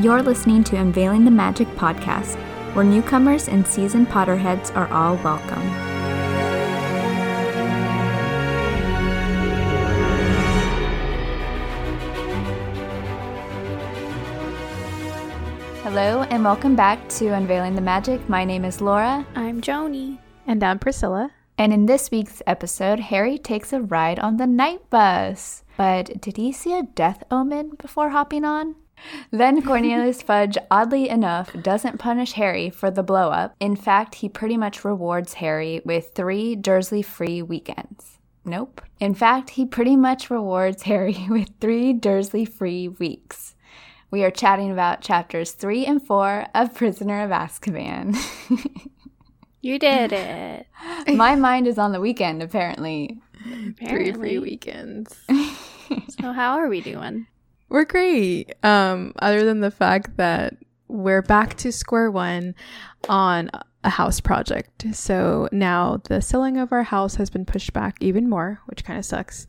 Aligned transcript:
You're 0.00 0.22
listening 0.22 0.64
to 0.64 0.76
Unveiling 0.76 1.26
the 1.26 1.30
Magic 1.30 1.68
podcast, 1.74 2.36
where 2.74 2.86
newcomers 2.86 3.48
and 3.48 3.66
seasoned 3.66 4.08
Potterheads 4.08 4.74
are 4.74 4.90
all 4.90 5.16
welcome. 5.16 5.60
Hello, 15.82 16.22
and 16.30 16.42
welcome 16.42 16.74
back 16.74 17.06
to 17.10 17.34
Unveiling 17.34 17.74
the 17.74 17.82
Magic. 17.82 18.26
My 18.26 18.42
name 18.46 18.64
is 18.64 18.80
Laura. 18.80 19.26
I'm 19.34 19.60
Joni. 19.60 20.16
And 20.46 20.64
I'm 20.64 20.78
Priscilla. 20.78 21.30
And 21.58 21.74
in 21.74 21.84
this 21.84 22.10
week's 22.10 22.40
episode, 22.46 23.00
Harry 23.00 23.36
takes 23.36 23.74
a 23.74 23.82
ride 23.82 24.18
on 24.18 24.38
the 24.38 24.46
night 24.46 24.88
bus. 24.88 25.62
But 25.76 26.22
did 26.22 26.38
he 26.38 26.52
see 26.52 26.72
a 26.72 26.84
death 26.84 27.22
omen 27.30 27.72
before 27.78 28.08
hopping 28.08 28.46
on? 28.46 28.76
Then 29.30 29.62
Cornelius 29.62 30.22
Fudge, 30.22 30.56
oddly 30.70 31.08
enough, 31.08 31.52
doesn't 31.62 31.98
punish 31.98 32.32
Harry 32.32 32.70
for 32.70 32.90
the 32.90 33.02
blow 33.02 33.30
up. 33.30 33.54
In 33.60 33.76
fact, 33.76 34.16
he 34.16 34.28
pretty 34.28 34.56
much 34.56 34.84
rewards 34.84 35.34
Harry 35.34 35.80
with 35.84 36.12
three 36.14 36.56
Dursley 36.56 37.02
free 37.02 37.42
weekends. 37.42 38.18
Nope. 38.44 38.80
In 38.98 39.14
fact, 39.14 39.50
he 39.50 39.66
pretty 39.66 39.96
much 39.96 40.30
rewards 40.30 40.82
Harry 40.90 41.26
with 41.28 41.50
three 41.60 41.92
Dursley 41.92 42.44
free 42.44 42.88
weeks. 42.88 43.54
We 44.10 44.24
are 44.24 44.30
chatting 44.30 44.72
about 44.72 45.02
chapters 45.02 45.52
three 45.52 45.86
and 45.86 46.04
four 46.04 46.46
of 46.54 46.74
Prisoner 46.74 47.22
of 47.22 47.30
Azkaban. 47.30 48.16
You 49.62 49.78
did 49.78 50.12
it. 50.12 50.66
My 51.06 51.36
mind 51.36 51.66
is 51.66 51.78
on 51.78 51.92
the 51.92 52.00
weekend, 52.00 52.42
apparently. 52.42 53.20
Three 53.86 54.12
free 54.12 54.38
weekends. 54.38 55.14
So 56.20 56.30
how 56.32 56.52
are 56.52 56.68
we 56.68 56.80
doing? 56.80 57.26
We're 57.70 57.84
great. 57.84 58.54
Um, 58.62 59.14
other 59.20 59.44
than 59.44 59.60
the 59.60 59.70
fact 59.70 60.16
that 60.18 60.56
we're 60.88 61.22
back 61.22 61.56
to 61.58 61.72
square 61.72 62.10
one 62.10 62.54
on 63.08 63.50
a 63.84 63.90
house 63.90 64.20
project. 64.20 64.84
So 64.94 65.48
now 65.52 66.02
the 66.04 66.20
selling 66.20 66.58
of 66.58 66.72
our 66.72 66.82
house 66.82 67.14
has 67.14 67.30
been 67.30 67.46
pushed 67.46 67.72
back 67.72 67.96
even 68.00 68.28
more, 68.28 68.60
which 68.66 68.84
kind 68.84 68.98
of 68.98 69.04
sucks. 69.04 69.46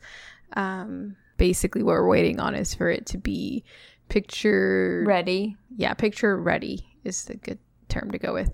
Um, 0.54 1.16
basically, 1.36 1.82
what 1.82 1.92
we're 1.94 2.08
waiting 2.08 2.40
on 2.40 2.54
is 2.54 2.74
for 2.74 2.88
it 2.88 3.06
to 3.06 3.18
be 3.18 3.64
picture 4.08 5.02
Ready? 5.06 5.56
yeah, 5.76 5.94
picture 5.94 6.36
ready 6.36 6.86
is 7.04 7.24
the 7.24 7.36
good 7.36 7.58
term 7.88 8.10
to 8.12 8.18
go 8.18 8.32
with. 8.32 8.52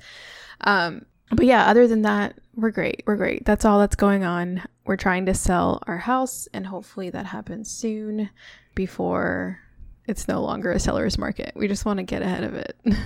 Um, 0.63 1.05
but 1.31 1.47
yeah, 1.47 1.67
other 1.67 1.87
than 1.87 2.03
that, 2.03 2.39
we're 2.55 2.71
great. 2.71 3.03
We're 3.07 3.17
great. 3.17 3.45
That's 3.45 3.65
all 3.65 3.79
that's 3.79 3.97
going 3.97 4.25
on. 4.25 4.63
We're 4.85 4.97
trying 4.97 5.27
to 5.27 5.35
sell 5.35 5.83
our 5.87 5.99
house, 5.99 6.49
and 6.53 6.67
hopefully 6.67 7.11
that 7.11 7.27
happens 7.27 7.71
soon 7.71 8.31
before 8.75 9.61
it's 10.07 10.27
no 10.29 10.41
longer 10.43 10.71
a 10.73 10.79
seller's 10.79 11.19
market. 11.19 11.53
We 11.55 11.69
just 11.69 11.85
want 11.85 11.99
to 11.99 12.03
get 12.03 12.23
ahead 12.23 12.45
of 12.45 12.55
it. 12.55 12.77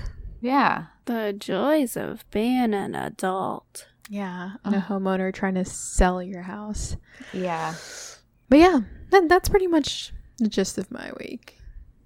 Yeah. 0.45 0.87
The 1.05 1.33
joys 1.39 1.97
of 1.97 2.29
being 2.33 2.75
an 2.75 2.97
adult. 2.97 3.87
yeah, 4.11 4.55
and 4.65 4.75
a 4.75 4.81
homeowner 4.81 5.33
trying 5.33 5.55
to 5.55 5.65
sell 5.65 6.21
your 6.21 6.43
house. 6.43 6.97
Yeah. 7.33 7.75
But 8.49 8.59
yeah, 8.59 8.81
that, 9.11 9.29
that's 9.29 9.49
pretty 9.49 9.69
much 9.69 10.13
the 10.39 10.49
gist 10.49 10.79
of 10.79 10.91
my 10.91 11.13
week. 11.21 11.59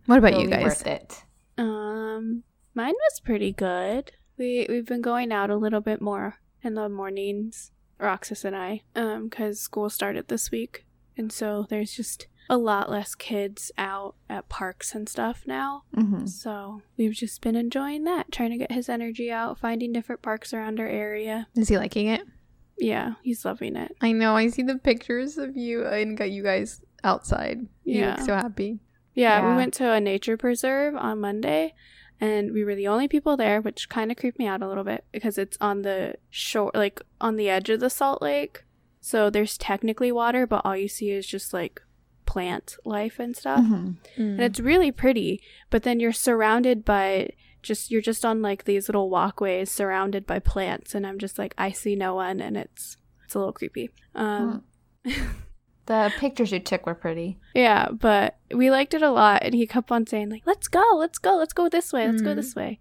What 0.05 0.19
about 0.19 0.39
you 0.39 0.49
guys? 0.49 0.65
Worth 0.65 0.87
it. 0.87 1.25
Um, 1.57 2.43
mine 2.75 2.93
was 2.93 3.21
pretty 3.21 3.53
good. 3.53 4.13
We 4.39 4.67
we've 4.69 4.87
been 4.87 5.01
going 5.03 5.33
out 5.33 5.51
a 5.51 5.57
little 5.57 5.81
bit 5.81 6.01
more 6.01 6.37
in 6.63 6.75
the 6.75 6.89
mornings, 6.89 7.71
Roxas 7.99 8.45
and 8.45 8.55
I, 8.57 8.83
um, 8.95 9.29
because 9.29 9.61
school 9.61 9.89
started 9.91 10.29
this 10.29 10.51
week, 10.51 10.85
and 11.17 11.33
so 11.33 11.67
there's 11.69 11.93
just 11.95 12.27
a 12.49 12.57
lot 12.57 12.89
less 12.91 13.15
kids 13.17 13.73
out 13.77 14.15
at 14.31 14.49
parks 14.49 14.95
and 14.95 15.09
stuff 15.09 15.43
now. 15.47 15.83
hmm 15.95 16.27
So 16.27 16.83
we've 16.97 17.13
just 17.13 17.41
been 17.41 17.57
enjoying 17.57 18.05
that, 18.05 18.31
trying 18.31 18.51
to 18.51 18.57
get 18.59 18.71
his 18.73 18.89
energy 18.89 19.33
out, 19.33 19.59
finding 19.59 19.93
different 19.93 20.23
parks 20.23 20.53
around 20.55 20.79
our 20.79 20.87
area. 20.87 21.49
Is 21.57 21.69
he 21.69 21.77
liking 21.79 22.07
it? 22.07 22.23
Yeah, 22.79 23.15
he's 23.23 23.45
loving 23.45 23.75
it. 23.75 23.97
I 24.01 24.13
know. 24.13 24.37
I 24.37 24.49
see 24.49 24.63
the 24.63 24.77
pictures 24.79 25.39
of 25.39 25.57
you 25.57 25.87
and 25.87 26.17
got 26.17 26.31
you 26.31 26.43
guys 26.45 26.83
outside. 27.03 27.67
You 27.85 28.01
Yeah. 28.01 28.11
look 28.17 28.21
so 28.27 28.35
happy. 28.35 28.79
Yeah, 29.15 29.41
Yeah. 29.41 29.51
we 29.51 29.57
went 29.57 29.73
to 29.75 29.91
a 29.91 30.01
nature 30.01 30.37
preserve 30.37 30.95
on 30.95 31.21
Monday 31.21 31.75
and 32.21 32.53
we 32.53 32.65
were 32.65 32.75
the 32.75 32.89
only 32.89 33.09
people 33.09 33.37
there, 33.37 33.61
which 33.61 33.89
kind 33.89 34.11
of 34.11 34.17
creeped 34.17 34.39
me 34.39 34.47
out 34.47 34.63
a 34.63 34.69
little 34.69 34.85
bit 34.85 35.05
because 35.13 35.39
it's 35.39 35.59
on 35.61 35.83
the 35.83 36.15
shore, 36.31 36.71
like 36.75 37.01
on 37.21 37.37
the 37.37 37.49
edge 37.49 37.69
of 37.71 37.81
the 37.81 37.91
Salt 37.91 38.23
Lake. 38.23 38.65
So 39.01 39.31
there's 39.31 39.57
technically 39.59 40.11
water, 40.11 40.47
but 40.47 40.63
all 40.65 40.77
you 40.77 40.89
see 40.89 41.11
is 41.11 41.27
just 41.27 41.53
like 41.53 41.83
plant 42.25 42.77
life 42.85 43.19
and 43.19 43.37
stuff. 43.37 43.65
hmm 43.65 43.93
And 44.17 44.41
it's 44.41 44.61
really 44.61 44.91
pretty, 44.91 45.41
but 45.71 45.83
then 45.85 46.01
you're 46.01 46.13
surrounded 46.13 46.85
by 46.85 47.31
just, 47.63 47.91
you're 47.91 48.01
just 48.01 48.25
on 48.25 48.43
like 48.43 48.65
these 48.65 48.89
little 48.89 49.11
walkways 49.11 49.71
surrounded 49.71 50.27
by 50.27 50.39
plants. 50.39 50.95
And 50.95 51.07
I'm 51.07 51.19
just 51.19 51.39
like, 51.39 51.55
I 51.59 51.71
see 51.71 51.95
no 51.97 52.15
one 52.15 52.41
and 52.41 52.57
it's, 52.57 52.97
it's 53.25 53.35
a 53.35 53.39
little 53.39 53.53
creepy. 53.53 53.91
Um, 54.15 54.65
The 55.87 56.13
pictures 56.19 56.53
you 56.53 56.61
took 56.61 56.85
were 56.87 56.95
pretty. 56.95 57.39
Yeah, 57.55 57.89
but 57.91 58.37
we 58.53 58.71
liked 58.71 58.93
it 58.95 59.03
a 59.03 59.11
lot, 59.11 59.43
and 59.43 59.55
he 59.55 59.67
kept 59.67 59.91
on 59.91 60.07
saying 60.07 60.31
like, 60.31 60.43
"Let's 60.45 60.69
go, 60.69 60.83
let's 60.97 61.19
go, 61.19 61.37
let's 61.37 61.53
go 61.53 61.69
this 61.69 61.93
way, 61.93 62.07
let's 62.09 62.23
go 62.23 62.33
Mm. 62.33 62.37
this 62.37 62.55
way." 62.55 62.81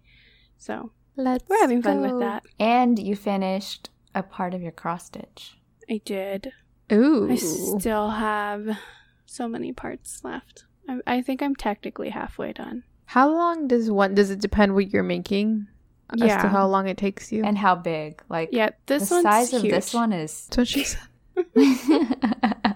So 0.58 0.90
Let's 1.16 1.44
we're 1.48 1.60
having 1.60 1.82
fun 1.82 2.00
with 2.02 2.18
that. 2.20 2.42
And 2.60 2.98
you 2.98 3.16
finished 3.16 3.90
a 4.14 4.22
part 4.22 4.52
of 4.54 4.60
your 4.62 4.72
cross 4.72 5.06
stitch. 5.06 5.56
I 5.88 6.00
did. 6.04 6.52
Ooh. 6.92 7.30
I 7.30 7.36
still 7.36 8.10
have 8.10 8.76
so 9.24 9.48
many 9.48 9.72
parts 9.72 10.22
left. 10.24 10.64
I, 10.88 10.98
I 11.06 11.22
think 11.22 11.42
I'm 11.42 11.54
technically 11.56 12.10
halfway 12.10 12.52
done. 12.52 12.82
How 13.06 13.30
long 13.32 13.66
does 13.68 13.90
one? 13.90 14.14
Does 14.14 14.30
it 14.30 14.40
depend 14.40 14.74
what 14.74 14.90
you're 14.92 15.02
making? 15.02 15.68
As 16.12 16.18
to 16.20 16.26
Yeah. 16.26 16.48
how 16.48 16.66
long 16.66 16.86
it 16.88 16.96
takes 16.96 17.32
you. 17.32 17.44
And 17.44 17.56
how 17.58 17.74
big? 17.76 18.22
Like 18.28 18.50
Yeah, 18.52 18.70
this 18.86 19.08
the 19.08 19.14
one's 19.16 19.22
size 19.24 19.52
of 19.54 19.62
this 19.62 19.94
one 19.94 20.12
is. 20.12 20.46
That's 20.46 20.56
what 20.58 20.68
she 20.68 20.84
said. 20.84 21.00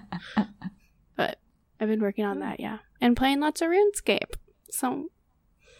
but 1.15 1.37
I've 1.79 1.87
been 1.87 2.01
working 2.01 2.25
on 2.25 2.39
that. 2.39 2.59
Yeah, 2.59 2.79
and 2.99 3.15
playing 3.15 3.39
lots 3.39 3.61
of 3.61 3.69
RuneScape. 3.69 4.35
So 4.69 5.09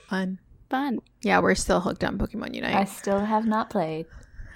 Fun. 0.10 0.40
fun. 0.70 1.00
Yeah, 1.22 1.40
we're 1.40 1.56
still 1.56 1.80
hooked 1.80 2.04
on 2.04 2.18
Pokemon 2.18 2.54
Unite. 2.56 2.76
I 2.76 2.84
still 2.86 3.20
have 3.20 3.46
not 3.46 3.70
played. 3.70 4.06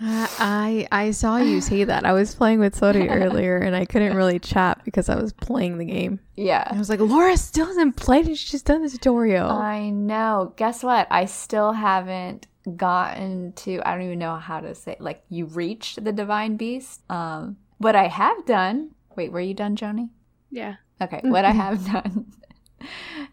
Uh, 0.02 0.28
I 0.40 0.88
I 0.92 1.12
saw 1.12 1.38
you 1.38 1.62
say 1.62 1.86
that. 1.86 2.06
I 2.06 2.12
was 2.12 2.36
playing 2.36 2.60
with 2.60 2.78
Sodi 2.78 3.08
earlier, 3.10 3.58
and 3.58 3.76
I 3.76 3.86
couldn't 3.86 4.16
really 4.18 4.40
chat 4.40 4.82
because 4.84 5.08
I 5.08 5.16
was 5.16 5.32
playing 5.32 5.78
the 5.78 5.86
game. 5.86 6.20
Yeah. 6.36 6.68
I 6.70 6.78
was 6.78 6.90
like, 6.90 7.00
Laura 7.00 7.38
still 7.38 7.66
hasn't 7.68 7.96
played 7.96 8.28
it. 8.28 8.36
She's 8.38 8.52
just 8.52 8.66
done 8.66 8.84
the 8.84 8.90
tutorial. 8.90 9.50
I 9.50 9.90
know. 9.90 10.54
Guess 10.58 10.84
what? 10.84 11.08
I 11.10 11.26
still 11.26 11.72
haven't 11.72 12.48
gotten 12.76 13.54
to 13.54 13.80
I 13.88 13.94
don't 13.94 14.06
even 14.06 14.20
know 14.20 14.36
how 14.38 14.60
to 14.60 14.74
say 14.74 14.98
like 15.00 15.24
you 15.30 15.46
reached 15.46 16.04
the 16.04 16.12
divine 16.12 16.58
beast. 16.58 17.04
Um 17.12 17.58
what 17.78 17.96
I 17.96 18.08
have 18.08 18.46
done 18.46 18.95
Wait, 19.16 19.32
were 19.32 19.40
you 19.42 19.54
done, 19.54 19.76
Joni? 19.76 20.10
Yeah. 20.52 20.76
Okay, 21.02 21.22
what 21.24 21.46
I 21.46 21.52
have 21.52 21.86
done 21.92 22.32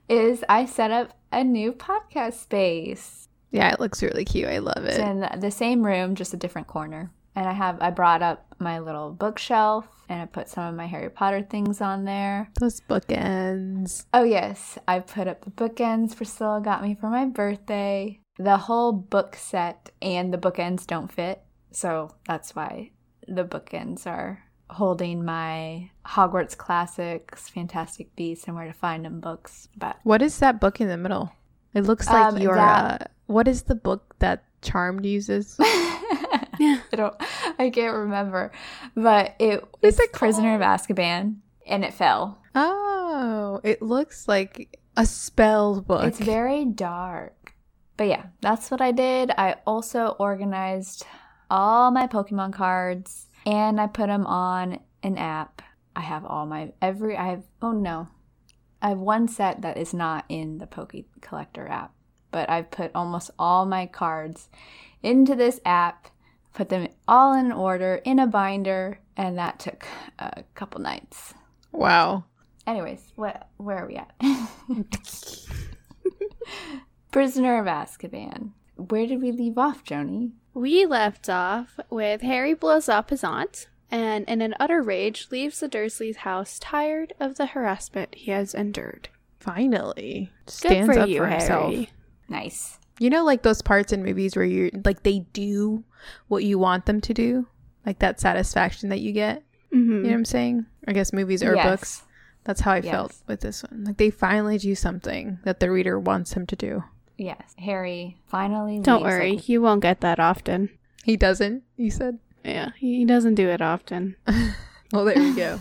is 0.08 0.44
I 0.48 0.66
set 0.66 0.90
up 0.90 1.16
a 1.30 1.44
new 1.44 1.72
podcast 1.72 2.34
space. 2.34 3.28
yeah, 3.50 3.72
it 3.72 3.80
looks 3.80 4.02
really 4.02 4.24
cute. 4.24 4.48
I 4.48 4.58
love 4.58 4.84
It's 4.84 4.98
it. 4.98 5.02
in 5.06 5.40
the 5.40 5.50
same 5.50 5.84
room, 5.84 6.14
just 6.14 6.34
a 6.34 6.36
different 6.36 6.66
corner. 6.66 7.10
And 7.34 7.48
I 7.48 7.52
have 7.52 7.80
I 7.80 7.90
brought 7.90 8.22
up 8.22 8.44
my 8.58 8.78
little 8.78 9.10
bookshelf 9.10 9.86
and 10.08 10.20
I 10.20 10.26
put 10.26 10.48
some 10.48 10.64
of 10.66 10.74
my 10.74 10.86
Harry 10.86 11.08
Potter 11.08 11.42
things 11.42 11.80
on 11.80 12.04
there. 12.04 12.50
Those 12.60 12.80
bookends. 12.82 14.04
Oh 14.12 14.24
yes, 14.24 14.78
I 14.86 14.98
put 15.00 15.26
up 15.28 15.44
the 15.44 15.50
bookends 15.50 16.14
Priscilla 16.16 16.60
got 16.62 16.82
me 16.82 16.94
for 16.94 17.08
my 17.08 17.24
birthday. 17.24 18.18
The 18.38 18.56
whole 18.58 18.92
book 18.92 19.36
set 19.36 19.90
and 20.02 20.32
the 20.32 20.38
bookends 20.38 20.86
don't 20.86 21.10
fit, 21.12 21.42
so 21.70 22.10
that's 22.26 22.54
why 22.54 22.90
the 23.28 23.44
bookends 23.44 24.06
are 24.06 24.44
holding 24.72 25.24
my 25.24 25.90
Hogwarts 26.06 26.56
Classics, 26.56 27.48
Fantastic 27.48 28.14
Beasts, 28.16 28.46
and 28.46 28.56
Where 28.56 28.66
to 28.66 28.72
Find 28.72 29.04
Them 29.04 29.20
books. 29.20 29.68
But 29.76 29.96
What 30.02 30.22
is 30.22 30.38
that 30.40 30.60
book 30.60 30.80
in 30.80 30.88
the 30.88 30.96
middle? 30.96 31.32
It 31.74 31.82
looks 31.84 32.06
like 32.08 32.34
Um, 32.34 32.38
your. 32.38 32.54
that- 32.56 33.02
Uh, 33.02 33.04
what 33.26 33.48
is 33.48 33.62
the 33.62 33.74
book 33.74 34.14
that 34.18 34.44
Charmed 34.62 35.04
uses? 35.06 35.56
I 35.60 36.80
don't, 36.94 37.14
I 37.58 37.70
can't 37.70 37.94
remember, 37.96 38.52
but 38.94 39.34
it 39.38 39.64
it's 39.80 39.98
it 39.98 40.12
Prisoner 40.12 40.54
of 40.54 40.60
Azkaban, 40.60 41.36
and 41.66 41.84
it 41.84 41.94
fell. 41.94 42.38
oh, 42.54 43.60
it 43.64 43.82
looks 43.82 44.28
like 44.28 44.78
a 44.96 45.06
spell 45.06 45.80
book. 45.80 46.04
It's 46.04 46.18
very 46.20 46.64
dark. 46.64 47.54
But 47.96 48.08
yeah, 48.08 48.24
that's 48.40 48.70
what 48.70 48.80
I 48.80 48.92
did. 48.92 49.30
I 49.36 49.56
also 49.66 50.08
organized 50.18 51.04
all 51.50 51.90
my 51.90 52.06
Pokemon 52.06 52.52
cards 52.52 53.28
and 53.46 53.80
I 53.80 53.86
put 53.86 54.06
them 54.06 54.26
on 54.26 54.80
an 55.02 55.18
app. 55.18 55.62
I 55.94 56.00
have 56.00 56.24
all 56.24 56.46
my 56.46 56.72
every 56.80 57.16
I 57.16 57.26
have 57.30 57.44
oh 57.60 57.72
no. 57.72 58.08
I 58.80 58.90
have 58.90 58.98
one 58.98 59.28
set 59.28 59.62
that 59.62 59.76
is 59.76 59.94
not 59.94 60.24
in 60.28 60.58
the 60.58 60.66
Poke 60.66 60.94
Collector 61.20 61.68
app, 61.68 61.92
but 62.32 62.50
I've 62.50 62.70
put 62.70 62.90
almost 62.94 63.30
all 63.38 63.64
my 63.64 63.86
cards 63.86 64.48
into 65.02 65.36
this 65.36 65.60
app, 65.64 66.08
put 66.52 66.68
them 66.68 66.88
all 67.06 67.32
in 67.34 67.52
order 67.52 68.00
in 68.04 68.18
a 68.18 68.26
binder, 68.26 68.98
and 69.16 69.38
that 69.38 69.60
took 69.60 69.86
a 70.18 70.42
couple 70.54 70.80
nights. 70.80 71.34
wow. 71.70 72.24
Anyways, 72.66 73.12
what 73.16 73.48
where 73.56 73.78
are 73.78 73.86
we 73.86 73.96
at? 73.96 74.14
Prisoner 77.10 77.58
of 77.58 77.66
Azkaban. 77.66 78.52
Where 78.76 79.06
did 79.06 79.20
we 79.20 79.32
leave 79.32 79.58
off, 79.58 79.84
Joni? 79.84 80.32
We 80.54 80.84
left 80.86 81.28
off 81.28 81.78
with 81.90 82.20
Harry 82.22 82.54
blows 82.54 82.88
up 82.88 83.10
his 83.10 83.24
aunt 83.24 83.68
and, 83.90 84.24
in 84.28 84.42
an 84.42 84.54
utter 84.60 84.82
rage, 84.82 85.28
leaves 85.30 85.60
the 85.60 85.68
Dursleys' 85.68 86.16
house 86.16 86.58
tired 86.58 87.12
of 87.20 87.36
the 87.36 87.46
harassment 87.46 88.14
he 88.14 88.30
has 88.30 88.54
endured. 88.54 89.08
Finally, 89.38 90.30
Good 90.46 90.52
stands 90.52 90.94
for 90.94 91.00
up 91.00 91.08
you, 91.08 91.18
for 91.18 91.26
himself. 91.26 91.72
Harry. 91.72 91.90
Nice. 92.28 92.78
You 92.98 93.10
know, 93.10 93.24
like 93.24 93.42
those 93.42 93.62
parts 93.62 93.92
in 93.92 94.02
movies 94.04 94.36
where 94.36 94.44
you're 94.44 94.70
like 94.84 95.02
they 95.02 95.20
do 95.32 95.84
what 96.28 96.44
you 96.44 96.58
want 96.58 96.86
them 96.86 97.00
to 97.00 97.14
do, 97.14 97.46
like 97.84 97.98
that 97.98 98.20
satisfaction 98.20 98.90
that 98.90 99.00
you 99.00 99.12
get. 99.12 99.42
Mm-hmm. 99.74 99.90
You 99.90 100.02
know 100.02 100.08
what 100.10 100.14
I'm 100.14 100.24
saying? 100.24 100.66
I 100.86 100.92
guess 100.92 101.12
movies 101.12 101.42
or 101.42 101.54
Yes. 101.56 101.64
books. 101.66 102.02
That's 102.44 102.60
how 102.60 102.72
I 102.72 102.76
Yes. 102.78 102.90
felt 102.92 103.16
with 103.26 103.40
this 103.40 103.62
one. 103.64 103.84
Like 103.84 103.96
they 103.96 104.10
finally 104.10 104.58
do 104.58 104.74
something 104.74 105.38
that 105.44 105.60
the 105.60 105.70
reader 105.70 105.98
wants 105.98 106.34
him 106.34 106.46
to 106.46 106.56
do. 106.56 106.84
Yes. 107.22 107.54
Harry 107.58 108.16
finally 108.26 108.80
Don't 108.80 109.02
leaves, 109.02 109.12
worry, 109.14 109.32
like, 109.36 109.48
you 109.48 109.62
won't 109.62 109.80
get 109.82 110.00
that 110.00 110.18
often. 110.18 110.70
He 111.04 111.16
doesn't. 111.16 111.62
You 111.76 111.90
said. 111.90 112.18
Yeah, 112.44 112.70
he 112.76 113.04
doesn't 113.04 113.36
do 113.36 113.48
it 113.48 113.60
often. 113.62 114.16
Well, 114.92 115.06
there 115.06 115.18
you 115.18 115.34
go. 115.34 115.58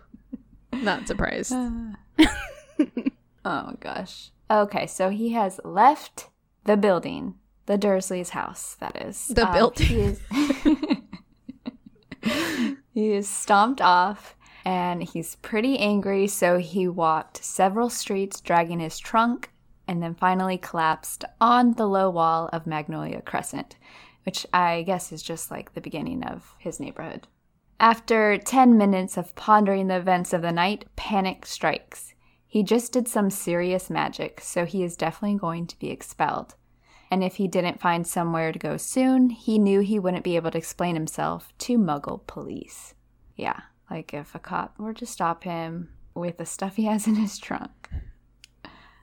Not 0.74 1.08
surprised. 1.08 1.54
oh 3.44 3.72
gosh. 3.80 4.32
Okay, 4.50 4.86
so 4.86 5.08
he 5.08 5.30
has 5.32 5.60
left 5.64 6.28
the 6.64 6.76
building, 6.76 7.36
the 7.64 7.78
Dursley's 7.78 8.30
house, 8.30 8.76
that 8.80 9.00
is. 9.00 9.28
The 9.28 9.46
Um, 9.46 9.52
building. 9.54 9.86
He 9.86 10.00
is, 10.00 10.20
he 12.92 13.12
is 13.12 13.28
stomped 13.28 13.80
off 13.80 14.36
and 14.64 15.02
he's 15.02 15.36
pretty 15.36 15.78
angry, 15.78 16.26
so 16.26 16.58
he 16.58 16.86
walked 16.86 17.42
several 17.42 17.88
streets 17.88 18.42
dragging 18.42 18.80
his 18.80 18.98
trunk 18.98 19.50
and 19.90 20.00
then 20.00 20.14
finally 20.14 20.56
collapsed 20.56 21.24
on 21.40 21.72
the 21.72 21.84
low 21.84 22.08
wall 22.08 22.48
of 22.52 22.64
Magnolia 22.64 23.20
Crescent, 23.20 23.74
which 24.22 24.46
I 24.54 24.82
guess 24.82 25.10
is 25.10 25.20
just 25.20 25.50
like 25.50 25.74
the 25.74 25.80
beginning 25.80 26.22
of 26.22 26.54
his 26.60 26.78
neighborhood. 26.78 27.26
After 27.80 28.38
10 28.38 28.78
minutes 28.78 29.16
of 29.16 29.34
pondering 29.34 29.88
the 29.88 29.96
events 29.96 30.32
of 30.32 30.42
the 30.42 30.52
night, 30.52 30.84
panic 30.94 31.44
strikes. 31.44 32.14
He 32.46 32.62
just 32.62 32.92
did 32.92 33.08
some 33.08 33.30
serious 33.30 33.90
magic, 33.90 34.40
so 34.40 34.64
he 34.64 34.84
is 34.84 34.96
definitely 34.96 35.38
going 35.38 35.66
to 35.66 35.78
be 35.80 35.90
expelled. 35.90 36.54
And 37.10 37.24
if 37.24 37.34
he 37.34 37.48
didn't 37.48 37.80
find 37.80 38.06
somewhere 38.06 38.52
to 38.52 38.58
go 38.60 38.76
soon, 38.76 39.30
he 39.30 39.58
knew 39.58 39.80
he 39.80 39.98
wouldn't 39.98 40.22
be 40.22 40.36
able 40.36 40.52
to 40.52 40.58
explain 40.58 40.94
himself 40.94 41.52
to 41.58 41.76
Muggle 41.76 42.24
police. 42.28 42.94
Yeah, 43.34 43.58
like 43.90 44.14
if 44.14 44.36
a 44.36 44.38
cop 44.38 44.78
were 44.78 44.94
to 44.94 45.06
stop 45.06 45.42
him 45.42 45.88
with 46.14 46.38
the 46.38 46.46
stuff 46.46 46.76
he 46.76 46.84
has 46.84 47.08
in 47.08 47.16
his 47.16 47.38
trunk. 47.38 47.88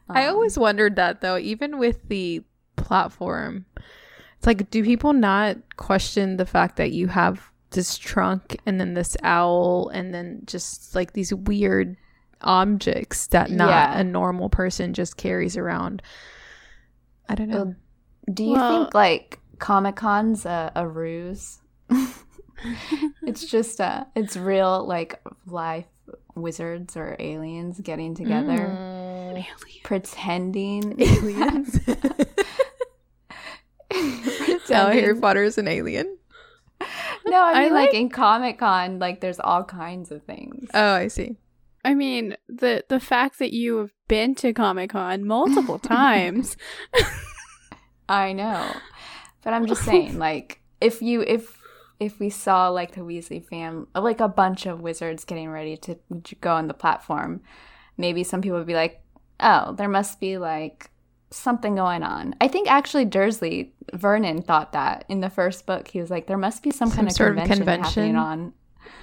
I 0.10 0.28
Um, 0.28 0.36
always 0.36 0.58
wondered 0.58 0.96
that 0.96 1.22
though, 1.22 1.38
even 1.38 1.78
with 1.80 2.08
the 2.08 2.44
platform. 2.76 3.66
It's 4.38 4.46
like, 4.48 4.70
do 4.70 4.84
people 4.84 5.14
not 5.14 5.58
question 5.78 6.38
the 6.38 6.46
fact 6.46 6.76
that 6.78 6.92
you 6.92 7.08
have 7.08 7.52
this 7.72 7.98
trunk 7.98 8.58
and 8.66 8.80
then 8.80 8.94
this 8.94 9.18
owl 9.24 9.90
and 9.90 10.14
then 10.14 10.42
just 10.46 10.94
like 10.96 11.14
these 11.14 11.34
weird 11.34 11.98
objects 12.42 13.28
that 13.28 13.50
not 13.52 13.70
Yeah. 13.70 13.98
a 14.00 14.04
normal 14.04 14.50
person 14.50 14.94
just 14.94 15.18
carries 15.18 15.58
around? 15.58 16.02
I 17.28 17.36
don't 17.36 17.50
know. 17.50 17.64
Well, 17.66 17.76
Do 18.34 18.44
you 18.44 18.52
Well- 18.54 18.84
think 18.84 18.94
like 18.94 19.40
Comic 19.60 19.96
Con's 19.96 20.46
a, 20.46 20.72
a 20.76 20.88
ruse? 20.88 21.60
it's 23.24 23.46
just 23.46 23.80
uh 23.80 24.04
it's 24.16 24.36
real 24.36 24.86
like 24.86 25.22
life 25.46 25.86
wizards 26.42 26.96
or 26.98 27.16
aliens 27.20 27.80
getting 27.82 28.16
together 28.16 28.58
Mm. 28.58 29.46
pretending 29.84 30.96
aliens. 31.02 31.80
now 34.70 34.88
Harry 34.92 35.20
Potter 35.20 35.44
is 35.44 35.58
an 35.58 35.68
alien. 35.68 36.18
no 37.26 37.38
i 37.38 37.52
I 37.52 37.64
mean 37.64 37.74
like, 37.74 37.88
like- 37.90 37.94
in 37.96 38.10
comic 38.10 38.60
con 38.60 39.00
like 39.00 39.22
there's 39.22 39.40
all 39.40 39.64
kinds 39.64 40.12
of 40.12 40.24
things 40.24 40.70
Oh, 40.74 40.94
I 40.94 41.08
see. 41.08 41.38
I 41.86 41.94
mean, 41.94 42.36
the 42.50 42.84
the 42.90 43.00
fact 43.00 43.40
that 43.40 43.54
you 43.54 43.78
have 43.78 43.92
been 44.10 44.36
to 44.36 44.52
Comic 44.52 44.90
Con 44.90 45.26
multiple 45.26 45.80
times. 45.98 46.58
i 48.10 48.34
know 48.34 48.70
but 49.44 49.54
i'm 49.54 49.66
just 49.68 49.84
saying 49.84 50.18
like 50.20 50.62
if 50.82 51.02
you 51.02 51.22
if 51.22 51.57
if 52.00 52.20
we 52.20 52.30
saw 52.30 52.70
like 52.70 52.94
the 52.94 53.02
weasley 53.02 53.44
fam 53.44 53.88
like 53.96 54.20
a 54.20 54.28
bunch 54.28 54.66
of 54.66 54.82
wizards 54.82 55.26
getting 55.26 55.50
ready 55.50 55.76
to 55.78 55.98
go 56.42 56.52
on 56.54 56.68
the 56.68 56.74
platform 56.74 57.42
maybe 57.98 58.24
some 58.24 58.42
people 58.42 58.58
would 58.58 58.68
be 58.68 58.76
like 58.76 59.02
oh 59.40 59.74
there 59.74 59.90
must 59.90 60.20
be 60.20 60.38
like 60.38 60.90
something 61.32 61.76
going 61.76 62.04
on 62.04 62.34
i 62.40 62.48
think 62.48 62.70
actually 62.72 63.04
dursley 63.06 63.74
vernon 63.94 64.42
thought 64.42 64.72
that 64.74 65.04
in 65.10 65.20
the 65.22 65.30
first 65.30 65.66
book 65.66 65.88
he 65.90 66.00
was 66.00 66.10
like 66.10 66.28
there 66.28 66.38
must 66.38 66.64
be 66.64 66.72
some, 66.72 66.90
Some 66.90 66.96
kind 66.96 67.08
of 67.08 67.14
sort 67.14 67.32
of 67.32 67.38
convention, 67.38 67.58
convention? 67.66 68.04
happening 68.04 68.16
on 68.16 68.54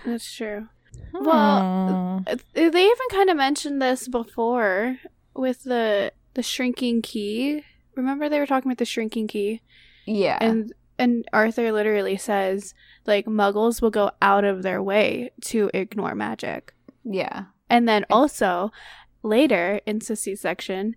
That's 0.07 0.33
true. 0.35 0.69
Well, 1.13 2.23
uh, 2.27 2.37
they 2.55 2.85
even 2.85 3.09
kind 3.11 3.29
of 3.31 3.37
mentioned 3.37 3.83
this 3.83 4.09
before 4.09 4.97
with 5.35 5.65
the 5.65 6.13
the 6.35 6.43
shrinking 6.43 7.03
key. 7.03 7.63
Remember 7.97 8.29
they 8.29 8.39
were 8.39 8.47
talking 8.47 8.71
about 8.71 8.79
the 8.79 8.85
shrinking 8.85 9.27
key, 9.29 9.61
yeah 10.07 10.39
and 10.41 10.73
and 10.99 11.25
Arthur 11.33 11.73
literally 11.73 12.17
says 12.17 12.75
like 13.07 13.27
Muggles 13.27 13.83
will 13.83 13.91
go 13.91 14.11
out 14.23 14.45
of 14.45 14.63
their 14.63 14.83
way 14.83 15.31
to 15.43 15.71
ignore 15.75 16.15
magic. 16.15 16.73
yeah 17.05 17.45
And 17.69 17.89
then 17.89 18.05
also 18.11 18.71
later 19.23 19.81
in 19.87 19.99
Sissy's 20.01 20.41
section, 20.41 20.95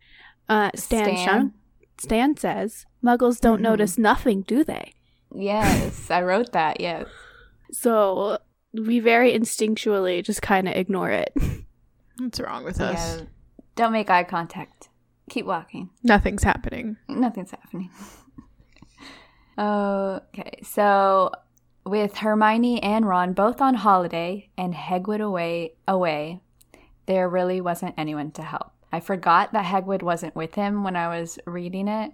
uh, 0.50 0.72
Stan 0.76 1.16
Stan, 1.18 1.54
Stan 1.98 2.38
says 2.38 2.86
Muggles 3.04 3.40
don't 3.40 3.60
Mhm. 3.60 3.64
notice 3.70 3.98
nothing, 3.98 4.42
do 4.44 4.64
they? 4.64 4.94
yes 5.36 6.10
i 6.10 6.22
wrote 6.22 6.52
that 6.54 6.80
yes 6.80 7.06
So 7.72 8.38
we 8.74 9.00
very 9.00 9.34
instinctually 9.34 10.24
just 10.24 10.42
kind 10.42 10.68
of 10.70 10.76
ignore 10.76 11.10
it. 11.12 11.34
What's 12.20 12.40
wrong 12.40 12.64
with 12.64 12.80
us? 12.80 13.18
yeah 13.20 13.26
don't 13.76 13.92
make 13.92 14.10
eye 14.10 14.24
contact 14.24 14.90
keep 15.30 15.46
walking 15.46 15.90
Nothing's 16.04 16.44
happening. 16.44 16.98
Nothing's 17.10 17.52
happening. 17.52 17.90
Okay, 19.58 20.60
so 20.64 21.32
with 21.86 22.18
Hermione 22.18 22.82
and 22.84 23.08
Ron 23.08 23.34
both 23.34 23.62
on 23.62 23.76
holiday 23.76 24.50
and 24.58 24.74
Hagrid 24.74 25.22
away 25.22 25.74
away, 25.88 26.42
there 27.06 27.30
really 27.30 27.62
wasn't 27.62 27.96
anyone 27.98 28.32
to 28.32 28.42
help. 28.42 28.72
I 28.92 29.00
forgot 29.00 29.54
that 29.54 29.66
Hagrid 29.66 30.02
wasn't 30.02 30.36
with 30.36 30.56
him 30.56 30.84
when 30.84 30.96
I 30.96 31.20
was 31.20 31.40
reading 31.46 31.88
it, 31.88 32.12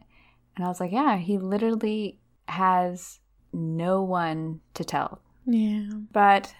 and 0.55 0.65
I 0.65 0.67
was 0.67 0.79
like, 0.79 0.91
yeah, 0.91 1.17
he 1.17 1.37
literally 1.37 2.19
has 2.47 3.19
no 3.51 4.03
one 4.03 4.61
to 4.73 4.83
tell. 4.83 5.19
Yeah. 5.45 5.89
But, 6.11 6.53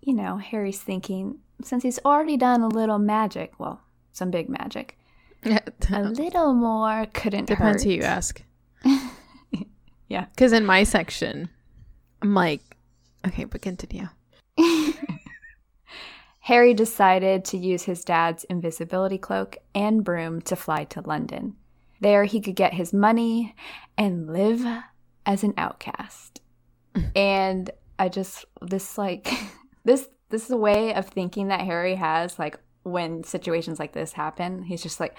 you 0.00 0.14
know, 0.14 0.36
Harry's 0.36 0.80
thinking 0.80 1.38
since 1.62 1.82
he's 1.82 1.98
already 2.04 2.36
done 2.36 2.62
a 2.62 2.68
little 2.68 2.98
magic, 2.98 3.58
well, 3.58 3.82
some 4.12 4.30
big 4.30 4.48
magic, 4.48 4.98
a 5.44 6.02
little 6.02 6.54
more 6.54 7.06
couldn't 7.12 7.46
Depends 7.46 7.82
hurt. 7.82 7.88
who 7.88 7.96
you 7.96 8.02
ask. 8.02 8.42
Yeah. 10.10 10.26
Because 10.26 10.52
in 10.52 10.66
my 10.66 10.82
section, 10.82 11.48
I'm 12.20 12.34
like, 12.34 12.76
okay, 13.26 13.44
but 13.44 13.62
continue. 13.62 14.08
Harry 16.40 16.74
decided 16.74 17.44
to 17.44 17.56
use 17.56 17.84
his 17.84 18.04
dad's 18.04 18.42
invisibility 18.44 19.18
cloak 19.18 19.56
and 19.72 20.04
broom 20.04 20.42
to 20.42 20.56
fly 20.56 20.84
to 20.84 21.00
London. 21.00 21.54
There, 22.00 22.24
he 22.24 22.40
could 22.40 22.56
get 22.56 22.74
his 22.74 22.92
money 22.92 23.54
and 23.96 24.26
live 24.32 24.66
as 25.24 25.44
an 25.44 25.54
outcast. 25.56 26.40
and 27.14 27.70
I 28.00 28.08
just 28.08 28.46
this 28.60 28.98
like 28.98 29.32
this 29.84 30.08
this 30.30 30.44
is 30.44 30.50
a 30.50 30.56
way 30.56 30.92
of 30.92 31.06
thinking 31.06 31.48
that 31.48 31.60
Harry 31.60 31.94
has 31.94 32.36
like 32.36 32.58
when 32.82 33.22
situations 33.22 33.78
like 33.78 33.92
this 33.92 34.12
happen. 34.12 34.64
He's 34.64 34.82
just 34.82 34.98
like 34.98 35.14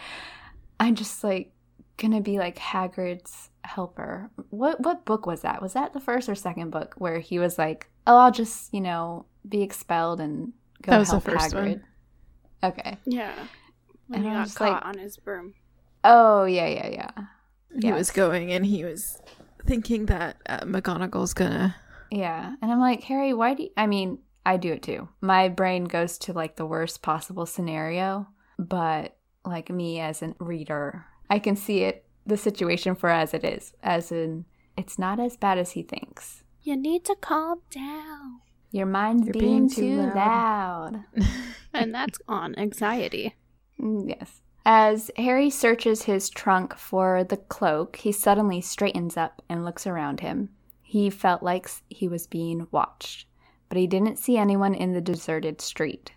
I'm 0.81 0.95
just 0.95 1.23
like 1.23 1.53
gonna 1.95 2.19
be 2.19 2.39
like 2.39 2.57
Hagrid's 2.57 3.50
helper. 3.63 4.29
What 4.49 4.81
what 4.81 5.05
book 5.05 5.25
was 5.25 5.41
that? 5.41 5.61
Was 5.61 5.73
that 5.73 5.93
the 5.93 5.99
first 5.99 6.27
or 6.29 6.35
second 6.35 6.69
book 6.71 6.95
where 6.97 7.19
he 7.19 7.39
was 7.39 7.57
like, 7.57 7.89
"Oh, 8.07 8.17
I'll 8.17 8.31
just 8.31 8.73
you 8.73 8.81
know 8.81 9.25
be 9.47 9.61
expelled 9.61 10.19
and 10.19 10.53
go 10.81 10.91
That 10.91 10.99
was 10.99 11.09
the 11.09 11.13
help 11.19 11.23
first 11.25 11.53
Hagrid." 11.53 11.63
one. 11.69 11.83
Okay. 12.63 12.97
Yeah. 13.05 13.33
When 14.07 14.19
And 14.19 14.23
he 14.25 14.29
I 14.29 14.33
got 14.35 14.41
was 14.43 14.53
caught 14.55 14.71
like- 14.73 14.85
on 14.85 14.97
his 14.97 15.17
broom. 15.17 15.53
Oh 16.03 16.45
yeah 16.45 16.67
yeah 16.67 16.87
yeah 16.89 17.11
He 17.79 17.87
Yes. 17.87 17.97
was 17.97 18.11
going 18.11 18.51
and 18.51 18.65
he 18.65 18.83
was 18.83 19.21
thinking 19.65 20.07
that 20.07 20.37
uh, 20.47 20.59
McGonagall's 20.61 21.33
gonna. 21.33 21.75
yeah. 22.09 22.55
And 22.61 22.71
I'm 22.71 22.79
like 22.79 23.03
Harry, 23.03 23.33
why 23.33 23.53
do 23.53 23.63
you? 23.63 23.69
I 23.77 23.85
mean, 23.87 24.19
I 24.45 24.57
do 24.57 24.73
it 24.73 24.81
too. 24.83 25.07
My 25.21 25.47
brain 25.49 25.85
goes 25.85 26.17
to 26.19 26.33
like 26.33 26.55
the 26.55 26.65
worst 26.65 27.01
possible 27.03 27.45
scenario, 27.45 28.27
but 28.57 29.15
like 29.45 29.69
me 29.69 29.99
as 29.99 30.21
a 30.23 30.33
reader, 30.39 31.05
I 31.29 31.37
can 31.39 31.55
see 31.55 31.83
it 31.83 32.03
the 32.25 32.37
situation 32.37 32.95
for 32.95 33.09
as 33.09 33.33
it 33.33 33.43
is, 33.43 33.73
as 33.83 34.11
in 34.11 34.45
it's 34.77 34.97
not 34.99 35.19
as 35.19 35.37
bad 35.37 35.57
as 35.57 35.71
he 35.71 35.83
thinks. 35.83 36.43
You 36.63 36.75
need 36.77 37.03
to 37.05 37.15
calm 37.19 37.59
down. 37.71 38.41
Your 38.71 38.85
mind's 38.85 39.25
You're 39.27 39.33
being, 39.33 39.67
being 39.67 39.69
too 39.69 39.81
too 39.81 39.97
loud. 40.15 40.93
loud. 41.15 41.25
And 41.73 41.93
that's 41.95 42.19
on 42.27 42.53
anxiety. 42.57 43.35
Mm, 43.79 44.09
Yes. 44.09 44.41
As 44.65 45.09
Harry 45.17 45.49
searches 45.49 46.03
his 46.03 46.29
trunk 46.29 46.75
for 46.77 47.23
the 47.23 47.37
cloak, 47.37 47.95
he 47.95 48.11
suddenly 48.11 48.61
straightens 48.61 49.17
up 49.17 49.41
and 49.49 49.65
looks 49.65 49.87
around 49.87 50.19
him. 50.19 50.49
He 50.83 51.09
felt 51.09 51.41
like 51.41 51.67
he 51.89 52.07
was 52.07 52.27
being 52.27 52.67
watched, 52.71 53.25
but 53.69 53.77
he 53.77 53.87
didn't 53.87 54.19
see 54.19 54.37
anyone 54.37 54.75
in 54.75 54.93
the 54.93 55.01
deserted 55.01 55.61
street. 55.61 56.11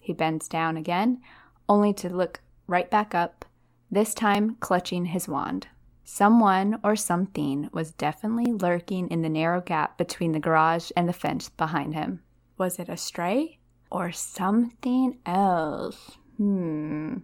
He 0.00 0.12
bends 0.14 0.48
down 0.48 0.76
again, 0.78 1.20
only 1.68 1.92
to 1.94 2.08
look 2.08 2.40
right 2.66 2.88
back 2.90 3.14
up, 3.14 3.44
this 3.90 4.14
time 4.14 4.56
clutching 4.60 5.06
his 5.06 5.28
wand. 5.28 5.68
Someone 6.04 6.80
or 6.82 6.96
something 6.96 7.68
was 7.72 7.92
definitely 7.92 8.52
lurking 8.52 9.08
in 9.08 9.22
the 9.22 9.28
narrow 9.28 9.60
gap 9.60 9.96
between 9.96 10.32
the 10.32 10.40
garage 10.40 10.90
and 10.96 11.08
the 11.08 11.12
fence 11.12 11.48
behind 11.48 11.94
him. 11.94 12.22
Was 12.58 12.78
it 12.78 12.88
a 12.88 12.96
stray? 12.96 13.58
Or 13.90 14.12
something 14.12 15.18
else? 15.26 16.18
Hmm 16.36 17.18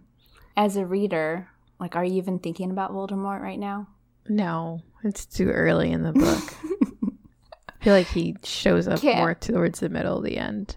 as 0.57 0.75
a 0.75 0.85
reader, 0.85 1.47
like, 1.79 1.95
are 1.95 2.03
you 2.03 2.15
even 2.15 2.39
thinking 2.39 2.71
about 2.71 2.91
Voldemort 2.91 3.39
right 3.39 3.59
now? 3.59 3.87
No, 4.27 4.81
it's 5.03 5.25
too 5.25 5.49
early 5.49 5.91
in 5.91 6.01
the 6.01 6.11
book. 6.11 6.53
I 7.69 7.83
feel 7.83 7.93
like 7.93 8.07
he 8.07 8.35
shows 8.43 8.87
up 8.87 8.99
Can't. 8.99 9.19
more 9.19 9.35
towards 9.35 9.79
the 9.79 9.87
middle 9.87 10.17
of 10.17 10.23
the 10.23 10.37
end. 10.37 10.75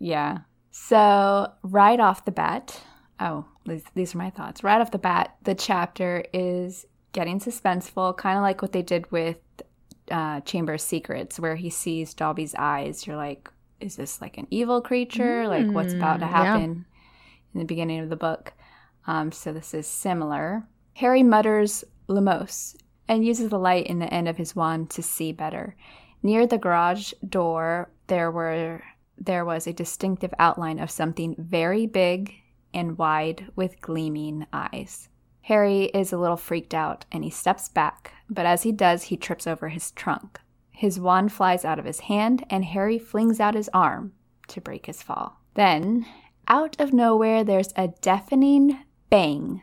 Yeah. 0.00 0.38
So, 0.72 1.52
right 1.62 2.00
off 2.00 2.24
the 2.24 2.32
bat, 2.32 2.80
oh, 3.20 3.46
these, 3.66 3.84
these 3.94 4.14
are 4.14 4.18
my 4.18 4.30
thoughts. 4.30 4.62
Right 4.64 4.80
off 4.80 4.90
the 4.90 4.98
bat, 4.98 5.36
the 5.42 5.54
chapter 5.54 6.24
is 6.32 6.86
getting 7.12 7.40
suspenseful, 7.40 8.16
kind 8.16 8.36
of 8.38 8.42
like 8.42 8.62
what 8.62 8.72
they 8.72 8.82
did 8.82 9.10
with 9.12 9.38
uh, 10.10 10.40
Chamber 10.40 10.74
of 10.74 10.80
Secrets, 10.80 11.38
where 11.38 11.56
he 11.56 11.70
sees 11.70 12.14
Dobby's 12.14 12.54
eyes. 12.58 13.06
You're 13.06 13.16
like, 13.16 13.48
is 13.80 13.96
this 13.96 14.20
like 14.20 14.38
an 14.38 14.46
evil 14.50 14.80
creature? 14.80 15.46
like, 15.48 15.70
what's 15.70 15.92
about 15.94 16.20
to 16.20 16.26
Mm, 16.26 16.30
yeah. 16.30 16.44
happen 16.44 16.86
in 17.54 17.60
the 17.60 17.64
beginning 17.66 18.00
of 18.00 18.10
the 18.10 18.16
book? 18.16 18.52
Um, 19.06 19.32
so, 19.32 19.52
this 19.52 19.74
is 19.74 19.86
similar. 19.86 20.64
Harry 20.94 21.22
mutters 21.22 21.84
Lumos 22.08 22.76
and 23.08 23.24
uses 23.24 23.50
the 23.50 23.58
light 23.58 23.86
in 23.86 23.98
the 23.98 24.12
end 24.12 24.28
of 24.28 24.36
his 24.36 24.54
wand 24.54 24.90
to 24.90 25.02
see 25.02 25.32
better. 25.32 25.74
Near 26.22 26.46
the 26.46 26.58
garage 26.58 27.12
door, 27.28 27.90
there 28.06 28.30
were 28.30 28.82
there 29.18 29.44
was 29.44 29.66
a 29.66 29.72
distinctive 29.72 30.32
outline 30.38 30.78
of 30.78 30.90
something 30.90 31.34
very 31.38 31.86
big 31.86 32.34
and 32.74 32.98
wide 32.98 33.50
with 33.56 33.80
gleaming 33.80 34.46
eyes. 34.52 35.08
Harry 35.42 35.84
is 35.86 36.12
a 36.12 36.18
little 36.18 36.36
freaked 36.36 36.74
out 36.74 37.04
and 37.10 37.24
he 37.24 37.30
steps 37.30 37.68
back, 37.68 38.12
but 38.30 38.46
as 38.46 38.62
he 38.62 38.72
does, 38.72 39.04
he 39.04 39.16
trips 39.16 39.46
over 39.46 39.68
his 39.68 39.90
trunk. 39.90 40.40
His 40.70 41.00
wand 41.00 41.32
flies 41.32 41.64
out 41.64 41.78
of 41.78 41.84
his 41.84 42.00
hand 42.00 42.44
and 42.48 42.64
Harry 42.64 42.98
flings 42.98 43.40
out 43.40 43.54
his 43.54 43.70
arm 43.74 44.12
to 44.48 44.60
break 44.60 44.86
his 44.86 45.02
fall. 45.02 45.40
Then, 45.54 46.06
out 46.48 46.80
of 46.80 46.92
nowhere, 46.92 47.44
there's 47.44 47.72
a 47.76 47.88
deafening 48.00 48.78
bang, 49.10 49.62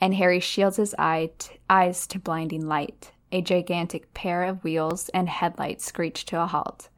and 0.00 0.14
Harry 0.14 0.40
shields 0.40 0.76
his 0.76 0.94
eye 0.98 1.30
t- 1.38 1.58
eyes 1.68 2.06
to 2.08 2.18
blinding 2.18 2.66
light. 2.66 3.12
A 3.32 3.40
gigantic 3.40 4.12
pair 4.12 4.42
of 4.42 4.64
wheels 4.64 5.08
and 5.10 5.28
headlights 5.28 5.84
screech 5.84 6.24
to 6.26 6.40
a 6.40 6.46
halt. 6.46 6.88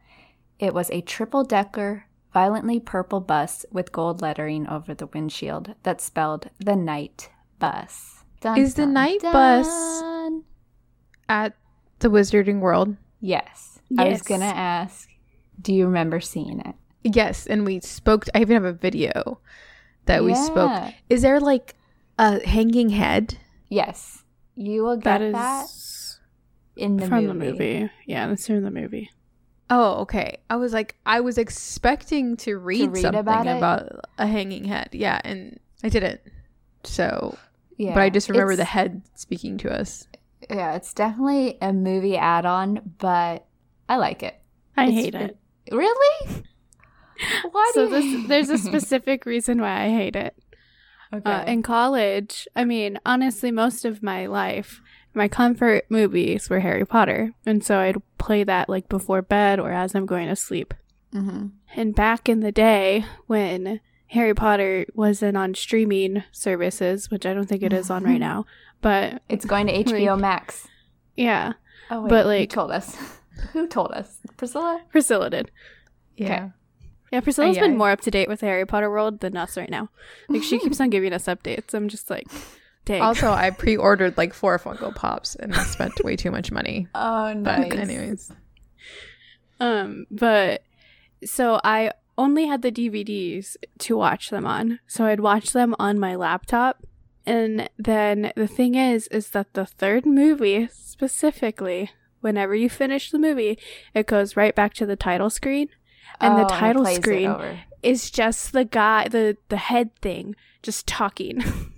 It 0.59 0.73
was 0.73 0.91
a 0.91 1.03
triple 1.03 1.45
decker, 1.45 2.07
violently 2.33 2.81
purple 2.81 3.21
bus 3.21 3.65
with 3.71 3.93
gold 3.93 4.21
lettering 4.23 4.67
over 4.69 4.95
the 4.95 5.07
windshield 5.07 5.75
that 5.83 6.01
spelled 6.01 6.51
the 6.59 6.77
night 6.77 7.29
bus. 7.59 8.25
Dun, 8.41 8.59
Is 8.59 8.75
the 8.75 8.83
dun, 8.83 8.93
night 8.95 9.23
bus- 9.23 10.03
At 11.29 11.55
the 12.01 12.09
Wizarding 12.09 12.61
World. 12.61 12.97
Yes. 13.21 13.81
I 13.99 14.09
was 14.09 14.23
going 14.23 14.41
to 14.41 14.47
ask, 14.47 15.09
do 15.61 15.73
you 15.73 15.87
remember 15.87 16.21
seeing 16.21 16.61
it? 16.61 16.75
Yes, 17.05 17.47
and 17.47 17.65
we 17.67 17.81
spoke. 17.81 18.25
I 18.35 18.41
even 18.41 18.55
have 18.55 18.65
a 18.65 18.73
video 18.73 19.41
that 20.07 20.25
we 20.25 20.35
spoke. 20.35 20.93
Is 21.11 21.23
there 21.23 21.41
like 21.41 21.75
a 22.19 22.47
hanging 22.47 22.89
head? 22.91 23.39
Yes. 23.69 24.25
You 24.55 24.83
will 24.83 24.97
get 24.97 25.19
That 25.21 25.33
that, 25.33 25.67
in 26.77 26.97
the 26.97 27.07
from 27.07 27.27
movie. 27.27 27.27
the 27.27 27.53
movie. 27.53 27.91
Yeah, 28.07 28.27
that's 28.29 28.47
from 28.47 28.63
the 28.63 28.71
movie. 28.71 29.11
Oh, 29.75 30.01
okay. 30.03 30.37
I 30.51 30.57
was 30.57 30.75
like, 30.75 30.97
I 31.07 31.21
was 31.21 31.39
expecting 31.39 32.37
to 32.39 32.59
read, 32.59 32.91
read 32.93 33.01
something 33.01 33.19
about 33.19 33.47
about, 33.47 34.01
a 34.19 34.27
hanging 34.27 34.65
head. 34.65 34.91
Yeah, 34.93 35.19
and 35.25 35.59
I 35.83 35.89
didn't. 35.89 36.21
So, 36.85 37.39
Yeah. 37.79 37.95
but 37.95 38.01
I 38.03 38.11
just 38.11 38.29
remember 38.29 38.55
the 38.55 38.67
head 38.67 39.01
speaking 39.15 39.57
to 39.59 39.73
us. 39.73 40.07
Yeah, 40.51 40.75
it's 40.75 40.93
definitely 40.93 41.57
a 41.63 41.73
movie 41.73 42.19
add-on, 42.19 42.81
but 42.99 43.47
I 43.89 43.97
like 43.97 44.23
it. 44.23 44.39
I 44.77 44.89
It's- 44.89 45.05
hate 45.05 45.15
it. 45.15 45.39
Really? 45.71 46.43
Why 47.51 47.71
So 47.73 47.89
do 47.89 47.97
you 47.97 48.19
this 48.19 48.29
there's 48.29 48.51
a 48.51 48.59
specific 48.59 49.25
reason 49.25 49.59
why 49.61 49.85
I 49.85 49.89
hate 49.89 50.17
it. 50.17 50.35
okay. 51.15 51.31
Uh, 51.31 51.45
in 51.47 51.63
college, 51.63 52.47
I 52.55 52.65
mean, 52.67 52.99
honestly, 53.07 53.51
most 53.51 53.87
of 53.87 54.03
my 54.03 54.27
life, 54.27 54.82
my 55.15 55.29
comfort 55.29 55.85
movies 55.89 56.49
were 56.49 56.61
Harry 56.61 56.85
Potter, 56.87 57.33
and 57.47 57.65
so 57.65 57.79
I'd 57.79 57.97
play 58.19 58.45
that 58.45 58.69
like 58.69 58.89
before 58.89 59.23
bed 59.23 59.59
or 59.61 59.73
as 59.73 59.95
I'm 59.95 60.07
going 60.07 60.29
to 60.29 60.37
sleep. 60.37 60.75
hmm 61.13 61.47
And 61.77 61.95
back 61.95 62.29
in 62.29 62.41
the 62.41 62.53
day 62.53 63.05
when 63.27 63.81
Harry 64.09 64.35
Potter 64.35 64.87
wasn't 64.95 65.37
on 65.37 65.55
streaming 65.55 66.23
services, 66.33 67.11
which 67.11 67.25
I 67.27 67.35
don't 67.35 67.47
think 67.49 67.63
it 67.63 67.73
is 67.73 67.91
on 67.91 68.05
right 68.05 68.21
now, 68.31 68.47
but 68.81 69.23
It's 69.29 69.45
going 69.45 69.67
to 69.69 69.85
HBO 69.85 70.19
Max. 70.19 70.67
yeah, 71.17 71.55
Oh, 71.91 72.03
wait, 72.03 72.09
But, 72.11 72.23
who 72.25 72.29
like- 72.29 72.51
told 72.51 72.71
us? 72.71 72.97
Who 73.55 73.67
told 73.67 73.93
us? 73.93 74.19
Priscilla? 74.37 74.83
Priscilla 74.91 75.29
did. 75.31 75.51
Yeah. 76.17 76.51
Yeah, 77.11 77.21
Priscilla's 77.21 77.57
yeah. 77.57 77.63
been 77.63 77.77
more 77.77 77.91
up 77.91 78.01
to 78.03 78.11
date 78.11 78.29
with 78.29 78.41
the 78.41 78.47
Harry 78.47 78.65
Potter 78.67 78.89
world 78.91 79.21
than 79.21 79.37
us 79.37 79.57
right 79.57 79.69
now. 79.71 79.89
Like 80.29 80.43
she 80.43 80.59
keeps 80.63 80.81
on 80.81 80.91
giving 80.91 81.13
us 81.13 81.25
updates. 81.25 81.75
I'm 81.75 81.89
just 81.89 82.09
like, 82.09 82.27
dang. 82.85 83.03
Also, 83.03 83.31
I 83.31 83.51
pre-ordered 83.51 84.17
like 84.17 84.35
four 84.35 84.59
Funko 84.59 84.95
Pops 84.95 85.35
and 85.37 85.55
I 85.55 85.63
spent 85.65 86.03
way 86.05 86.17
too 86.17 86.31
much 86.31 86.51
money. 86.53 86.89
Oh, 86.95 87.33
no. 87.33 87.43
But 87.43 87.73
anyways, 87.79 88.33
Um, 89.61 90.07
but 90.11 90.63
so 91.25 91.61
I 91.65 91.93
only 92.19 92.47
had 92.47 92.63
the 92.63 92.73
DVDs 92.73 93.57
to 93.79 93.97
watch 93.97 94.31
them 94.31 94.47
on. 94.47 94.81
So 94.87 95.07
I'd 95.07 95.21
watch 95.21 95.53
them 95.53 95.75
on 95.79 95.99
my 95.99 96.15
laptop. 96.15 96.85
And 97.25 97.71
then 97.79 98.33
the 98.35 98.49
thing 98.49 98.75
is, 98.75 99.07
is 99.09 99.31
that 99.31 99.55
the 99.55 99.65
third 99.65 100.05
movie 100.05 100.69
specifically, 100.73 101.91
whenever 102.21 102.55
you 102.55 102.69
finish 102.69 103.11
the 103.11 103.19
movie, 103.19 103.59
it 103.95 104.07
goes 104.07 104.37
right 104.37 104.55
back 104.55 104.75
to 104.75 104.87
the 104.87 104.97
title 104.97 105.31
screen. 105.31 105.69
And 106.21 106.35
Oh, 106.35 106.39
the 106.39 106.45
title 106.47 106.83
plays 106.83 106.99
it 106.99 107.03
screen 107.03 107.61
is 107.83 108.11
just 108.11 108.53
the 108.53 108.65
guy, 108.65 109.09
the, 109.09 109.37
the 109.49 109.57
head 109.57 109.95
thing, 110.01 110.35
just 110.63 110.87
talking. 110.87 111.43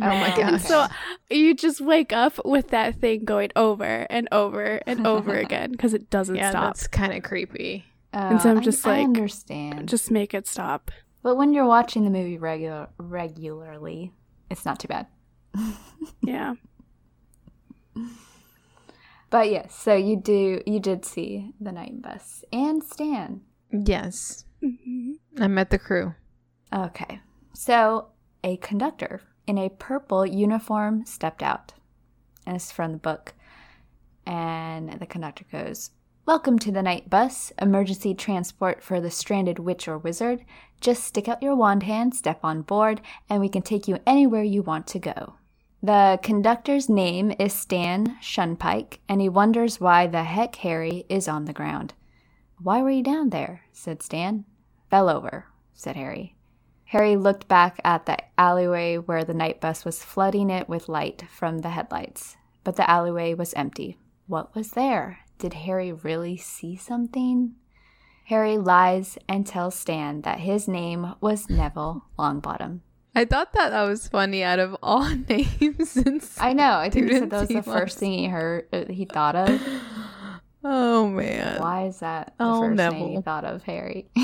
Oh 0.00 0.06
my 0.06 0.28
gosh. 0.30 0.38
And 0.52 0.60
so 0.60 0.86
you 1.30 1.54
just 1.54 1.80
wake 1.80 2.12
up 2.12 2.44
with 2.46 2.68
that 2.68 2.96
thing 3.00 3.24
going 3.24 3.50
over 3.56 4.06
and 4.08 4.26
over 4.32 4.80
and 4.86 5.06
over 5.06 5.34
again 5.38 5.70
because 5.72 5.92
it 5.94 6.08
doesn't 6.10 6.36
yeah, 6.36 6.50
stop. 6.50 6.74
that's 6.74 6.86
kind 6.86 7.12
of 7.12 7.22
creepy. 7.22 7.84
Oh, 8.14 8.38
so 8.38 8.50
I'm 8.50 8.58
I- 8.58 8.62
just 8.62 8.86
I 8.86 8.98
like- 8.98 9.04
understand. 9.04 9.88
Just 9.88 10.10
make 10.10 10.32
it 10.34 10.46
stop. 10.46 10.90
but 11.22 11.36
when 11.36 11.52
you're 11.52 11.66
watching 11.66 12.04
the 12.04 12.10
movie 12.10 12.38
regular 12.38 12.88
regularly, 12.98 14.12
it's 14.50 14.64
not 14.64 14.80
too 14.80 14.88
bad. 14.88 15.06
Yeah. 16.26 16.54
But 19.30 19.50
yes, 19.50 19.74
so 19.74 19.94
you 19.94 20.16
do 20.16 20.60
you 20.66 20.78
did 20.80 21.04
see 21.04 21.52
the 21.60 21.72
night 21.72 22.02
bus 22.02 22.44
and 22.52 22.82
Stan. 22.82 23.40
Yes, 23.70 24.44
Mhm. 24.62 25.14
I 25.40 25.46
met 25.46 25.70
the 25.70 25.78
crew. 25.78 26.14
Okay. 26.74 27.20
So 27.54 28.08
a 28.44 28.56
conductor 28.58 29.22
in 29.52 29.58
a 29.58 29.68
purple 29.68 30.24
uniform 30.24 31.04
stepped 31.04 31.42
out. 31.42 31.74
And 32.46 32.56
it's 32.56 32.72
from 32.72 32.92
the 32.92 32.98
book. 32.98 33.34
And 34.24 34.98
the 34.98 35.04
conductor 35.04 35.44
goes, 35.52 35.90
Welcome 36.24 36.58
to 36.60 36.72
the 36.72 36.82
night 36.82 37.10
bus, 37.10 37.52
emergency 37.60 38.14
transport 38.14 38.82
for 38.82 38.98
the 38.98 39.10
stranded 39.10 39.58
witch 39.58 39.86
or 39.86 39.98
wizard. 39.98 40.46
Just 40.80 41.04
stick 41.04 41.28
out 41.28 41.42
your 41.42 41.54
wand 41.54 41.82
hand, 41.82 42.14
step 42.14 42.40
on 42.42 42.62
board, 42.62 43.02
and 43.28 43.42
we 43.42 43.50
can 43.50 43.60
take 43.60 43.86
you 43.86 43.98
anywhere 44.06 44.42
you 44.42 44.62
want 44.62 44.86
to 44.86 44.98
go. 44.98 45.34
The 45.82 46.18
conductor's 46.22 46.88
name 46.88 47.34
is 47.38 47.52
Stan 47.52 48.16
Shunpike, 48.22 49.00
and 49.06 49.20
he 49.20 49.28
wonders 49.28 49.78
why 49.78 50.06
the 50.06 50.24
heck 50.24 50.56
Harry 50.56 51.04
is 51.10 51.28
on 51.28 51.44
the 51.44 51.52
ground. 51.52 51.92
Why 52.56 52.80
were 52.80 52.90
you 52.90 53.02
down 53.02 53.28
there? 53.28 53.64
said 53.70 54.02
Stan. 54.02 54.46
Fell 54.88 55.10
over, 55.10 55.44
said 55.74 55.96
Harry. 55.96 56.36
Harry 56.92 57.16
looked 57.16 57.48
back 57.48 57.80
at 57.84 58.04
the 58.04 58.18
alleyway 58.38 58.98
where 58.98 59.24
the 59.24 59.32
night 59.32 59.62
bus 59.62 59.82
was 59.82 60.04
flooding 60.04 60.50
it 60.50 60.68
with 60.68 60.90
light 60.90 61.24
from 61.30 61.60
the 61.60 61.70
headlights, 61.70 62.36
but 62.64 62.76
the 62.76 62.88
alleyway 62.88 63.32
was 63.32 63.54
empty. 63.54 63.96
What 64.26 64.54
was 64.54 64.72
there? 64.72 65.20
Did 65.38 65.54
Harry 65.54 65.90
really 65.90 66.36
see 66.36 66.76
something? 66.76 67.54
Harry 68.26 68.58
lies 68.58 69.16
and 69.26 69.46
tells 69.46 69.74
Stan 69.74 70.20
that 70.20 70.40
his 70.40 70.68
name 70.68 71.14
was 71.22 71.48
Neville 71.48 72.04
Longbottom. 72.18 72.80
I 73.14 73.24
thought 73.24 73.54
that 73.54 73.70
that 73.70 73.84
was 73.84 74.08
funny 74.08 74.42
out 74.42 74.58
of 74.58 74.76
all 74.82 75.08
names. 75.30 75.88
Since 75.88 76.38
I 76.38 76.52
know. 76.52 76.76
I 76.76 76.90
think 76.90 77.08
he 77.08 77.18
said 77.18 77.30
that 77.30 77.40
was 77.40 77.48
he 77.48 77.54
the 77.54 77.62
first 77.62 77.96
thing 77.98 78.12
he 78.12 78.26
heard. 78.26 78.68
Uh, 78.70 78.84
he 78.92 79.06
thought 79.06 79.34
of. 79.34 79.62
oh 80.64 81.08
man, 81.08 81.58
Why 81.58 81.86
is 81.86 82.00
that 82.00 82.34
the 82.36 82.44
Oh, 82.44 82.60
first 82.60 82.76
name 82.76 82.92
you 82.92 83.06
Neville. 83.08 83.22
thought 83.22 83.44
of, 83.46 83.62
Harry? 83.62 84.08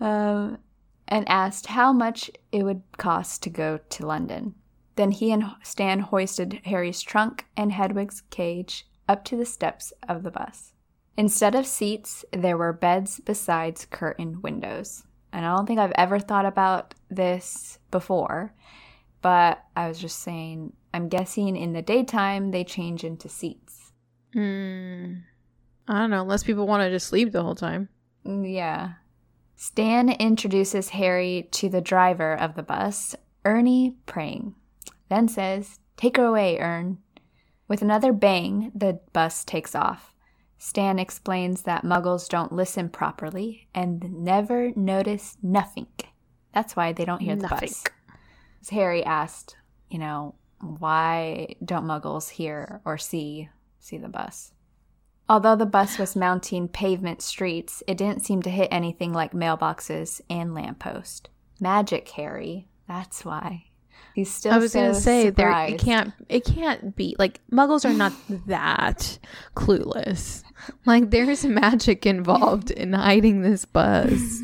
um, 0.00 0.58
and 1.06 1.28
asked 1.28 1.66
how 1.66 1.92
much 1.92 2.30
it 2.52 2.62
would 2.62 2.82
cost 2.96 3.42
to 3.42 3.50
go 3.50 3.78
to 3.90 4.06
London. 4.06 4.54
Then 4.96 5.10
he 5.12 5.32
and 5.32 5.44
Stan 5.62 6.00
hoisted 6.00 6.60
Harry's 6.64 7.00
trunk 7.02 7.46
and 7.56 7.72
Hedwig's 7.72 8.22
cage 8.30 8.86
up 9.08 9.24
to 9.26 9.36
the 9.36 9.46
steps 9.46 9.92
of 10.08 10.22
the 10.22 10.30
bus. 10.30 10.72
Instead 11.16 11.54
of 11.54 11.66
seats, 11.66 12.24
there 12.32 12.56
were 12.56 12.72
beds 12.72 13.20
besides 13.24 13.86
curtained 13.90 14.42
windows. 14.42 15.04
And 15.32 15.44
I 15.44 15.54
don't 15.54 15.66
think 15.66 15.78
I've 15.78 15.92
ever 15.96 16.18
thought 16.18 16.46
about 16.46 16.94
this 17.10 17.78
before, 17.90 18.54
but 19.20 19.62
I 19.76 19.88
was 19.88 19.98
just 19.98 20.20
saying, 20.20 20.72
I'm 20.94 21.08
guessing 21.08 21.56
in 21.56 21.72
the 21.72 21.82
daytime 21.82 22.50
they 22.50 22.64
change 22.64 23.04
into 23.04 23.28
seats. 23.28 23.92
Hmm. 24.32 25.14
I 25.86 26.00
don't 26.00 26.10
know, 26.10 26.22
unless 26.22 26.44
people 26.44 26.66
want 26.66 26.82
to 26.82 26.90
just 26.90 27.06
sleep 27.06 27.32
the 27.32 27.42
whole 27.42 27.54
time. 27.54 27.88
Mm, 28.26 28.52
Yeah. 28.52 28.92
Stan 29.60 30.08
introduces 30.08 30.90
Harry 30.90 31.48
to 31.50 31.68
the 31.68 31.80
driver 31.80 32.32
of 32.32 32.54
the 32.54 32.62
bus, 32.62 33.16
Ernie 33.44 33.96
Prang, 34.06 34.54
then 35.08 35.26
says, 35.26 35.80
Take 35.96 36.16
her 36.16 36.26
away, 36.26 36.60
Ern. 36.60 36.98
With 37.66 37.82
another 37.82 38.12
bang, 38.12 38.70
the 38.72 39.00
bus 39.12 39.44
takes 39.44 39.74
off. 39.74 40.14
Stan 40.58 41.00
explains 41.00 41.62
that 41.62 41.82
muggles 41.82 42.28
don't 42.28 42.52
listen 42.52 42.88
properly 42.88 43.66
and 43.74 44.22
never 44.22 44.70
notice 44.76 45.36
nothing. 45.42 45.88
That's 46.54 46.76
why 46.76 46.92
they 46.92 47.04
don't 47.04 47.20
hear 47.20 47.34
the 47.34 47.42
Nothing. 47.48 47.70
bus. 47.70 47.84
Harry 48.70 49.04
asked, 49.04 49.56
you 49.90 49.98
know, 49.98 50.36
why 50.60 51.56
don't 51.64 51.84
muggles 51.84 52.28
hear 52.28 52.80
or 52.84 52.96
see 52.96 53.48
see 53.80 53.98
the 53.98 54.08
bus? 54.08 54.52
Although 55.28 55.56
the 55.56 55.66
bus 55.66 55.98
was 55.98 56.16
mounting 56.16 56.68
pavement 56.68 57.20
streets, 57.20 57.82
it 57.86 57.98
didn't 57.98 58.24
seem 58.24 58.40
to 58.42 58.50
hit 58.50 58.68
anything 58.70 59.12
like 59.12 59.32
mailboxes 59.32 60.20
and 60.30 60.54
lamppost. 60.54 61.28
Magic, 61.60 62.08
Harry. 62.10 62.68
That's 62.86 63.24
why. 63.24 63.64
He's 64.14 64.32
still. 64.32 64.52
I 64.52 64.58
was 64.58 64.72
so 64.72 64.80
gonna 64.80 64.94
say 64.94 65.30
there 65.30 65.50
it 65.66 65.78
can't 65.78 66.12
it 66.28 66.44
can't 66.44 66.96
be 66.96 67.14
like 67.18 67.40
muggles 67.52 67.84
are 67.84 67.92
not 67.92 68.12
that 68.46 69.18
clueless. 69.54 70.42
Like 70.86 71.10
there's 71.10 71.44
magic 71.44 72.06
involved 72.06 72.70
in 72.70 72.94
hiding 72.94 73.42
this 73.42 73.64
buzz. 73.64 74.42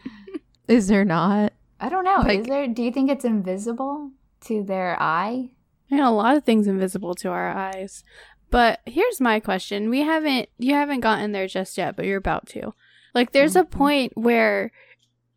Is 0.68 0.88
there 0.88 1.04
not? 1.04 1.52
I 1.80 1.88
don't 1.88 2.04
know. 2.04 2.16
like- 2.24 2.40
Is 2.40 2.46
there? 2.46 2.66
Do 2.66 2.82
you 2.82 2.90
think 2.90 3.10
it's 3.10 3.24
invisible 3.24 4.10
to 4.42 4.62
their 4.64 5.00
eye? 5.00 5.50
Yeah, 5.88 6.08
a 6.08 6.10
lot 6.10 6.36
of 6.36 6.44
things 6.44 6.66
invisible 6.66 7.14
to 7.16 7.28
our 7.28 7.48
eyes. 7.48 8.02
But 8.50 8.80
here's 8.86 9.20
my 9.20 9.40
question. 9.40 9.90
We 9.90 10.00
haven't 10.00 10.48
you 10.58 10.74
haven't 10.74 11.00
gotten 11.00 11.32
there 11.32 11.46
just 11.46 11.76
yet, 11.76 11.96
but 11.96 12.06
you're 12.06 12.18
about 12.18 12.46
to. 12.48 12.72
Like 13.14 13.32
there's 13.32 13.56
a 13.56 13.64
Mhm. 13.64 13.70
point 13.70 14.12
where 14.16 14.70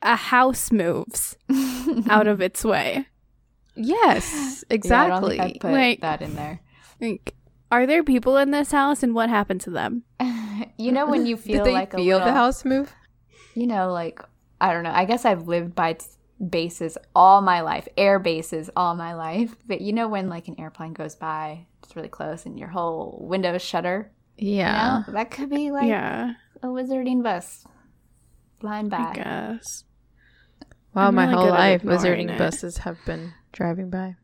a 0.02 0.16
house 0.16 0.72
moves 0.72 1.38
out 2.10 2.28
of 2.28 2.40
its 2.42 2.64
way. 2.64 3.08
Yes, 3.76 4.64
Yeah, 4.70 4.76
exactly. 4.76 5.40
I 5.40 5.54
put 5.60 5.72
Like- 5.72 6.02
that 6.02 6.22
in 6.22 6.36
there. 6.36 6.62
Like 7.02 7.36
are 7.72 7.86
there 7.86 8.04
people 8.04 8.36
in 8.38 8.52
this 8.52 8.72
house 8.72 9.04
and 9.04 9.14
what 9.14 9.30
happened 9.30 9.62
to 9.62 9.70
them? 9.70 10.04
you 10.78 10.92
know 10.92 11.08
when 11.08 11.26
you 11.26 11.38
feel 11.48 11.72
like 11.72 11.94
a 11.94 11.98
feel 11.98 12.20
the 12.20 12.32
house 12.34 12.66
move? 12.66 12.94
you 13.56 13.68
know, 13.68 13.92
like 13.92 14.20
I 14.62 14.74
don't 14.74 14.84
know. 14.84 14.92
I 14.94 15.06
guess 15.06 15.24
I've 15.26 15.48
lived 15.48 15.74
by 15.76 15.94
t- 15.94 16.06
bases 16.50 16.98
all 17.16 17.42
my 17.42 17.62
life, 17.62 17.88
air 17.98 18.20
bases 18.20 18.70
all 18.76 18.96
my 18.96 19.14
life. 19.14 19.56
But 19.68 19.82
you 19.82 19.94
know 19.94 20.08
when 20.10 20.30
like 20.30 20.48
an 20.50 20.60
airplane 20.60 20.94
goes 20.94 21.16
by, 21.16 21.68
it's 21.90 21.96
really 21.96 22.08
close, 22.08 22.46
and 22.46 22.60
your 22.60 22.68
whole 22.70 23.18
windows 23.20 23.64
shutter. 23.64 24.12
you 24.38 24.58
Yeah. 24.58 25.04
know? 25.08 25.14
that 25.14 25.32
could 25.32 25.50
be 25.50 25.72
like 25.72 25.88
yeah, 25.88 26.34
a 26.62 26.68
wizarding 26.68 27.24
bus 27.24 27.66
flying 28.60 28.94
I 28.94 28.98
by. 29.06 29.14
guess. 29.16 29.86
Wow, 30.94 31.08
I'm 31.08 31.16
my 31.16 31.24
really 31.26 31.36
whole 31.36 31.50
life 31.50 31.82
wizarding 31.82 32.30
it. 32.30 32.38
buses 32.38 32.78
have 32.80 32.98
been 33.08 33.34
driving 33.54 33.90
by. 33.90 34.18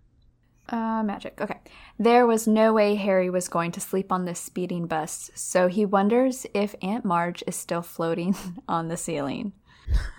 Uh, 0.70 1.02
magic. 1.04 1.40
Okay. 1.42 1.60
There 1.98 2.26
was 2.28 2.48
no 2.48 2.72
way 2.74 2.96
Harry 2.96 3.30
was 3.32 3.48
going 3.48 3.72
to 3.74 3.80
sleep 3.82 4.12
on 4.12 4.26
this 4.26 4.40
speeding 4.40 4.86
bus, 4.86 5.32
so 5.34 5.68
he 5.68 5.86
wonders 5.86 6.46
if 6.54 6.76
Aunt 6.84 7.04
Marge 7.04 7.44
is 7.48 7.56
still 7.56 7.82
floating 7.82 8.36
on 8.68 8.90
the 8.90 8.98
ceiling. 8.98 9.54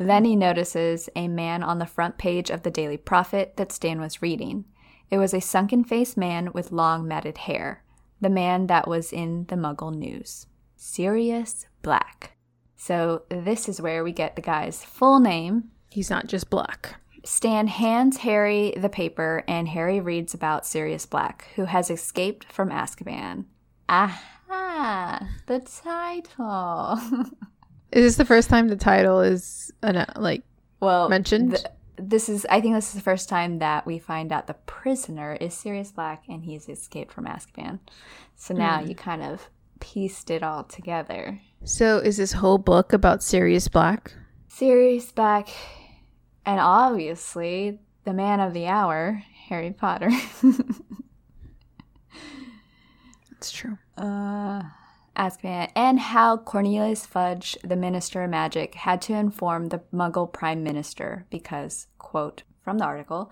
Then 0.01 0.25
he 0.25 0.35
notices 0.37 1.09
a 1.15 1.29
man 1.29 1.63
on 1.63 1.79
the 1.79 1.87
front 1.87 2.19
page 2.19 2.51
of 2.51 2.63
the 2.63 2.71
Daily 2.73 2.97
Prophet 2.97 3.55
that 3.57 3.71
Stan 3.73 4.01
was 4.01 4.21
reading. 4.23 4.65
It 5.11 5.19
was 5.19 5.33
a 5.35 5.41
sunken 5.41 5.85
faced 5.85 6.17
man 6.17 6.51
with 6.53 6.73
long 6.73 7.07
matted 7.07 7.39
hair, 7.39 7.85
the 8.21 8.29
man 8.31 8.67
that 8.67 8.89
was 8.89 9.13
in 9.13 9.47
the 9.47 9.57
Muggle 9.57 9.95
news 9.95 10.47
Sirius 10.77 11.67
Black. 11.83 12.37
So, 12.77 13.23
this 13.29 13.69
is 13.69 13.81
where 13.81 14.05
we 14.05 14.13
get 14.13 14.37
the 14.37 14.43
guy's 14.43 14.85
full 14.85 15.19
name, 15.19 15.71
He's 15.97 16.11
not 16.11 16.27
just 16.27 16.51
black. 16.51 17.01
Stan 17.25 17.69
hands 17.69 18.19
Harry 18.19 18.75
the 18.77 18.91
paper, 18.91 19.43
and 19.49 19.67
Harry 19.69 19.99
reads 19.99 20.35
about 20.35 20.67
Sirius 20.67 21.07
Black, 21.07 21.49
who 21.57 21.65
has 21.65 21.91
escaped 21.91 22.53
from 22.53 22.69
Azkaban. 22.69 23.47
Aha! 23.89 25.27
The 25.47 25.61
title. 25.61 27.01
Is 27.93 28.05
this 28.05 28.17
the 28.17 28.27
first 28.27 28.51
time 28.51 28.69
the 28.69 28.77
title 28.77 29.23
is 29.23 29.73
uh, 29.83 30.05
like 30.17 30.43
well, 30.81 31.09
Mentioned? 31.09 31.53
th- 31.53 31.65
this 31.99 32.29
is. 32.29 32.47
I 32.51 32.61
think 32.61 32.75
this 32.75 32.89
is 32.89 32.95
the 32.95 33.01
first 33.01 33.29
time 33.29 33.59
that 33.61 33.87
we 33.87 33.99
find 33.99 34.33
out 34.33 34.47
the 34.47 34.55
prisoner 34.55 35.35
is 35.41 35.55
Sirius 35.55 35.93
Black, 35.93 36.25
and 36.29 36.45
he's 36.45 36.69
escaped 36.69 37.13
from 37.13 37.27
Azkaban. 37.27 37.81
So 38.37 38.55
now 38.55 38.81
Hmm. 38.81 38.89
you 38.89 38.95
kind 38.95 39.23
of 39.23 39.49
pieced 39.81 40.31
it 40.31 40.43
all 40.43 40.65
together. 40.65 41.41
So 41.65 41.99
is 41.99 42.17
this 42.17 42.33
whole 42.33 42.59
book 42.59 42.93
about 42.93 43.23
Sirius 43.23 43.69
Black? 43.69 44.15
Sirius 44.49 45.11
Black, 45.13 45.49
and 46.45 46.61
obviously 46.61 47.79
the 48.05 48.13
man 48.15 48.41
of 48.41 48.53
the 48.55 48.67
hour, 48.67 49.23
Harry 49.49 49.73
Potter. 49.73 50.11
It's 53.33 53.51
true. 53.53 53.77
Uh, 53.99 54.63
Azkaban, 55.17 55.71
and 55.75 55.99
how 55.99 56.37
Cornelius 56.37 57.07
Fudge, 57.07 57.57
the 57.65 57.77
Minister 57.77 58.23
of 58.23 58.31
Magic, 58.31 58.75
had 58.75 59.03
to 59.03 59.15
inform 59.15 59.69
the 59.69 59.83
Muggle 59.93 60.33
Prime 60.33 60.63
Minister 60.63 61.27
because, 61.31 61.87
quote 61.99 62.43
from 62.63 62.79
the 62.79 62.85
article, 62.85 63.31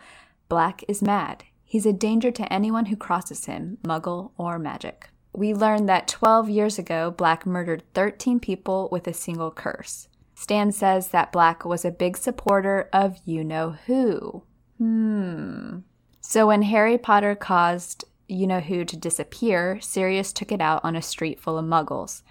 Black 0.48 0.84
is 0.88 1.02
mad. 1.02 1.44
He's 1.64 1.86
a 1.86 1.92
danger 1.92 2.30
to 2.30 2.52
anyone 2.52 2.86
who 2.86 2.96
crosses 2.96 3.46
him, 3.46 3.78
Muggle 3.82 4.30
or 4.36 4.58
Magic. 4.58 5.10
We 5.32 5.52
learned 5.52 5.88
that 5.88 6.06
12 6.06 6.48
years 6.48 6.78
ago, 6.78 7.10
Black 7.10 7.44
murdered 7.44 7.82
13 7.94 8.38
people 8.38 8.88
with 8.92 9.08
a 9.08 9.12
single 9.12 9.50
curse. 9.50 10.08
Stan 10.36 10.70
says 10.72 11.08
that 11.08 11.32
Black 11.32 11.64
was 11.64 11.84
a 11.84 11.90
big 11.90 12.16
supporter 12.16 12.88
of 12.92 13.18
you 13.24 13.42
know 13.42 13.70
who. 13.86 14.44
Hmm. 14.78 15.78
So 16.20 16.46
when 16.46 16.62
Harry 16.62 16.98
Potter 16.98 17.34
caused 17.34 18.04
you 18.28 18.46
know 18.46 18.60
who 18.60 18.84
to 18.84 18.96
disappear, 18.96 19.78
Sirius 19.80 20.32
took 20.32 20.52
it 20.52 20.60
out 20.60 20.84
on 20.84 20.96
a 20.96 21.02
street 21.02 21.40
full 21.40 21.58
of 21.58 21.64
muggles. 21.64 22.22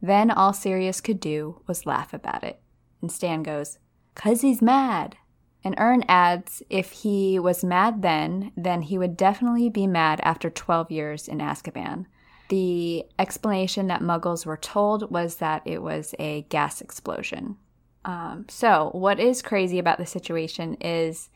Then 0.00 0.30
all 0.30 0.52
Sirius 0.52 1.00
could 1.00 1.20
do 1.20 1.62
was 1.66 1.86
laugh 1.86 2.12
about 2.12 2.42
it. 2.42 2.60
And 3.00 3.10
Stan 3.10 3.42
goes, 3.42 3.78
Cause 4.14 4.42
he's 4.42 4.60
mad. 4.60 5.16
And 5.64 5.78
Ern 5.78 6.04
adds, 6.08 6.62
if 6.68 6.90
he 6.90 7.38
was 7.38 7.64
mad 7.64 8.02
then, 8.02 8.52
then 8.56 8.82
he 8.82 8.98
would 8.98 9.16
definitely 9.16 9.70
be 9.70 9.86
mad 9.86 10.20
after 10.24 10.50
12 10.50 10.90
years 10.90 11.28
in 11.28 11.38
Azkaban. 11.38 12.06
The 12.48 13.04
explanation 13.18 13.86
that 13.86 14.02
muggles 14.02 14.44
were 14.44 14.56
told 14.56 15.10
was 15.10 15.36
that 15.36 15.62
it 15.64 15.80
was 15.80 16.14
a 16.18 16.42
gas 16.48 16.80
explosion. 16.80 17.56
Um, 18.04 18.46
so, 18.48 18.90
what 18.92 19.20
is 19.20 19.40
crazy 19.40 19.78
about 19.78 19.98
the 19.98 20.06
situation 20.06 20.74
is 20.80 21.30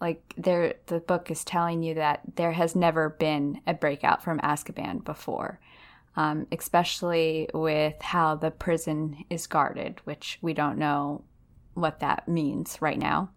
like 0.00 0.34
there 0.36 0.74
the 0.86 1.00
book 1.00 1.30
is 1.30 1.44
telling 1.44 1.82
you 1.82 1.94
that 1.94 2.20
there 2.36 2.52
has 2.52 2.74
never 2.76 3.10
been 3.10 3.60
a 3.66 3.74
breakout 3.74 4.22
from 4.22 4.38
Azkaban 4.40 5.04
before. 5.04 5.60
Um, 6.18 6.46
especially 6.50 7.46
with 7.52 8.00
how 8.00 8.36
the 8.36 8.50
prison 8.50 9.24
is 9.28 9.46
guarded, 9.46 10.00
which 10.04 10.38
we 10.40 10.54
don't 10.54 10.78
know 10.78 11.24
what 11.74 12.00
that 12.00 12.26
means 12.26 12.78
right 12.80 12.98
now. 12.98 13.28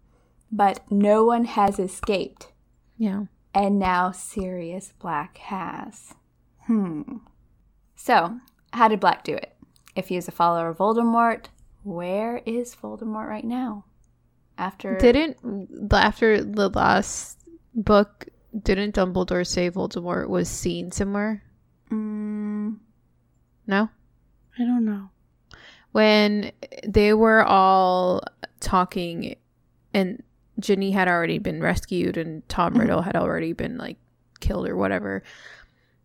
But 0.50 0.90
no 0.90 1.22
one 1.24 1.44
has 1.44 1.78
escaped, 1.78 2.52
Yeah. 2.96 3.24
and 3.54 3.78
now 3.78 4.12
Sirius 4.12 4.94
Black 4.98 5.36
has. 5.36 6.14
Hmm. 6.66 7.18
So, 7.96 8.38
how 8.72 8.88
did 8.88 8.98
Black 9.00 9.24
do 9.24 9.34
it? 9.34 9.54
If 9.94 10.08
he 10.08 10.16
is 10.16 10.26
a 10.26 10.32
follower 10.32 10.70
of 10.70 10.78
Voldemort, 10.78 11.46
where 11.82 12.38
is 12.46 12.74
Voldemort 12.74 13.28
right 13.28 13.44
now? 13.44 13.84
After 14.60 14.98
Didn't 14.98 15.38
after 15.90 16.44
the 16.44 16.68
last 16.68 17.38
book, 17.74 18.26
didn't 18.62 18.94
Dumbledore 18.94 19.46
say 19.46 19.70
Voldemort 19.70 20.28
was 20.28 20.50
seen 20.50 20.90
somewhere? 20.92 21.42
Mm, 21.90 22.76
No. 23.66 23.88
I 24.58 24.64
don't 24.64 24.84
know. 24.84 25.08
When 25.92 26.52
they 26.86 27.14
were 27.14 27.42
all 27.42 28.20
talking, 28.60 29.36
and 29.94 30.22
Ginny 30.58 30.90
had 30.90 31.08
already 31.08 31.38
been 31.38 31.62
rescued, 31.62 32.18
and 32.18 32.46
Tom 32.50 32.74
Mhm. 32.74 32.80
Riddle 32.80 33.00
had 33.02 33.16
already 33.16 33.54
been 33.54 33.78
like 33.78 33.96
killed 34.40 34.68
or 34.68 34.76
whatever. 34.76 35.22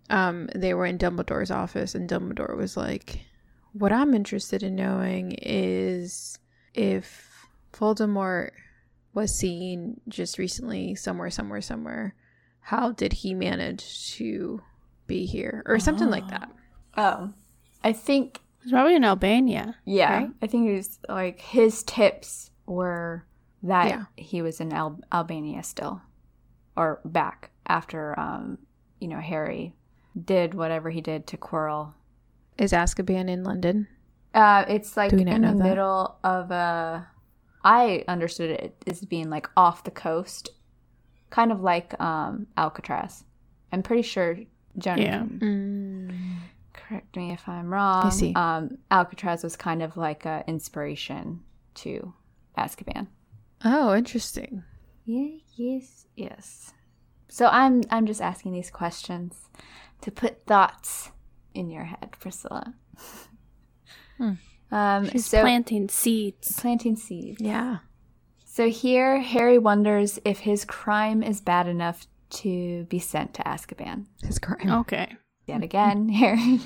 Um, 0.10 0.48
they 0.56 0.74
were 0.74 0.86
in 0.86 0.98
Dumbledore's 0.98 1.52
office, 1.52 1.94
and 1.94 2.10
Dumbledore 2.10 2.56
was 2.56 2.78
like, 2.78 3.26
"What 3.74 3.92
I'm 3.92 4.14
interested 4.14 4.64
in 4.64 4.76
knowing 4.76 5.34
is 5.42 6.40
if 6.74 7.35
Voldemort 7.76 8.52
was 9.14 9.34
seen 9.38 10.00
just 10.08 10.38
recently 10.38 10.96
somewhere, 10.96 11.30
somewhere, 11.30 11.62
somewhere. 11.62 12.16
How 12.62 12.92
did 12.92 13.14
he 13.14 13.34
manage 13.34 14.14
to 14.16 14.62
be 15.08 15.26
here? 15.26 15.64
Or 15.66 15.80
something 15.80 16.10
like 16.10 16.28
that. 16.30 16.50
Oh, 16.98 17.32
I 17.84 17.94
think 17.94 18.40
He's 18.64 18.72
probably 18.72 18.96
in 18.96 19.04
Albania. 19.06 19.76
yeah. 19.86 20.18
Right? 20.18 20.30
I 20.42 20.48
think 20.48 20.70
it 20.70 20.76
was 20.76 21.00
like 21.08 21.40
his 21.40 21.84
tips 21.84 22.50
were 22.66 23.26
that 23.64 23.90
Yeah. 23.90 24.04
he 24.18 24.42
was 24.42 24.60
in 24.60 24.74
Al- 24.74 25.00
Albania 25.12 25.62
still, 25.64 26.02
or 26.76 27.00
back 27.06 27.52
after 27.68 28.20
um, 28.20 28.58
you 29.00 29.08
know 29.08 29.20
Harry 29.20 29.76
did 30.24 30.54
whatever 30.56 30.90
he 30.90 31.02
did 31.02 31.28
to 31.28 31.38
Quirrell. 31.38 31.94
Is 32.58 32.72
Azkaban 32.72 33.30
in 33.30 33.44
London? 33.44 33.88
Uh, 34.34 34.66
it's 34.68 34.98
like 34.98 35.12
in 35.14 35.20
the 35.20 35.26
that? 35.26 35.56
middle 35.56 36.18
of 36.24 36.50
a. 36.52 37.08
I 37.66 38.04
understood 38.08 38.52
it 38.52 38.76
as 38.88 39.04
being 39.04 39.30
like 39.30 39.50
off 39.58 39.84
the 39.84 39.92
coast, 39.92 40.50
kind 41.32 41.52
of 41.52 41.62
like 41.62 42.00
um, 42.00 42.48
Alcatraz. 42.56 43.24
I'm 43.74 43.82
pretty 43.84 44.04
sure 44.04 44.38
Jonah 44.78 45.02
Yeah. 45.02 45.18
can 45.20 45.40
Mm. 45.40 46.38
correct 46.74 47.16
me 47.18 47.32
if 47.32 47.50
I'm 47.50 47.74
wrong. 47.74 48.06
I 48.06 48.10
see. 48.10 48.34
Um, 48.36 48.78
Alcatraz 48.92 49.44
was 49.44 49.56
kind 49.58 49.82
of 49.82 49.98
like 49.98 50.26
an 50.26 50.44
inspiration 50.48 51.42
to 51.76 52.14
Azkaban. 52.58 53.08
Oh, 53.64 53.96
interesting. 53.96 54.64
Yeah, 55.06 55.38
yes, 55.56 56.06
yes. 56.16 56.72
So 57.28 57.48
I'm 57.48 57.82
I'm 57.90 58.06
just 58.06 58.22
asking 58.22 58.52
these 58.54 58.70
questions 58.70 59.50
to 60.02 60.12
put 60.12 60.46
thoughts 60.46 61.12
in 61.54 61.70
your 61.72 61.86
head, 61.86 62.16
Priscilla. 62.20 62.76
Hmm. 64.18 64.34
Um, 64.72 65.10
She's 65.10 65.26
so 65.26 65.42
planting 65.42 65.90
seeds. 65.90 66.60
planting 66.60 66.96
seeds. 66.96 67.42
Yeah. 67.42 67.78
So 68.46 68.70
here, 68.70 69.20
Harry 69.20 69.58
wonders 69.58 70.20
if 70.26 70.40
his 70.40 70.66
crime 70.66 71.22
is 71.24 71.42
bad 71.42 71.68
enough 71.68 72.08
to 72.30 72.86
be 72.86 73.00
sent 73.00 73.34
to 73.36 73.44
Azkaban. 73.44 74.06
His 74.24 74.40
crime. 74.40 74.70
Okay. 74.70 75.16
Yet 75.48 75.64
again, 75.64 76.10
Harry, 76.22 76.60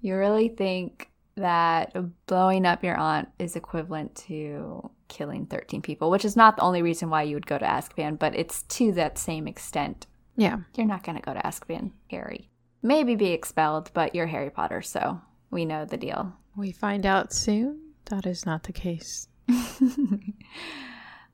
you 0.00 0.16
really 0.16 0.48
think 0.48 1.10
that 1.36 1.94
blowing 2.26 2.66
up 2.66 2.82
your 2.84 2.96
aunt 2.96 3.28
is 3.38 3.56
equivalent 3.56 4.14
to 4.14 4.90
killing 5.08 5.46
13 5.46 5.82
people, 5.82 6.10
which 6.10 6.24
is 6.24 6.36
not 6.36 6.56
the 6.56 6.62
only 6.62 6.82
reason 6.82 7.10
why 7.10 7.22
you 7.22 7.34
would 7.34 7.46
go 7.46 7.58
to 7.58 7.64
Azkaban, 7.64 8.18
but 8.18 8.34
it's 8.34 8.62
to 8.64 8.92
that 8.92 9.18
same 9.18 9.46
extent. 9.48 10.06
Yeah. 10.36 10.58
You're 10.76 10.86
not 10.86 11.02
going 11.02 11.16
to 11.16 11.22
go 11.22 11.34
to 11.34 11.40
Azkaban, 11.40 11.92
Harry. 12.10 12.50
Maybe 12.82 13.14
be 13.16 13.30
expelled, 13.32 13.90
but 13.92 14.14
you're 14.14 14.26
Harry 14.26 14.50
Potter, 14.50 14.80
so 14.80 15.20
we 15.50 15.64
know 15.64 15.84
the 15.84 15.96
deal. 15.96 16.32
We 16.56 16.72
find 16.72 17.06
out 17.06 17.32
soon 17.32 17.80
that 18.06 18.26
is 18.26 18.44
not 18.44 18.64
the 18.64 18.72
case. 18.72 19.28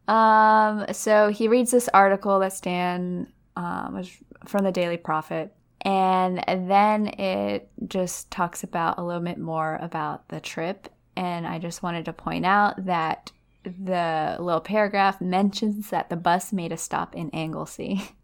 Um, 0.08 0.86
so 0.92 1.28
he 1.28 1.48
reads 1.48 1.70
this 1.70 1.88
article 1.92 2.38
that 2.40 2.52
Stan 2.52 3.32
um, 3.56 3.94
was 3.94 4.10
from 4.44 4.64
the 4.64 4.72
Daily 4.72 4.96
Prophet, 4.96 5.52
and 5.82 6.42
then 6.46 7.08
it 7.18 7.68
just 7.86 8.30
talks 8.30 8.62
about 8.62 8.98
a 8.98 9.04
little 9.04 9.22
bit 9.22 9.38
more 9.38 9.78
about 9.80 10.28
the 10.28 10.40
trip. 10.40 10.88
And 11.16 11.46
I 11.46 11.58
just 11.58 11.82
wanted 11.82 12.04
to 12.04 12.12
point 12.12 12.44
out 12.44 12.84
that 12.84 13.32
the 13.64 14.36
little 14.38 14.60
paragraph 14.60 15.20
mentions 15.20 15.90
that 15.90 16.08
the 16.08 16.16
bus 16.16 16.52
made 16.52 16.72
a 16.72 16.76
stop 16.76 17.14
in 17.16 17.30
Anglesey. 17.30 18.02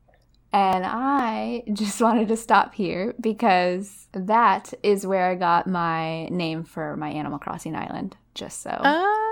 And 0.52 0.84
I 0.86 1.64
just 1.72 2.00
wanted 2.00 2.28
to 2.28 2.36
stop 2.36 2.74
here 2.74 3.14
because 3.20 4.08
that 4.12 4.74
is 4.82 5.06
where 5.06 5.30
I 5.30 5.34
got 5.34 5.66
my 5.66 6.26
name 6.26 6.64
for 6.64 6.96
my 6.96 7.08
Animal 7.10 7.38
Crossing 7.38 7.74
island. 7.74 8.16
Just 8.34 8.62
so 8.62 8.70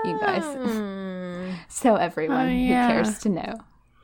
you 0.05 0.19
guys 0.19 0.43
guys. 0.43 0.55
Ah. 1.53 1.65
so 1.69 1.95
everyone 1.95 2.47
Oh, 2.47 2.49
who 2.49 2.67
cares 2.67 3.17
to 3.19 3.29
know. 3.29 3.53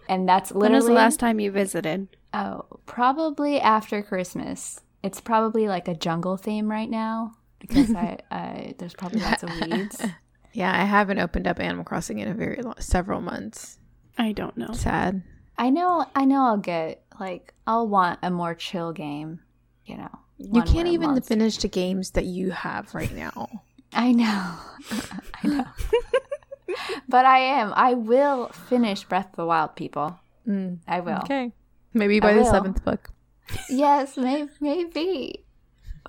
And 0.10 0.28
that's 0.28 0.52
literally. 0.52 0.70
When 0.72 0.76
was 0.76 0.86
the 0.88 0.94
last 0.94 1.20
time 1.20 1.40
you 1.40 1.52
visited? 1.52 2.08
oh, 2.34 2.66
probably 2.86 3.60
after 3.60 4.02
Christmas. 4.04 4.82
It's 5.04 5.22
probably 5.22 5.68
like 5.68 5.88
a 5.88 5.94
jungle 5.96 6.36
theme 6.38 6.70
right 6.70 6.90
now 6.90 7.34
because 7.60 7.94
I, 7.94 8.18
I 8.32 8.74
there's 8.80 8.94
probably 8.96 9.22
lots 9.22 9.44
of 9.44 9.50
weeds. 9.62 10.02
yeah, 10.54 10.72
I 10.74 10.86
haven't 10.86 11.20
opened 11.20 11.48
up 11.48 11.60
Animal 11.60 11.84
Crossing 11.86 12.20
in 12.20 12.28
a 12.28 12.34
very 12.34 12.62
long, 12.62 12.76
several 12.80 13.22
months. 13.22 13.78
I 14.18 14.32
don't 14.32 14.58
know. 14.58 14.72
Sad. 14.74 15.22
I 15.60 15.70
know 15.70 16.06
I 16.16 16.26
know 16.26 16.42
I'll 16.44 16.58
get 16.58 17.04
like 17.20 17.54
I'll 17.66 17.88
want 17.88 18.20
a 18.24 18.30
more 18.30 18.56
chill 18.56 18.92
game, 18.94 19.40
you 19.86 19.98
know. 19.98 20.10
You 20.38 20.62
can't 20.62 20.88
even 20.88 21.10
monsters- 21.12 21.28
finish 21.28 21.58
the 21.58 21.68
games 21.68 22.12
that 22.12 22.26
you 22.26 22.52
have 22.52 22.94
right 22.94 23.12
now. 23.14 23.50
I 23.94 24.12
know. 24.12 24.54
I 25.44 25.48
know. 25.48 25.66
but 27.10 27.26
I 27.26 27.40
am. 27.40 27.74
I 27.76 27.94
will 27.94 28.48
finish 28.50 29.04
Breath 29.04 29.30
of 29.32 29.36
the 29.38 29.46
Wild, 29.46 29.76
people. 29.76 30.20
Mm. 30.48 30.80
I 30.88 31.00
will. 31.00 31.18
Okay. 31.24 31.52
Maybe 31.94 32.18
I 32.18 32.20
by 32.20 32.34
the 32.34 32.42
will. 32.42 32.52
seventh 32.52 32.84
book. 32.86 33.10
Yes, 33.70 34.18
may- 34.18 34.48
maybe. 34.60 35.44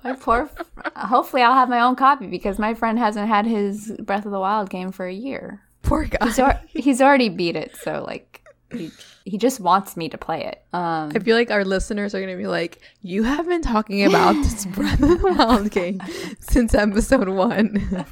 My 0.03 0.13
poor. 0.13 0.49
F- 0.57 0.93
Hopefully, 0.95 1.41
I'll 1.41 1.53
have 1.55 1.69
my 1.69 1.81
own 1.81 1.95
copy 1.95 2.27
because 2.27 2.59
my 2.59 2.73
friend 2.73 2.99
hasn't 2.99 3.27
had 3.27 3.45
his 3.45 3.91
Breath 3.99 4.25
of 4.25 4.31
the 4.31 4.39
Wild 4.39 4.69
game 4.69 4.91
for 4.91 5.05
a 5.07 5.13
year. 5.13 5.61
Poor 5.81 6.05
guy. 6.05 6.25
He's, 6.25 6.39
al- 6.39 6.59
he's 6.67 7.01
already 7.01 7.29
beat 7.29 7.55
it, 7.55 7.75
so 7.77 8.03
like 8.05 8.41
he, 8.71 8.91
he 9.25 9.37
just 9.37 9.59
wants 9.59 9.97
me 9.97 10.09
to 10.09 10.17
play 10.17 10.45
it. 10.45 10.63
Um, 10.73 11.11
I 11.15 11.19
feel 11.19 11.35
like 11.35 11.51
our 11.51 11.65
listeners 11.65 12.13
are 12.13 12.19
going 12.19 12.35
to 12.35 12.41
be 12.41 12.47
like, 12.47 12.79
you 13.01 13.23
have 13.23 13.47
been 13.47 13.61
talking 13.61 14.05
about 14.05 14.33
this 14.43 14.65
Breath 14.65 15.01
of 15.01 15.21
the 15.21 15.35
Wild 15.37 15.71
game 15.71 16.01
since 16.39 16.73
episode 16.73 17.29
one. 17.29 18.05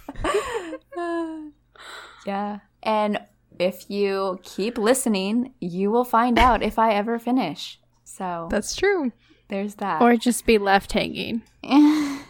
yeah, 2.25 2.59
and 2.83 3.19
if 3.59 3.89
you 3.89 4.39
keep 4.43 4.77
listening, 4.77 5.53
you 5.59 5.91
will 5.91 6.05
find 6.05 6.37
out 6.37 6.61
if 6.63 6.77
I 6.79 6.93
ever 6.93 7.19
finish. 7.19 7.79
So 8.03 8.47
That's 8.49 8.75
true. 8.75 9.11
there's 9.49 9.75
that. 9.75 10.01
Or 10.01 10.15
just 10.15 10.45
be 10.45 10.57
left 10.57 10.93
hanging. 10.93 11.41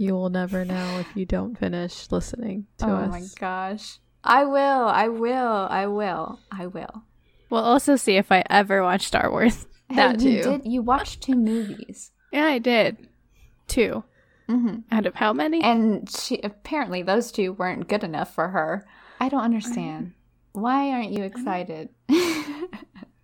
You 0.00 0.14
will 0.14 0.30
never 0.30 0.64
know 0.64 0.98
if 0.98 1.14
you 1.14 1.26
don't 1.26 1.58
finish 1.58 2.10
listening 2.10 2.66
to 2.78 2.86
oh 2.86 2.94
us. 2.94 3.08
Oh 3.08 3.10
my 3.10 3.22
gosh. 3.38 3.98
I 4.24 4.46
will. 4.46 4.88
I 4.88 5.08
will. 5.08 5.68
I 5.70 5.88
will. 5.88 6.40
I 6.50 6.68
will. 6.68 7.02
We'll 7.50 7.62
also 7.64 7.96
see 7.96 8.16
if 8.16 8.30
I 8.32 8.44
ever 8.48 8.82
watch 8.82 9.06
Star 9.06 9.30
Wars. 9.30 9.66
That 9.92 10.20
you 10.20 10.40
too. 10.40 10.50
did. 10.50 10.60
You 10.66 10.82
watched 10.82 11.20
two 11.20 11.34
movies, 11.34 12.12
Yeah, 12.32 12.44
I 12.46 12.58
did. 12.60 12.96
Two. 13.66 14.04
hmm 14.48 14.76
Out 14.92 15.04
of 15.04 15.16
how 15.16 15.32
many? 15.32 15.60
and 15.62 16.08
she 16.08 16.38
apparently 16.44 17.02
those 17.02 17.32
two 17.32 17.52
weren't 17.54 17.88
good 17.88 18.04
enough 18.04 18.32
for 18.32 18.48
her. 18.50 18.86
I 19.18 19.28
don't 19.28 19.42
understand. 19.42 20.12
Why 20.52 20.90
aren't 20.90 21.10
you 21.10 21.24
excited? 21.24 21.88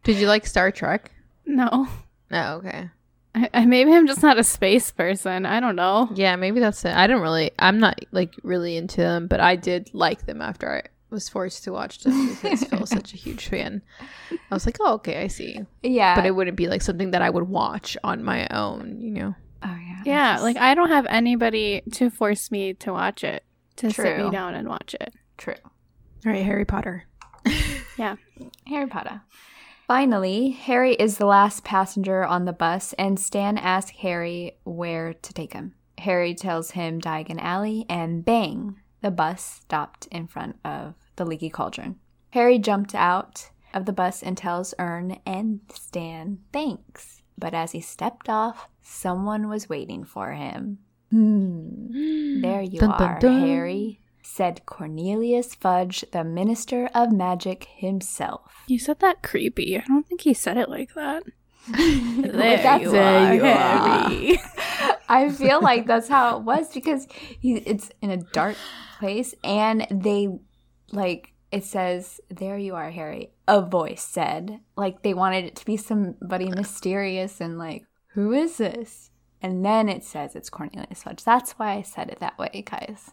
Did 0.04 0.16
you 0.16 0.26
like 0.26 0.46
Star 0.46 0.70
Trek? 0.70 1.12
no. 1.44 1.86
Oh, 2.32 2.52
okay. 2.56 2.90
I, 3.36 3.50
I, 3.54 3.64
maybe 3.66 3.92
I'm 3.92 4.06
just 4.08 4.22
not 4.22 4.36
a 4.38 4.42
space 4.44 4.90
person. 4.90 5.46
I 5.46 5.60
don't 5.60 5.76
know. 5.76 6.08
Yeah, 6.14 6.34
maybe 6.34 6.58
that's 6.58 6.84
it. 6.84 6.94
I 6.96 7.06
don't 7.06 7.22
really, 7.22 7.52
I'm 7.60 7.78
not 7.78 8.00
like 8.10 8.34
really 8.42 8.76
into 8.76 8.96
them, 9.02 9.28
but 9.28 9.38
I 9.38 9.54
did 9.54 9.90
like 9.92 10.26
them 10.26 10.42
after 10.42 10.68
I 10.68 10.82
was 11.10 11.28
forced 11.28 11.64
to 11.64 11.72
watch 11.72 12.00
them 12.00 12.28
because 12.34 12.64
Phil's 12.64 12.90
such 12.90 13.14
a 13.14 13.16
huge 13.16 13.48
fan. 13.48 13.82
I 14.30 14.54
was 14.54 14.66
like, 14.66 14.78
oh, 14.80 14.94
okay, 14.94 15.22
I 15.22 15.28
see. 15.28 15.60
yeah, 15.82 16.14
But 16.16 16.26
it 16.26 16.32
wouldn't 16.34 16.56
be 16.56 16.66
like 16.68 16.82
something 16.82 17.12
that 17.12 17.22
I 17.22 17.30
would 17.30 17.48
watch 17.48 17.96
on 18.04 18.22
my 18.24 18.46
own, 18.50 19.00
you 19.00 19.10
know? 19.12 19.34
oh 19.62 19.76
yeah, 19.86 20.02
Yeah, 20.04 20.34
it's 20.34 20.42
like 20.42 20.56
I 20.56 20.74
don't 20.74 20.90
have 20.90 21.06
anybody 21.06 21.82
to 21.92 22.10
force 22.10 22.50
me 22.50 22.74
to 22.74 22.92
watch 22.92 23.24
it, 23.24 23.44
to 23.76 23.90
sit 23.90 24.18
me 24.18 24.30
down 24.30 24.54
and 24.54 24.68
watch 24.68 24.94
it. 25.00 25.14
true. 25.38 25.54
All 25.64 26.32
right, 26.32 26.44
Harry 26.44 26.64
Potter. 26.64 27.04
Yeah. 27.98 28.16
Harry 28.66 28.86
Potter. 28.88 29.22
Finally, 29.86 30.50
Harry 30.50 30.94
is 30.94 31.16
the 31.16 31.24
last 31.26 31.64
passenger 31.64 32.24
on 32.24 32.44
the 32.44 32.52
bus, 32.52 32.92
and 32.98 33.18
Stan 33.18 33.56
asks 33.56 33.92
Harry 33.98 34.58
where 34.64 35.14
to 35.14 35.32
take 35.32 35.52
him. 35.52 35.74
Harry 35.98 36.34
tells 36.34 36.72
him 36.72 37.00
Diagon 37.00 37.40
Alley, 37.40 37.86
and 37.88 38.22
bang, 38.22 38.76
the 39.02 39.10
bus 39.10 39.42
stopped 39.44 40.06
in 40.10 40.26
front 40.26 40.56
of 40.64 40.94
the 41.16 41.24
leaky 41.24 41.50
cauldron. 41.50 41.96
Harry 42.30 42.58
jumped 42.58 42.94
out 42.94 43.50
of 43.72 43.84
the 43.86 43.92
bus 43.92 44.22
and 44.22 44.36
tells 44.36 44.74
Ern 44.78 45.18
and 45.26 45.60
Stan 45.72 46.38
thanks. 46.52 47.22
But 47.38 47.54
as 47.54 47.72
he 47.72 47.80
stepped 47.80 48.28
off, 48.28 48.68
someone 48.82 49.48
was 49.48 49.68
waiting 49.68 50.04
for 50.04 50.32
him. 50.32 50.78
Hmm. 51.10 52.40
There 52.40 52.62
you 52.62 52.80
Dun, 52.80 52.90
dun, 52.90 53.02
are, 53.02 53.18
dun. 53.20 53.40
Harry, 53.46 54.00
said 54.22 54.64
Cornelius 54.66 55.54
Fudge, 55.54 56.04
the 56.12 56.24
Minister 56.24 56.88
of 56.94 57.12
Magic 57.12 57.68
himself. 57.76 58.64
You 58.66 58.78
said 58.78 58.98
that 59.00 59.22
creepy. 59.22 59.76
I 59.76 59.84
don't 59.86 60.06
think 60.06 60.22
he 60.22 60.34
said 60.34 60.56
it 60.56 60.68
like 60.68 60.94
that. 60.94 61.22
That's- 61.68 62.82
you 62.82 62.90
there 62.90 63.04
are, 63.04 63.34
you 63.34 63.44
are. 63.44 64.08
Harry. 64.08 64.38
I 65.16 65.30
feel 65.30 65.62
like 65.62 65.86
that's 65.86 66.08
how 66.08 66.36
it 66.36 66.42
was 66.42 66.72
because 66.72 67.06
he 67.40 67.56
it's 67.56 67.90
in 68.02 68.10
a 68.10 68.18
dark 68.18 68.56
place 68.98 69.34
and 69.42 69.86
they 69.90 70.28
like 70.92 71.32
it 71.50 71.64
says 71.64 72.20
there 72.28 72.58
you 72.58 72.74
are 72.74 72.90
Harry 72.90 73.30
a 73.48 73.62
voice 73.62 74.02
said. 74.02 74.60
Like 74.76 75.02
they 75.02 75.14
wanted 75.14 75.44
it 75.44 75.56
to 75.56 75.64
be 75.64 75.76
somebody 75.76 76.48
mysterious 76.48 77.40
and 77.40 77.58
like 77.58 77.84
who 78.08 78.32
is 78.32 78.58
this? 78.58 79.10
And 79.42 79.64
then 79.64 79.88
it 79.88 80.02
says 80.04 80.34
it's 80.34 80.50
Cornelius 80.50 81.02
Fudge 81.02 81.24
that's 81.24 81.52
why 81.52 81.72
I 81.72 81.82
said 81.82 82.10
it 82.10 82.20
that 82.20 82.38
way 82.38 82.64
guys 82.66 83.10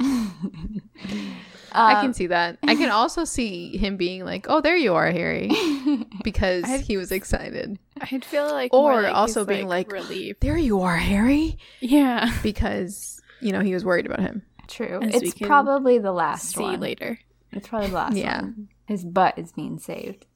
I 0.00 1.94
Um, 1.94 2.02
can 2.02 2.14
see 2.14 2.26
that. 2.26 2.58
I 2.62 2.74
can 2.74 2.90
also 2.90 3.24
see 3.36 3.76
him 3.76 3.96
being 3.96 4.24
like, 4.24 4.46
"Oh, 4.48 4.60
there 4.60 4.76
you 4.76 4.94
are, 4.94 5.10
Harry," 5.10 5.50
because 6.24 6.64
I'd- 6.64 6.82
he 6.84 6.96
was 6.96 7.10
excited. 7.12 7.78
I'd 8.00 8.24
feel 8.24 8.50
like 8.50 8.74
Or 8.74 9.02
like 9.02 9.14
also 9.14 9.40
he's, 9.40 9.46
being 9.48 9.68
like- 9.68 9.90
relieved. 9.90 10.40
There 10.40 10.56
you 10.56 10.80
are, 10.80 10.96
Harry, 10.96 11.56
Yeah. 11.80 12.32
because 12.42 13.20
you 13.40 13.52
know 13.52 13.60
he 13.60 13.72
was 13.74 13.84
worried 13.84 14.06
about 14.06 14.20
him. 14.20 14.42
True. 14.68 15.00
As 15.02 15.14
It's 15.22 15.34
probably 15.34 15.98
the 15.98 16.12
last 16.12 16.50
See 16.54 16.62
one. 16.62 16.80
later. 16.80 17.18
It's 17.52 17.68
probably 17.68 17.88
the 17.88 17.94
last 17.94 18.16
Yeah. 18.16 18.40
one. 18.42 18.68
His 18.86 19.04
butt 19.04 19.38
is 19.38 19.52
being 19.52 19.78
saved. 19.78 20.26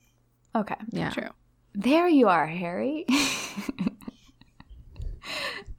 Okay. 0.54 0.74
Yeah. 0.90 1.10
True. 1.10 1.28
There 1.74 2.08
you 2.08 2.28
are, 2.28 2.46
Harry. 2.46 3.04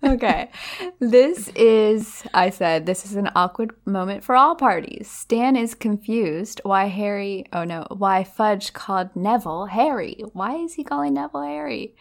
okay. 0.03 0.51
This 0.99 1.49
is, 1.55 2.23
I 2.33 2.49
said, 2.49 2.85
this 2.85 3.05
is 3.05 3.15
an 3.15 3.29
awkward 3.35 3.71
moment 3.85 4.23
for 4.23 4.35
all 4.35 4.55
parties. 4.55 5.09
Stan 5.09 5.55
is 5.55 5.75
confused 5.75 6.61
why 6.63 6.85
Harry, 6.85 7.45
oh 7.53 7.63
no, 7.63 7.85
why 7.89 8.23
Fudge 8.23 8.73
called 8.73 9.15
Neville 9.15 9.65
Harry. 9.65 10.23
Why 10.33 10.55
is 10.55 10.75
he 10.75 10.83
calling 10.83 11.13
Neville 11.13 11.43
Harry? 11.43 11.95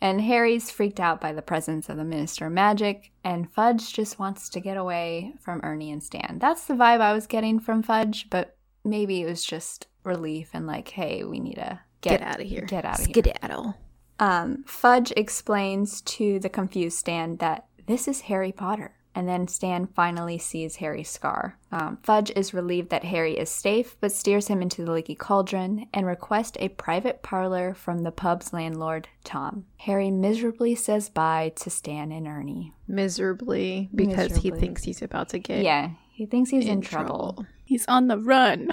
And 0.00 0.20
Harry's 0.20 0.70
freaked 0.70 1.00
out 1.00 1.20
by 1.20 1.32
the 1.32 1.42
presence 1.42 1.88
of 1.88 1.96
the 1.96 2.04
Minister 2.04 2.46
of 2.46 2.52
Magic, 2.52 3.12
and 3.24 3.50
Fudge 3.50 3.94
just 3.94 4.18
wants 4.18 4.50
to 4.50 4.60
get 4.60 4.76
away 4.76 5.32
from 5.40 5.60
Ernie 5.62 5.90
and 5.90 6.02
Stan. 6.02 6.38
That's 6.38 6.66
the 6.66 6.74
vibe 6.74 7.00
I 7.00 7.14
was 7.14 7.26
getting 7.26 7.58
from 7.58 7.82
Fudge, 7.82 8.28
but 8.28 8.58
maybe 8.84 9.22
it 9.22 9.26
was 9.26 9.42
just 9.42 9.86
relief 10.04 10.50
and 10.52 10.66
like, 10.66 10.88
hey, 10.88 11.24
we 11.24 11.40
need 11.40 11.54
to 11.54 11.80
Get, 12.02 12.22
out 12.22 12.40
of 12.40 12.46
here. 12.46 12.62
Get 12.62 12.84
out 12.84 13.00
of 13.00 13.06
here. 13.06 13.14
Skedaddle. 13.14 13.74
Um, 14.18 14.64
Fudge 14.66 15.12
explains 15.16 16.00
to 16.02 16.38
the 16.38 16.48
confused 16.48 16.98
Stan 16.98 17.36
that 17.36 17.66
this 17.86 18.08
is 18.08 18.22
Harry 18.22 18.52
Potter. 18.52 18.92
And 19.14 19.26
then 19.26 19.48
Stan 19.48 19.86
finally 19.86 20.36
sees 20.36 20.76
Harry's 20.76 21.08
scar. 21.08 21.56
Um, 21.72 21.96
Fudge 22.02 22.30
is 22.36 22.52
relieved 22.52 22.90
that 22.90 23.04
Harry 23.04 23.38
is 23.38 23.48
safe, 23.48 23.96
but 23.98 24.12
steers 24.12 24.48
him 24.48 24.60
into 24.60 24.84
the 24.84 24.92
leaky 24.92 25.14
cauldron 25.14 25.86
and 25.94 26.06
requests 26.06 26.58
a 26.60 26.68
private 26.68 27.22
parlor 27.22 27.72
from 27.72 28.00
the 28.00 28.10
pub's 28.10 28.52
landlord, 28.52 29.08
Tom. 29.24 29.64
Harry 29.78 30.10
miserably 30.10 30.74
says 30.74 31.08
bye 31.08 31.50
to 31.56 31.70
Stan 31.70 32.12
and 32.12 32.26
Ernie. 32.26 32.74
Miserably 32.86 33.88
because 33.94 34.36
he 34.36 34.50
thinks 34.50 34.84
he's 34.84 35.00
about 35.00 35.30
to 35.30 35.38
get 35.38 35.64
Yeah, 35.64 35.92
he 36.12 36.26
thinks 36.26 36.50
he's 36.50 36.66
in, 36.66 36.82
trouble. 36.82 37.46
He's 37.64 37.86
on 37.86 38.08
the 38.08 38.18
run. 38.18 38.70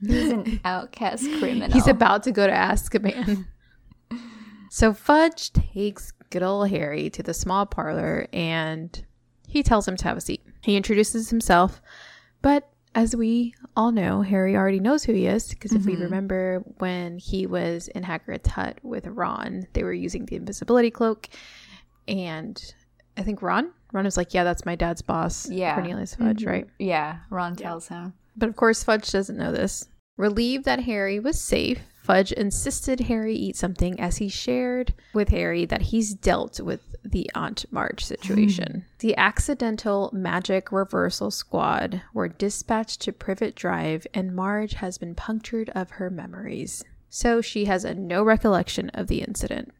He's 0.00 0.30
an 0.30 0.60
outcast 0.64 1.24
criminal. 1.38 1.70
He's 1.70 1.86
about 1.86 2.24
to 2.24 2.32
go 2.32 2.48
to 2.48 2.52
Azkaban. 2.52 3.46
so 4.74 4.92
Fudge 4.92 5.52
takes 5.52 6.10
good 6.30 6.42
old 6.42 6.68
Harry 6.68 7.08
to 7.10 7.22
the 7.22 7.32
small 7.32 7.64
parlor 7.64 8.26
and 8.32 9.06
he 9.46 9.62
tells 9.62 9.86
him 9.86 9.96
to 9.96 10.02
have 10.02 10.16
a 10.16 10.20
seat. 10.20 10.44
He 10.62 10.74
introduces 10.74 11.30
himself, 11.30 11.80
but 12.42 12.68
as 12.92 13.14
we 13.14 13.54
all 13.76 13.92
know, 13.92 14.22
Harry 14.22 14.56
already 14.56 14.80
knows 14.80 15.04
who 15.04 15.12
he 15.12 15.28
is 15.28 15.48
because 15.48 15.74
if 15.74 15.86
we 15.86 15.92
mm-hmm. 15.92 16.02
remember 16.02 16.64
when 16.78 17.18
he 17.18 17.46
was 17.46 17.86
in 17.86 18.02
Hagrid's 18.02 18.48
hut 18.48 18.80
with 18.82 19.06
Ron, 19.06 19.68
they 19.74 19.84
were 19.84 19.92
using 19.92 20.26
the 20.26 20.34
invisibility 20.34 20.90
cloak, 20.90 21.28
and 22.08 22.74
I 23.16 23.22
think 23.22 23.42
Ron, 23.42 23.70
Ron 23.92 24.06
was 24.06 24.16
like, 24.16 24.34
"Yeah, 24.34 24.42
that's 24.42 24.66
my 24.66 24.74
dad's 24.74 25.02
boss, 25.02 25.48
Yeah. 25.48 25.74
Cornelius 25.74 26.16
Fudge, 26.16 26.40
mm-hmm. 26.40 26.50
right?" 26.50 26.66
Yeah, 26.80 27.18
Ron 27.30 27.54
tells 27.54 27.86
him. 27.86 28.12
But 28.36 28.48
of 28.48 28.56
course, 28.56 28.82
Fudge 28.82 29.12
doesn't 29.12 29.36
know 29.38 29.52
this. 29.52 29.86
Relieved 30.16 30.64
that 30.64 30.80
Harry 30.80 31.20
was 31.20 31.40
safe, 31.40 31.78
Fudge 32.04 32.32
insisted 32.32 33.00
Harry 33.00 33.34
eat 33.34 33.56
something 33.56 33.98
as 33.98 34.18
he 34.18 34.28
shared 34.28 34.92
with 35.14 35.30
Harry 35.30 35.64
that 35.64 35.80
he's 35.80 36.12
dealt 36.12 36.60
with 36.60 36.94
the 37.02 37.30
Aunt 37.34 37.64
Marge 37.70 38.04
situation. 38.04 38.72
Hmm. 38.72 38.78
the 38.98 39.16
accidental 39.16 40.10
magic 40.12 40.70
reversal 40.70 41.30
squad 41.30 42.02
were 42.12 42.28
dispatched 42.28 43.00
to 43.02 43.12
Privet 43.12 43.54
Drive, 43.54 44.06
and 44.12 44.36
Marge 44.36 44.74
has 44.74 44.98
been 44.98 45.14
punctured 45.14 45.70
of 45.70 45.92
her 45.92 46.10
memories. 46.10 46.84
So 47.08 47.40
she 47.40 47.64
has 47.64 47.86
a 47.86 47.94
no 47.94 48.22
recollection 48.22 48.90
of 48.90 49.06
the 49.06 49.22
incident. 49.22 49.72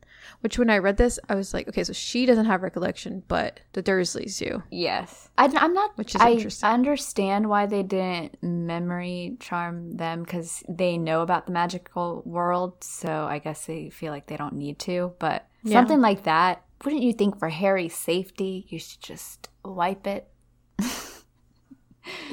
Which, 0.45 0.59
when 0.59 0.69
I 0.69 0.77
read 0.77 0.99
this, 0.99 1.19
I 1.27 1.37
was 1.37 1.55
like, 1.55 1.69
okay, 1.69 1.85
so 1.85 1.95
she 1.95 2.27
doesn't 2.27 2.45
have 2.45 2.61
recollection, 2.63 3.23
but 3.29 3.61
the 3.73 3.83
Dursleys 3.83 4.37
do. 4.39 4.63
Yes. 4.71 5.31
I, 5.39 5.47
am 5.47 5.73
not. 5.73 5.97
Which 5.97 6.15
is 6.15 6.21
interesting. 6.21 6.29
I 6.29 6.33
interesting. 6.37 6.69
understand 6.69 7.49
why 7.49 7.65
they 7.65 7.83
didn't 7.83 8.43
memory 8.43 9.39
charm 9.41 9.97
them 9.97 10.23
because 10.23 10.63
they 10.69 10.99
know 10.99 11.23
about 11.23 11.47
the 11.47 11.53
magical 11.53 12.23
world. 12.27 12.85
So 12.85 13.09
I 13.25 13.39
guess 13.39 13.65
they 13.65 13.89
feel 13.89 14.13
like 14.13 14.27
they 14.27 14.37
don't 14.37 14.57
need 14.57 14.79
to. 14.81 15.15
But 15.19 15.49
Yeah. 15.63 15.79
something 15.81 16.03
like 16.03 16.25
that, 16.25 16.63
wouldn't 16.85 17.03
you 17.03 17.15
think 17.15 17.39
for 17.39 17.49
Harry's 17.49 17.95
safety, 17.95 18.67
you 18.69 18.79
should 18.79 19.01
just 19.01 19.49
wipe 19.65 20.07
it? 20.07 20.29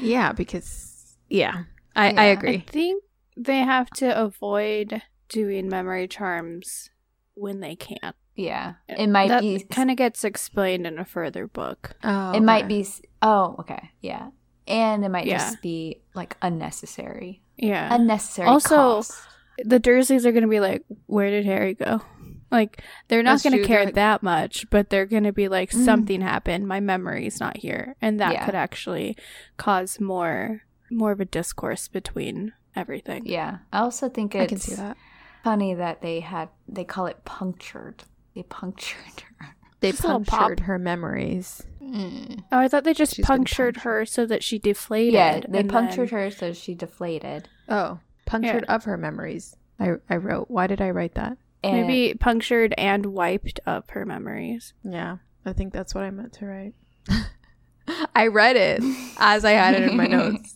Yeah, 0.02 0.32
because, 0.32 1.16
yeah, 1.30 1.62
I, 1.96 2.08
I 2.08 2.10
Yeah. 2.12 2.20
I 2.20 2.24
agree. 2.26 2.64
think 2.66 3.02
they 3.38 3.60
have 3.60 3.88
to 3.92 4.14
avoid 4.20 5.00
doing 5.30 5.66
memory 5.68 6.06
charms 6.06 6.90
when 7.34 7.60
they 7.60 7.74
can't. 7.76 8.16
Yeah. 8.34 8.74
It 8.88 9.08
might 9.08 9.28
that 9.28 9.40
be. 9.42 9.60
kind 9.70 9.90
of 9.90 9.96
gets 9.96 10.24
explained 10.24 10.86
in 10.86 10.98
a 10.98 11.04
further 11.04 11.46
book. 11.46 11.96
Oh, 12.02 12.32
It 12.32 12.42
might 12.42 12.66
be. 12.68 12.86
Oh, 13.20 13.56
okay. 13.60 13.90
Yeah. 14.00 14.28
And 14.66 15.04
it 15.04 15.08
might 15.10 15.26
Yeah. 15.26 15.38
just 15.38 15.60
be 15.62 16.00
like 16.14 16.36
unnecessary. 16.42 17.42
Yeah. 17.56 17.94
Unnecessary. 17.94 18.48
Also, 18.48 18.76
cost. 18.76 19.14
the 19.64 19.78
Dursleys 19.80 20.24
are 20.24 20.32
going 20.32 20.42
to 20.44 20.48
be 20.48 20.60
like, 20.60 20.82
"Where 21.06 21.30
did 21.30 21.44
Harry 21.44 21.74
go?" 21.74 22.00
Like 22.50 22.82
they're 23.08 23.22
not 23.22 23.42
going 23.42 23.56
to 23.56 23.64
care 23.66 23.84
like- 23.86 23.94
that 23.94 24.22
much, 24.22 24.68
but 24.70 24.88
they're 24.90 25.06
going 25.06 25.24
to 25.24 25.32
be 25.32 25.48
like, 25.48 25.70
Mhm. 25.70 25.84
"Something 25.84 26.20
happened. 26.20 26.66
My 26.68 26.80
memory's 26.80 27.40
not 27.40 27.58
here," 27.58 27.96
and 28.00 28.18
that 28.20 28.32
Yeah. 28.32 28.44
could 28.46 28.54
actually 28.54 29.16
cause 29.56 30.00
more 30.00 30.62
more 30.90 31.12
of 31.12 31.20
a 31.20 31.24
discourse 31.24 31.88
between 31.88 32.52
everything. 32.76 33.22
Yeah. 33.24 33.58
I 33.72 33.78
also 33.80 34.08
think 34.10 34.34
it's 34.34 34.42
I 34.44 34.46
can 34.46 34.58
see 34.58 34.74
that. 34.74 34.96
Funny 35.42 35.74
that 35.74 36.00
they 36.02 36.20
had 36.20 36.48
they 36.68 36.84
call 36.84 37.06
it 37.06 37.24
punctured. 37.24 38.04
They 38.34 38.42
punctured 38.44 39.22
her. 39.38 39.56
They 39.80 39.90
Just 39.90 40.04
a 40.04 40.06
little 40.06 40.24
pop. 40.24 40.38
punctured 40.40 40.60
her 40.60 40.78
memories. 40.78 41.62
Mm. 41.82 42.44
Oh, 42.52 42.58
I 42.58 42.68
thought 42.68 42.84
they 42.84 42.94
just 42.94 43.16
She's 43.16 43.26
punctured 43.26 43.74
punctured. 43.74 43.82
her 43.82 44.06
so 44.06 44.24
that 44.26 44.44
she 44.44 44.58
deflated. 44.58 45.14
Yeah, 45.14 45.40
they 45.48 45.64
punctured 45.64 46.10
then- 46.10 46.18
her 46.20 46.30
so 46.30 46.52
she 46.52 46.74
deflated. 46.74 47.48
Oh, 47.68 47.98
punctured 48.24 48.64
of 48.68 48.84
her 48.84 48.96
memories. 48.96 49.56
I, 49.80 49.94
I 50.08 50.16
wrote. 50.16 50.50
Why 50.50 50.66
did 50.68 50.80
I 50.80 50.90
write 50.90 51.14
that? 51.14 51.36
And 51.64 51.86
Maybe 51.86 52.14
punctured 52.14 52.74
and 52.78 53.06
wiped 53.06 53.60
up 53.66 53.90
her 53.92 54.04
memories. 54.06 54.72
Yeah, 54.84 55.18
I 55.44 55.52
think 55.52 55.72
that's 55.72 55.94
what 55.94 56.04
I 56.04 56.10
meant 56.10 56.32
to 56.34 56.46
write. 56.46 56.74
I 58.14 58.28
read 58.28 58.56
it 58.56 58.82
as 59.18 59.44
I 59.44 59.52
had 59.52 59.74
it 59.74 59.90
in 59.90 59.96
my 59.96 60.06
notes. 60.06 60.54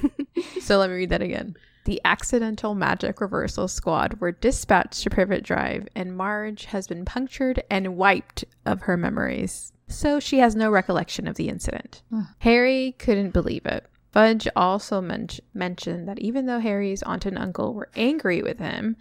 so 0.60 0.78
let 0.78 0.90
me 0.90 0.96
read 0.96 1.10
that 1.10 1.22
again. 1.22 1.56
The 1.88 2.02
accidental 2.04 2.74
magic 2.74 3.18
reversal 3.18 3.66
squad 3.66 4.20
were 4.20 4.32
dispatched 4.32 5.02
to 5.04 5.08
Privet 5.08 5.42
Drive, 5.42 5.88
and 5.96 6.14
Marge 6.14 6.66
has 6.66 6.86
been 6.86 7.06
punctured 7.06 7.62
and 7.70 7.96
wiped 7.96 8.44
of 8.66 8.82
her 8.82 8.98
memories. 8.98 9.72
So 9.86 10.20
she 10.20 10.40
has 10.40 10.54
no 10.54 10.70
recollection 10.70 11.26
of 11.26 11.36
the 11.36 11.48
incident. 11.48 12.02
Harry 12.40 12.94
couldn't 12.98 13.30
believe 13.30 13.64
it. 13.64 13.86
Fudge 14.12 14.46
also 14.54 15.00
men- 15.00 15.28
mentioned 15.54 16.06
that 16.06 16.18
even 16.18 16.44
though 16.44 16.58
Harry's 16.58 17.02
aunt 17.04 17.24
and 17.24 17.38
uncle 17.38 17.72
were 17.72 17.88
angry 17.96 18.42
with 18.42 18.58
him, 18.58 18.94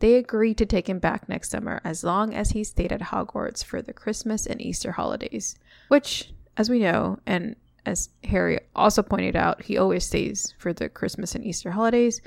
they 0.00 0.16
agreed 0.16 0.58
to 0.58 0.66
take 0.66 0.86
him 0.86 0.98
back 0.98 1.30
next 1.30 1.50
summer 1.50 1.80
as 1.82 2.04
long 2.04 2.34
as 2.34 2.50
he 2.50 2.62
stayed 2.62 2.92
at 2.92 3.00
Hogwarts 3.00 3.64
for 3.64 3.80
the 3.80 3.94
Christmas 3.94 4.44
and 4.44 4.60
Easter 4.60 4.92
holidays. 4.92 5.56
Which, 5.88 6.34
as 6.58 6.68
we 6.68 6.78
know, 6.78 7.20
and 7.24 7.56
as 7.88 8.08
Harry 8.24 8.60
also 8.76 9.02
pointed 9.02 9.36
out, 9.36 9.62
he 9.62 9.76
always 9.78 10.04
stays 10.06 10.54
for 10.58 10.72
the 10.72 10.88
Christmas 10.88 11.34
and 11.34 11.44
Easter 11.44 11.70
holidays. 11.70 12.20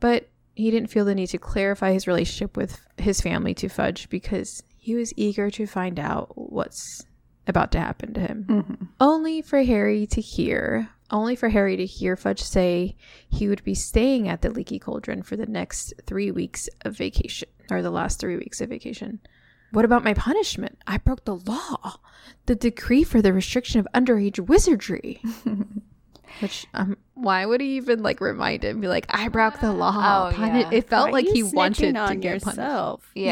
But 0.00 0.28
he 0.54 0.70
didn't 0.70 0.90
feel 0.90 1.04
the 1.04 1.14
need 1.14 1.28
to 1.28 1.38
clarify 1.38 1.92
his 1.92 2.06
relationship 2.06 2.56
with 2.56 2.80
his 2.96 3.20
family 3.20 3.54
to 3.54 3.68
Fudge 3.68 4.08
because 4.08 4.62
he 4.76 4.94
was 4.94 5.12
eager 5.16 5.50
to 5.50 5.66
find 5.66 5.98
out 5.98 6.32
what's 6.34 7.04
about 7.46 7.72
to 7.72 7.80
happen 7.80 8.12
to 8.14 8.20
him 8.20 8.44
Mhm. 8.48 8.88
only 9.00 9.40
for 9.40 9.62
Harry 9.62 10.06
to 10.08 10.20
hear, 10.20 10.88
only 11.10 11.34
for 11.34 11.48
Harry 11.48 11.76
to 11.76 11.86
hear 11.86 12.14
Fudge 12.16 12.42
say 12.42 12.94
he 13.28 13.48
would 13.48 13.64
be 13.64 13.74
staying 13.74 14.28
at 14.28 14.42
the 14.42 14.50
Leaky 14.50 14.78
Cauldron 14.78 15.22
for 15.22 15.36
the 15.36 15.46
next 15.46 15.94
three 16.06 16.30
weeks 16.30 16.68
of 16.84 16.96
vacation, 16.96 17.48
or 17.70 17.80
the 17.82 17.90
last 17.90 18.20
three 18.20 18.36
weeks 18.36 18.60
of 18.60 18.68
vacation. 18.68 19.20
What 19.72 19.84
about 19.84 20.04
my 20.04 20.14
punishment? 20.14 20.78
I 20.86 20.96
broke 20.98 21.24
the 21.24 21.36
law, 21.36 21.96
the 22.46 22.54
decree 22.54 23.04
for 23.04 23.20
the 23.20 23.32
restriction 23.32 23.80
of 23.80 23.88
underage 23.94 24.38
wizardry. 24.40 25.20
Which, 26.40 26.66
um, 26.74 26.96
why 27.14 27.44
would 27.46 27.60
he 27.60 27.76
even 27.76 28.02
like 28.02 28.20
remind 28.20 28.62
him? 28.64 28.80
Be 28.80 28.86
like, 28.88 29.06
I 29.10 29.28
broke 29.28 29.60
the 29.60 29.72
law. 29.72 30.28
Oh, 30.30 30.34
Puni- 30.36 30.60
yeah. 30.60 30.70
It 30.72 30.88
felt 30.88 31.06
Why 31.08 31.12
like 31.12 31.26
are 31.26 31.32
he 31.32 31.38
you 31.38 31.46
wanted 31.48 31.94
snitching 31.94 32.06
to 32.06 32.12
on 32.12 32.20
get 32.20 32.42
punished. 32.42 32.58
yourself. 32.58 33.10
yeah. 33.14 33.24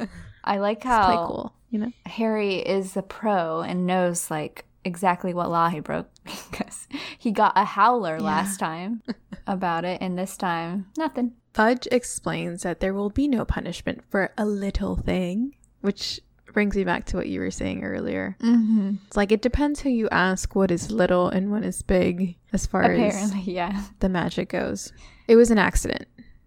Yeah, 0.00 0.06
I 0.42 0.58
like 0.58 0.78
it's 0.78 0.86
how 0.86 1.26
cool. 1.26 1.54
You 1.70 1.78
know, 1.78 1.92
Harry 2.06 2.56
is 2.56 2.96
a 2.96 3.02
pro 3.02 3.60
and 3.60 3.86
knows 3.86 4.30
like 4.30 4.64
exactly 4.84 5.32
what 5.32 5.50
law 5.50 5.68
he 5.68 5.80
broke 5.80 6.08
because 6.50 6.88
he 7.18 7.30
got 7.30 7.52
a 7.56 7.64
howler 7.64 8.18
last 8.18 8.58
time 8.58 9.02
about 9.46 9.84
it, 9.84 9.98
and 10.02 10.18
this 10.18 10.36
time 10.36 10.86
nothing. 10.98 11.32
Fudge 11.54 11.86
explains 11.92 12.62
that 12.62 12.80
there 12.80 12.94
will 12.94 13.10
be 13.10 13.28
no 13.28 13.44
punishment 13.44 14.02
for 14.10 14.32
a 14.38 14.44
little 14.46 14.96
thing, 14.96 15.54
which 15.82 16.20
brings 16.52 16.76
me 16.76 16.84
back 16.84 17.04
to 17.06 17.16
what 17.16 17.28
you 17.28 17.40
were 17.40 17.50
saying 17.50 17.84
earlier. 17.84 18.36
Mm-hmm. 18.40 18.94
It's 19.06 19.16
like 19.16 19.32
it 19.32 19.42
depends 19.42 19.80
who 19.80 19.88
you 19.88 20.08
ask 20.10 20.54
what 20.54 20.70
is 20.70 20.90
little 20.90 21.28
and 21.28 21.50
what 21.50 21.64
is 21.64 21.82
big 21.82 22.36
as 22.52 22.66
far 22.66 22.82
as 22.84 23.14
Apparently, 23.14 23.40
yeah. 23.52 23.84
the 24.00 24.08
magic 24.08 24.48
goes. 24.50 24.92
It 25.28 25.36
was 25.36 25.50
an 25.50 25.58
accident. 25.58 26.06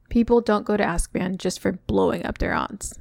People 0.09 0.41
don't 0.41 0.65
go 0.65 0.77
to 0.77 0.83
Azkaban 0.83 1.37
just 1.37 1.59
for 1.59 1.73
blowing 1.73 2.25
up 2.25 2.37
their 2.37 2.53
aunts. 2.53 2.93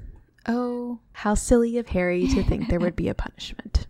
Oh, 0.46 1.00
how 1.12 1.34
silly 1.34 1.78
of 1.78 1.88
Harry 1.88 2.26
to 2.28 2.42
think 2.42 2.68
there 2.68 2.80
would 2.80 2.96
be 2.96 3.08
a 3.08 3.14
punishment. 3.14 3.86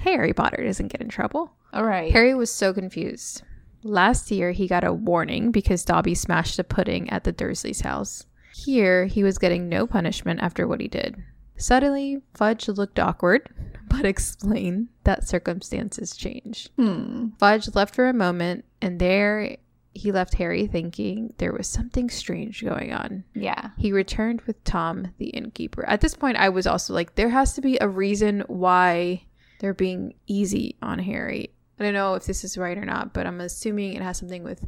Harry 0.00 0.32
Potter 0.32 0.64
doesn't 0.64 0.88
get 0.88 1.00
in 1.00 1.08
trouble. 1.08 1.52
All 1.72 1.84
right. 1.84 2.12
Harry 2.12 2.34
was 2.34 2.50
so 2.50 2.72
confused. 2.72 3.42
Last 3.84 4.30
year, 4.30 4.52
he 4.52 4.68
got 4.68 4.84
a 4.84 4.92
warning 4.92 5.50
because 5.50 5.84
Dobby 5.84 6.14
smashed 6.14 6.58
a 6.58 6.64
pudding 6.64 7.08
at 7.10 7.24
the 7.24 7.32
Dursleys' 7.32 7.82
house. 7.82 8.26
Here, 8.54 9.06
he 9.06 9.24
was 9.24 9.38
getting 9.38 9.68
no 9.68 9.86
punishment 9.86 10.40
after 10.40 10.68
what 10.68 10.80
he 10.80 10.88
did. 10.88 11.16
Suddenly, 11.56 12.22
Fudge 12.34 12.68
looked 12.68 12.98
awkward, 12.98 13.48
but 13.88 14.04
explained 14.04 14.88
that 15.04 15.28
circumstances 15.28 16.16
changed. 16.16 16.70
Hmm. 16.76 17.28
Fudge 17.38 17.74
left 17.74 17.94
for 17.94 18.08
a 18.08 18.12
moment, 18.14 18.64
and 18.80 18.98
there 18.98 19.56
he 19.94 20.10
left 20.10 20.34
Harry 20.34 20.66
thinking 20.66 21.34
there 21.36 21.52
was 21.52 21.66
something 21.68 22.08
strange 22.08 22.64
going 22.64 22.92
on. 22.94 23.24
Yeah. 23.34 23.70
He 23.76 23.92
returned 23.92 24.40
with 24.42 24.62
Tom, 24.64 25.08
the 25.18 25.26
innkeeper. 25.26 25.84
At 25.86 26.00
this 26.00 26.14
point, 26.14 26.38
I 26.38 26.48
was 26.48 26.66
also 26.66 26.94
like, 26.94 27.14
there 27.14 27.28
has 27.28 27.52
to 27.54 27.60
be 27.60 27.76
a 27.80 27.88
reason 27.88 28.42
why 28.46 29.24
they're 29.60 29.74
being 29.74 30.14
easy 30.26 30.76
on 30.80 30.98
Harry. 30.98 31.50
I 31.78 31.84
don't 31.84 31.92
know 31.92 32.14
if 32.14 32.24
this 32.24 32.42
is 32.42 32.56
right 32.56 32.78
or 32.78 32.86
not, 32.86 33.12
but 33.12 33.26
I'm 33.26 33.40
assuming 33.40 33.92
it 33.92 34.02
has 34.02 34.16
something 34.18 34.42
with 34.44 34.64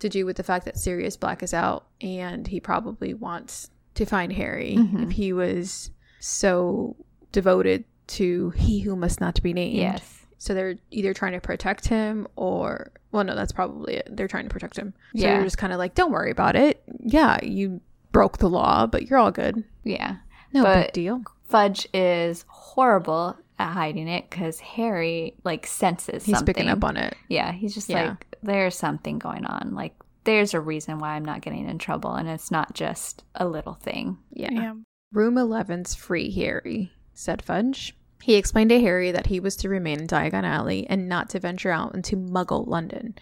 to 0.00 0.08
do 0.08 0.26
with 0.26 0.36
the 0.36 0.42
fact 0.42 0.64
that 0.66 0.78
Sirius 0.78 1.16
Black 1.16 1.42
is 1.42 1.54
out, 1.54 1.86
and 2.00 2.46
he 2.46 2.60
probably 2.60 3.14
wants 3.14 3.70
to 3.94 4.04
find 4.04 4.32
Harry. 4.32 4.76
Mhm. 4.78 5.04
If 5.04 5.10
he 5.12 5.32
was 5.32 5.90
so 6.20 6.96
devoted 7.32 7.84
to 8.08 8.50
he 8.50 8.80
who 8.80 8.94
must 8.96 9.20
not 9.20 9.42
be 9.42 9.52
named, 9.52 9.76
Yes. 9.76 10.26
so 10.38 10.54
they're 10.54 10.76
either 10.90 11.12
trying 11.14 11.32
to 11.32 11.40
protect 11.40 11.86
him 11.88 12.26
or 12.36 12.92
well 13.12 13.24
no, 13.24 13.34
that's 13.34 13.52
probably 13.52 13.94
it. 13.96 14.08
They're 14.10 14.28
trying 14.28 14.44
to 14.44 14.50
protect 14.50 14.76
him. 14.76 14.92
So 15.16 15.22
Yeah. 15.24 15.34
you're 15.36 15.44
just 15.44 15.58
kind 15.58 15.72
of 15.72 15.78
like, 15.78 15.94
don't 15.94 16.12
worry 16.12 16.30
about 16.30 16.54
it. 16.56 16.82
Yeah, 17.00 17.38
you 17.42 17.80
broke 18.12 18.38
the 18.38 18.48
law, 18.50 18.86
but 18.86 19.08
you're 19.08 19.18
all 19.18 19.30
good. 19.32 19.64
Yeah. 19.84 20.16
No 20.52 20.62
But- 20.64 20.86
big 20.86 20.92
deal. 20.92 21.22
Fudge 21.44 21.88
is 21.92 22.44
horrible 22.48 23.36
at 23.58 23.72
hiding 23.72 24.06
it 24.08 24.30
because 24.30 24.60
Harry 24.60 25.34
like 25.44 25.66
senses 25.66 26.24
He's 26.24 26.36
something. 26.36 26.54
picking 26.54 26.70
up 26.70 26.84
on 26.84 26.96
it. 26.96 27.14
Yeah, 27.28 27.50
he's 27.52 27.74
just 27.74 27.88
Yeah. 27.88 28.10
like, 28.10 28.36
there's 28.42 28.76
something 28.76 29.18
going 29.18 29.44
on. 29.44 29.74
Like, 29.74 29.94
there's 30.24 30.54
a 30.54 30.60
reason 30.60 30.98
why 31.00 31.10
I'm 31.14 31.24
not 31.24 31.40
getting 31.40 31.68
in 31.68 31.78
trouble, 31.78 32.12
and 32.14 32.28
it's 32.28 32.50
not 32.50 32.74
just 32.74 33.24
a 33.34 33.46
little 33.48 33.74
thing. 33.74 34.18
Yeah. 34.32 34.50
Yeah. 34.52 34.74
Room 35.12 35.34
11's 35.34 35.96
free, 35.96 36.30
Harry, 36.30 36.92
said 37.14 37.42
Fudge. 37.42 37.96
He 38.22 38.36
explained 38.36 38.70
to 38.70 38.80
Harry 38.80 39.10
that 39.10 39.26
he 39.26 39.40
was 39.40 39.56
to 39.56 39.68
remain 39.68 40.00
in 40.00 40.06
Diagon 40.06 40.44
Alley 40.44 40.86
and 40.88 41.08
not 41.08 41.30
to 41.30 41.40
venture 41.40 41.70
out 41.70 41.94
into 41.94 42.16
Muggle 42.16 42.66
London. 42.68 43.16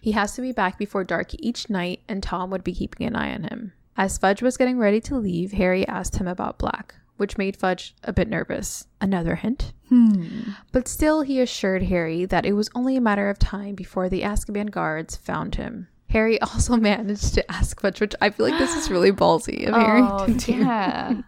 He 0.00 0.12
has 0.12 0.34
to 0.34 0.42
be 0.42 0.52
back 0.52 0.78
before 0.78 1.02
dark 1.02 1.30
each 1.40 1.68
night, 1.68 2.02
and 2.08 2.22
Tom 2.22 2.50
would 2.50 2.62
be 2.62 2.74
keeping 2.74 3.06
an 3.06 3.16
eye 3.16 3.34
on 3.34 3.44
him. 3.44 3.72
As 3.96 4.18
Fudge 4.18 4.42
was 4.42 4.56
getting 4.56 4.78
ready 4.78 5.00
to 5.00 5.16
leave, 5.16 5.52
Harry 5.52 5.86
asked 5.88 6.16
him 6.16 6.28
about 6.28 6.58
Black, 6.58 6.94
which 7.16 7.38
made 7.38 7.56
Fudge 7.56 7.96
a 8.04 8.12
bit 8.12 8.28
nervous. 8.28 8.86
Another 9.00 9.34
hint? 9.34 9.72
Hmm. 9.88 10.50
But 10.70 10.86
still, 10.86 11.22
he 11.22 11.40
assured 11.40 11.84
Harry 11.84 12.26
that 12.26 12.46
it 12.46 12.52
was 12.52 12.70
only 12.74 12.96
a 12.96 13.00
matter 13.00 13.28
of 13.28 13.38
time 13.38 13.74
before 13.74 14.08
the 14.08 14.22
Azkaban 14.22 14.70
guards 14.70 15.16
found 15.16 15.56
him. 15.56 15.88
Harry 16.14 16.40
also 16.40 16.76
managed 16.92 17.34
to 17.34 17.50
ask 17.52 17.80
Fudge, 17.80 18.00
which 18.00 18.14
I 18.22 18.30
feel 18.30 18.48
like 18.48 18.58
this 18.58 18.74
is 18.76 18.90
really 18.90 19.12
ballsy 19.12 19.66
of 19.68 19.74
Harry 19.74 20.00
Oh, 20.02 20.26
to 20.26 20.32
do 20.34 20.52
yeah. 20.54 21.20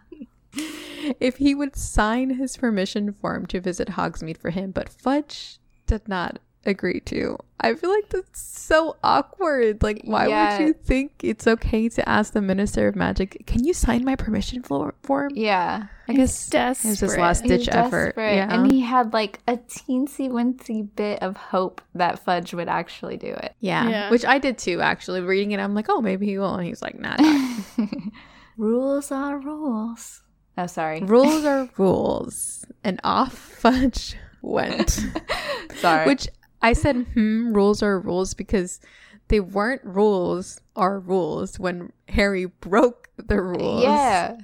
if 1.19 1.37
he 1.37 1.53
would 1.53 1.75
sign 1.75 2.31
his 2.31 2.57
permission 2.57 3.13
form 3.13 3.45
to 3.47 3.59
visit 3.61 3.89
Hogsmeade 3.89 4.37
for 4.37 4.49
him, 4.49 4.71
but 4.71 4.89
Fudge 4.89 5.59
did 5.85 6.07
not 6.07 6.39
agree 6.65 6.99
to. 7.01 7.37
I 7.59 7.73
feel 7.75 7.89
like 7.89 8.09
that's 8.09 8.41
so 8.41 8.97
awkward. 9.03 9.83
Like, 9.83 10.01
why 10.03 10.27
Yeah. 10.27 10.57
would 10.59 10.67
you 10.67 10.73
think 10.73 11.11
it's 11.23 11.47
okay 11.47 11.87
to 11.89 12.07
ask 12.09 12.33
the 12.33 12.41
Minister 12.41 12.87
of 12.87 12.95
Magic, 12.95 13.43
can 13.45 13.63
you 13.63 13.73
sign 13.73 14.03
my 14.05 14.15
permission 14.15 14.63
for- 14.63 14.95
form? 15.03 15.31
yeah. 15.35 15.87
I 16.07 16.13
He's 16.13 16.49
guess 16.49 16.83
it 16.85 16.87
was 16.87 16.99
his 16.99 16.99
desperate. 17.01 17.21
last 17.21 17.43
ditch 17.43 17.67
effort. 17.69 18.05
desperate, 18.15 18.35
Yeah. 18.35 18.53
And 18.53 18.71
he 18.71 18.79
had 18.81 19.11
like 19.13 19.39
a 19.47 19.57
teensy 19.57 20.29
wincy 20.29 20.87
bit 20.95 21.21
of 21.21 21.35
hope 21.37 21.81
that 21.95 22.19
Fudge 22.19 22.53
would 22.53 22.69
actually 22.69 23.17
do 23.17 23.27
it. 23.27 23.55
yeah. 23.59 23.89
Yeah. 23.89 24.09
Which 24.09 24.23
I 24.25 24.39
did 24.39 24.57
too, 24.57 24.79
actually. 24.81 25.21
Reading 25.21 25.51
it, 25.51 25.59
I'm 25.59 25.73
like, 25.75 25.87
oh, 25.89 25.99
maybe 26.01 26.25
he 26.25 26.37
will. 26.39 26.55
And 26.55 26.65
he's 26.65 26.81
like, 26.81 26.97
nah, 26.99 27.15
nah. 27.19 27.57
rules 28.57 29.11
are 29.11 29.37
rules. 29.39 30.23
Oh, 30.57 30.67
sorry. 30.67 31.01
rules 31.01 31.45
are 31.45 31.69
rules. 31.77 32.65
And 32.83 32.99
off 33.03 33.33
Fudge 33.37 34.15
went. 34.41 35.05
sorry. 35.75 36.05
Which 36.07 36.27
I 36.61 36.73
said, 36.73 37.05
hmm, 37.13 37.53
rules 37.53 37.83
are 37.83 37.99
rules 37.99 38.33
because 38.33 38.79
they 39.27 39.39
weren't 39.39 39.83
rules 39.83 40.61
are 40.75 40.99
rules 40.99 41.59
when 41.59 41.91
Harry 42.07 42.45
broke 42.45 43.09
the 43.17 43.41
rules. 43.41 43.83
Yeah. 43.83 44.37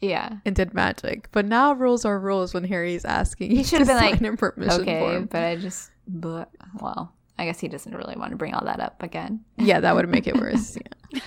Yeah. 0.00 0.36
And 0.46 0.54
did 0.56 0.72
magic. 0.74 1.28
But 1.32 1.44
now 1.46 1.72
rules 1.74 2.04
are 2.04 2.18
rules 2.18 2.54
when 2.54 2.64
Harry's 2.64 3.04
asking 3.04 3.50
He 3.50 3.62
should 3.64 3.80
have 3.80 3.88
been 3.88 3.96
like, 3.96 4.20
a 4.20 4.36
permission 4.36 4.80
Okay, 4.82 4.98
form. 5.00 5.26
but 5.26 5.42
I 5.42 5.56
just, 5.56 5.90
but, 6.08 6.50
well, 6.80 7.12
I 7.38 7.44
guess 7.44 7.60
he 7.60 7.68
doesn't 7.68 7.94
really 7.94 8.16
want 8.16 8.30
to 8.30 8.36
bring 8.36 8.54
all 8.54 8.64
that 8.64 8.80
up 8.80 9.02
again. 9.02 9.44
Yeah, 9.58 9.80
that 9.80 9.94
would 9.94 10.08
make 10.08 10.26
it 10.26 10.36
worse. 10.40 10.76
Yeah. 11.12 11.20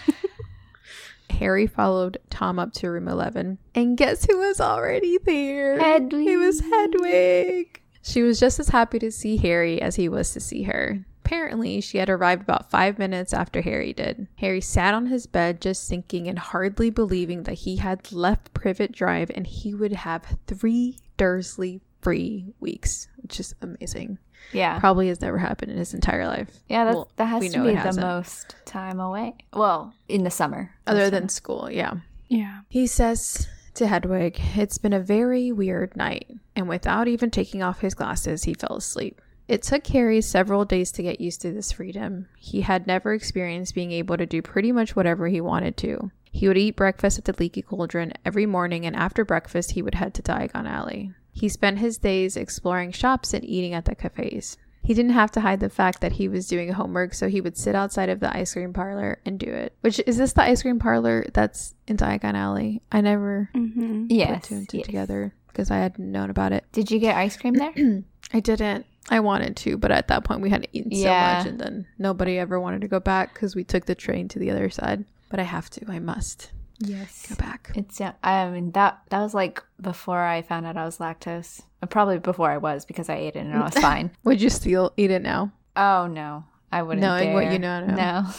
Harry 1.29 1.65
followed 1.67 2.17
Tom 2.29 2.59
up 2.59 2.73
to 2.73 2.89
room 2.89 3.07
11. 3.07 3.57
And 3.75 3.97
guess 3.97 4.25
who 4.25 4.37
was 4.37 4.61
already 4.61 5.17
there? 5.19 5.79
Hedwig. 5.79 6.27
It 6.27 6.37
was 6.37 6.59
Hedwig. 6.59 7.81
She 8.03 8.21
was 8.21 8.39
just 8.39 8.59
as 8.59 8.69
happy 8.69 8.99
to 8.99 9.11
see 9.11 9.37
Harry 9.37 9.81
as 9.81 9.95
he 9.95 10.09
was 10.09 10.31
to 10.33 10.39
see 10.39 10.63
her. 10.63 11.05
Apparently, 11.25 11.79
she 11.79 11.97
had 11.99 12.09
arrived 12.09 12.41
about 12.41 12.69
five 12.69 12.99
minutes 12.99 13.33
after 13.33 13.61
Harry 13.61 13.93
did. 13.93 14.27
Harry 14.39 14.59
sat 14.59 14.93
on 14.93 15.05
his 15.05 15.25
bed, 15.25 15.61
just 15.61 15.87
thinking 15.87 16.27
and 16.27 16.37
hardly 16.37 16.89
believing 16.89 17.43
that 17.43 17.53
he 17.53 17.77
had 17.77 18.11
left 18.11 18.53
Privet 18.53 18.91
Drive 18.91 19.31
and 19.33 19.47
he 19.47 19.73
would 19.73 19.93
have 19.93 20.37
three 20.47 20.97
Dursley 21.15 21.79
free 22.01 22.53
weeks, 22.59 23.07
which 23.21 23.39
is 23.39 23.55
amazing. 23.61 24.17
Yeah. 24.51 24.77
Probably 24.79 25.07
has 25.07 25.21
never 25.21 25.37
happened 25.37 25.71
in 25.71 25.77
his 25.77 25.93
entire 25.93 26.27
life. 26.27 26.49
Yeah, 26.67 26.83
that, 26.83 26.93
Well, 26.93 27.09
that 27.15 27.25
has 27.25 27.49
to 27.53 27.63
be 27.63 27.71
the 27.71 27.75
hasn't. 27.79 28.05
most 28.05 28.55
time 28.65 28.99
away. 28.99 29.35
Well, 29.53 29.93
in 30.09 30.25
the 30.25 30.29
summer. 30.29 30.71
Other 30.85 31.09
This 31.09 31.11
than 31.11 31.29
school, 31.29 31.69
yeah. 31.71 31.93
Yeah. 32.27 32.61
He 32.67 32.85
says 32.85 33.47
to 33.75 33.87
Hedwig, 33.87 34.37
It's 34.55 34.77
been 34.77 34.91
a 34.93 34.99
very 34.99 35.53
weird 35.53 35.95
night. 35.95 36.29
And 36.57 36.67
without 36.67 37.07
even 37.07 37.31
taking 37.31 37.63
off 37.63 37.79
his 37.79 37.93
glasses, 37.93 38.43
he 38.43 38.53
fell 38.53 38.75
asleep. 38.75 39.21
It 39.53 39.61
took 39.61 39.85
Harry 39.87 40.19
several 40.21 40.65
days 40.65 40.91
to 40.93 41.03
get 41.03 41.21
used 41.21 41.41
to 41.41 41.51
this 41.51 41.71
freedom. 41.71 42.27
He 42.39 42.61
had 42.61 42.87
never 42.87 43.13
experienced 43.13 43.75
being 43.75 43.91
able 43.91 44.17
to 44.17 44.25
do 44.25 44.41
pretty 44.41 44.71
much 44.71 44.95
whatever 44.95 45.27
he 45.27 45.41
wanted 45.41 45.77
to. 45.77 46.09
He 46.31 46.47
would 46.47 46.57
eat 46.57 46.75
breakfast 46.75 47.19
at 47.19 47.25
the 47.25 47.35
Leaky 47.37 47.61
Cauldron 47.61 48.13
every 48.25 48.47
morning, 48.47 48.83
and 48.87 48.95
after 48.95 49.23
breakfast, 49.23 49.71
he 49.71 49.83
would 49.83 49.93
head 49.93 50.15
to 50.15 50.23
Diagon 50.23 50.67
Alley. 50.67 51.11
He 51.31 51.49
spent 51.49 51.77
his 51.77 51.99
days 51.99 52.35
exploring 52.35 52.91
shops 52.93 53.31
and 53.35 53.45
eating 53.45 53.73
at 53.75 53.85
the 53.85 53.93
cafes. 53.93 54.57
He 54.81 54.95
didn't 54.95 55.11
have 55.11 55.31
to 55.33 55.41
hide 55.41 55.59
the 55.59 55.69
fact 55.69 56.01
that 56.01 56.13
he 56.13 56.27
was 56.27 56.47
doing 56.47 56.71
homework, 56.73 57.13
so 57.13 57.29
he 57.29 57.39
would 57.39 57.55
sit 57.55 57.75
outside 57.75 58.09
of 58.09 58.19
the 58.19 58.35
ice 58.35 58.53
cream 58.53 58.73
parlor 58.73 59.19
and 59.23 59.39
do 59.39 59.45
it. 59.45 59.73
Which 59.81 60.01
is 60.07 60.17
this 60.17 60.33
the 60.33 60.41
ice 60.41 60.63
cream 60.63 60.79
parlor 60.79 61.25
that's 61.31 61.75
in 61.87 61.97
Diagon 61.97 62.33
Alley? 62.33 62.81
I 62.91 63.01
never 63.01 63.51
Mm-hmm. 63.53 64.07
Yes. 64.09 64.39
put 64.39 64.43
two 64.49 64.55
and 64.55 64.69
two 64.69 64.77
yes. 64.77 64.85
together 64.87 65.33
because 65.47 65.69
I 65.69 65.77
hadn't 65.77 66.11
known 66.11 66.31
about 66.31 66.51
it. 66.53 66.65
Did 66.71 66.89
you 66.89 66.97
get 66.99 67.15
ice 67.15 67.37
cream 67.37 67.53
there? 67.53 67.73
I 68.33 68.39
didn't. 68.39 68.87
I 69.09 69.19
wanted 69.19 69.55
to, 69.57 69.77
but 69.77 69.91
at 69.91 70.07
that 70.07 70.23
point 70.23 70.41
we 70.41 70.49
had 70.49 70.67
eaten 70.71 70.91
Yeah. 70.91 71.39
so 71.39 71.43
much, 71.43 71.47
and 71.51 71.59
then 71.59 71.87
nobody 71.97 72.39
ever 72.39 72.59
wanted 72.59 72.81
to 72.81 72.87
go 72.87 72.99
back 72.99 73.33
because 73.33 73.55
we 73.55 73.63
took 73.63 73.85
the 73.85 73.95
train 73.95 74.27
to 74.29 74.39
the 74.39 74.49
other 74.49 74.69
side. 74.69 75.03
But 75.29 75.39
I 75.39 75.43
have 75.43 75.69
to. 75.71 75.85
I 75.89 75.99
must 75.99 76.51
yes. 76.79 77.25
go 77.27 77.35
back. 77.35 77.71
It's 77.75 77.99
uh, 77.99 78.13
I 78.23 78.49
mean 78.49 78.71
that 78.71 79.01
that 79.09 79.19
was 79.19 79.33
like 79.33 79.61
before 79.81 80.21
I 80.23 80.41
found 80.41 80.65
out 80.65 80.77
I 80.77 80.85
was 80.85 80.99
lactose. 80.99 81.61
Uh, 81.81 81.87
Probably 81.87 82.17
before 82.19 82.49
I 82.49 82.57
was 82.57 82.85
because 82.85 83.09
I 83.09 83.15
ate 83.15 83.35
it 83.35 83.39
and 83.39 83.53
I 83.53 83.63
was 83.65 83.73
fine. 83.89 84.11
Would 84.23 84.41
you 84.41 84.49
still 84.49 84.93
eat 84.95 85.11
it 85.11 85.21
now? 85.21 85.51
Oh 85.75 86.07
no, 86.07 86.45
I 86.71 86.81
wouldn't. 86.83 87.01
Knowing 87.01 87.33
what 87.33 87.51
you 87.51 87.59
know 87.59 87.85
now. 87.85 88.31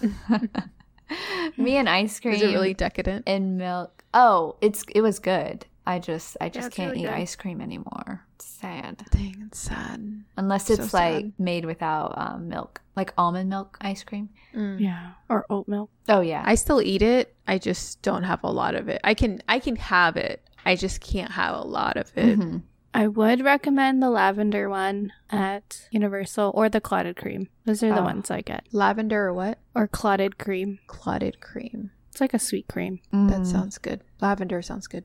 No. 0.00 0.38
Me 1.56 1.76
and 1.76 1.88
ice 1.88 2.18
cream 2.20 2.34
Is 2.36 2.42
it 2.42 2.46
really 2.46 2.74
decadent? 2.74 3.24
and 3.28 3.58
milk. 3.58 4.04
Oh, 4.14 4.56
it's 4.60 4.84
it 4.94 5.00
was 5.02 5.18
good. 5.18 5.66
I 5.86 5.98
just 6.00 6.36
I 6.40 6.48
just 6.48 6.66
it's 6.68 6.76
can't 6.76 6.90
really 6.90 7.04
eat 7.04 7.08
good. 7.08 7.14
ice 7.14 7.36
cream 7.36 7.60
anymore. 7.60 8.24
It's 8.34 8.44
sad. 8.46 9.04
Dang, 9.10 9.44
it's 9.46 9.58
sad. 9.58 10.24
Unless 10.36 10.66
So 10.66 10.74
it's 10.74 10.92
like 10.92 11.14
sad. 11.24 11.32
made 11.38 11.64
without 11.64 12.14
um, 12.18 12.48
milk, 12.48 12.80
like 12.96 13.12
almond 13.16 13.48
milk 13.48 13.78
ice 13.80 14.02
cream. 14.02 14.30
Mm. 14.54 14.80
Yeah. 14.80 15.12
Or 15.28 15.46
oat 15.48 15.68
milk. 15.68 15.90
Oh 16.08 16.20
yeah. 16.20 16.42
I 16.44 16.56
still 16.56 16.82
eat 16.82 17.02
it. 17.02 17.34
I 17.46 17.58
just 17.58 18.02
don't 18.02 18.24
have 18.24 18.42
a 18.42 18.50
lot 18.50 18.74
of 18.74 18.88
it. 18.88 19.00
I 19.04 19.14
can 19.14 19.42
I 19.48 19.58
can 19.60 19.76
have 19.76 20.16
it. 20.16 20.42
I 20.64 20.74
just 20.74 21.00
can't 21.00 21.30
have 21.30 21.54
a 21.54 21.62
lot 21.62 21.96
of 21.96 22.10
it. 22.16 22.38
Mhm. 22.38 22.62
I 22.92 23.06
would 23.08 23.44
recommend 23.44 24.02
the 24.02 24.08
lavender 24.10 24.68
one 24.70 25.12
at 25.30 25.86
Universal 25.92 26.50
or 26.54 26.68
the 26.70 26.80
clotted 26.80 27.14
cream. 27.16 27.48
Those 27.66 27.82
are 27.82 27.92
the 27.94 28.00
Oh. 28.00 28.04
ones 28.04 28.30
I 28.30 28.40
get. 28.40 28.64
Lavender 28.72 29.26
or 29.26 29.34
what? 29.34 29.58
Or 29.74 29.86
clotted 29.86 30.38
cream. 30.38 30.78
Clotted 30.86 31.40
cream. 31.40 31.90
It's 32.10 32.20
like 32.22 32.32
a 32.34 32.38
sweet 32.38 32.66
cream. 32.68 33.00
That 33.12 33.42
Mm. 33.42 33.46
sounds 33.46 33.76
good. 33.78 34.00
Lavender 34.22 34.62
sounds 34.62 34.86
good. 34.86 35.04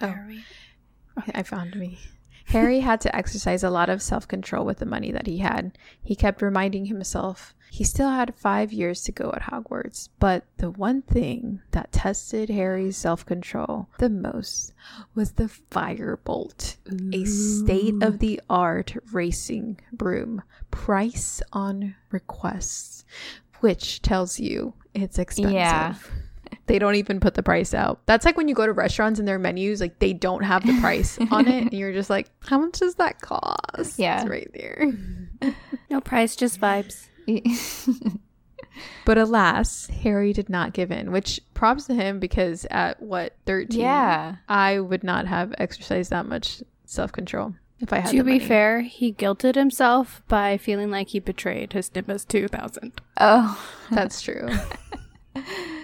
Oh. 0.00 0.06
Are 0.08 0.24
we? 0.26 0.44
I 1.34 1.42
found 1.42 1.74
me. 1.76 1.98
Harry 2.46 2.80
had 2.80 3.00
to 3.02 3.14
exercise 3.14 3.62
a 3.62 3.70
lot 3.70 3.90
of 3.90 4.00
self 4.00 4.26
control 4.26 4.64
with 4.64 4.78
the 4.78 4.86
money 4.86 5.12
that 5.12 5.26
he 5.26 5.38
had. 5.38 5.76
He 6.02 6.14
kept 6.14 6.40
reminding 6.40 6.86
himself 6.86 7.54
he 7.70 7.84
still 7.84 8.08
had 8.08 8.34
five 8.34 8.72
years 8.72 9.02
to 9.02 9.12
go 9.12 9.30
at 9.32 9.42
Hogwarts. 9.42 10.08
But 10.18 10.44
the 10.56 10.70
one 10.70 11.02
thing 11.02 11.60
that 11.72 11.92
tested 11.92 12.48
Harry's 12.48 12.96
self 12.96 13.26
control 13.26 13.88
the 13.98 14.08
most 14.08 14.72
was 15.14 15.32
the 15.32 15.50
Firebolt, 15.70 16.76
a 17.12 17.24
state 17.24 18.02
of 18.02 18.18
the 18.18 18.40
art 18.48 18.94
racing 19.12 19.80
broom, 19.92 20.42
price 20.70 21.42
on 21.52 21.94
request, 22.10 23.04
which 23.60 24.00
tells 24.02 24.40
you 24.40 24.74
it's 24.94 25.18
expensive. 25.18 25.52
Yeah. 25.52 25.94
They 26.68 26.78
don't 26.78 26.94
even 26.94 27.18
put 27.18 27.34
the 27.34 27.42
price 27.42 27.74
out. 27.74 28.00
That's 28.06 28.24
like 28.24 28.36
when 28.36 28.46
you 28.48 28.54
go 28.54 28.66
to 28.66 28.72
restaurants 28.72 29.18
and 29.18 29.26
their 29.26 29.38
menus, 29.38 29.80
like 29.80 29.98
they 29.98 30.12
don't 30.12 30.44
have 30.44 30.64
the 30.66 30.78
price 30.80 31.18
on 31.30 31.48
it, 31.48 31.64
and 31.64 31.72
you're 31.72 31.92
just 31.92 32.10
like, 32.10 32.30
"How 32.40 32.58
much 32.58 32.78
does 32.78 32.94
that 32.96 33.20
cost?" 33.20 33.98
Yeah. 33.98 34.20
it's 34.20 34.28
right 34.30 34.50
there. 34.54 34.92
No 35.90 36.00
price, 36.00 36.36
just 36.36 36.60
vibes. 36.60 37.08
But 39.04 39.18
alas, 39.18 39.86
Harry 40.02 40.32
did 40.32 40.48
not 40.48 40.72
give 40.72 40.92
in, 40.92 41.10
which 41.10 41.40
props 41.54 41.86
to 41.86 41.94
him 41.94 42.20
because 42.20 42.64
at 42.70 43.02
what, 43.02 43.34
13? 43.46 43.80
yeah. 43.80 44.36
I 44.48 44.78
would 44.78 45.02
not 45.02 45.26
have 45.26 45.52
exercised 45.58 46.10
that 46.10 46.26
much 46.26 46.62
self 46.84 47.10
control 47.10 47.54
if 47.80 47.92
I 47.92 47.98
had 48.00 48.10
To 48.12 48.18
the 48.18 48.24
be 48.24 48.32
money. 48.34 48.46
fair, 48.46 48.82
he 48.82 49.12
guilted 49.12 49.56
himself 49.56 50.22
by 50.28 50.58
feeling 50.58 50.90
like 50.92 51.08
he 51.08 51.18
betrayed 51.18 51.72
his 51.72 51.92
Nimbus 51.92 52.24
2000. 52.26 53.00
Oh. 53.20 53.68
That's 53.90 54.20
true. 54.22 54.48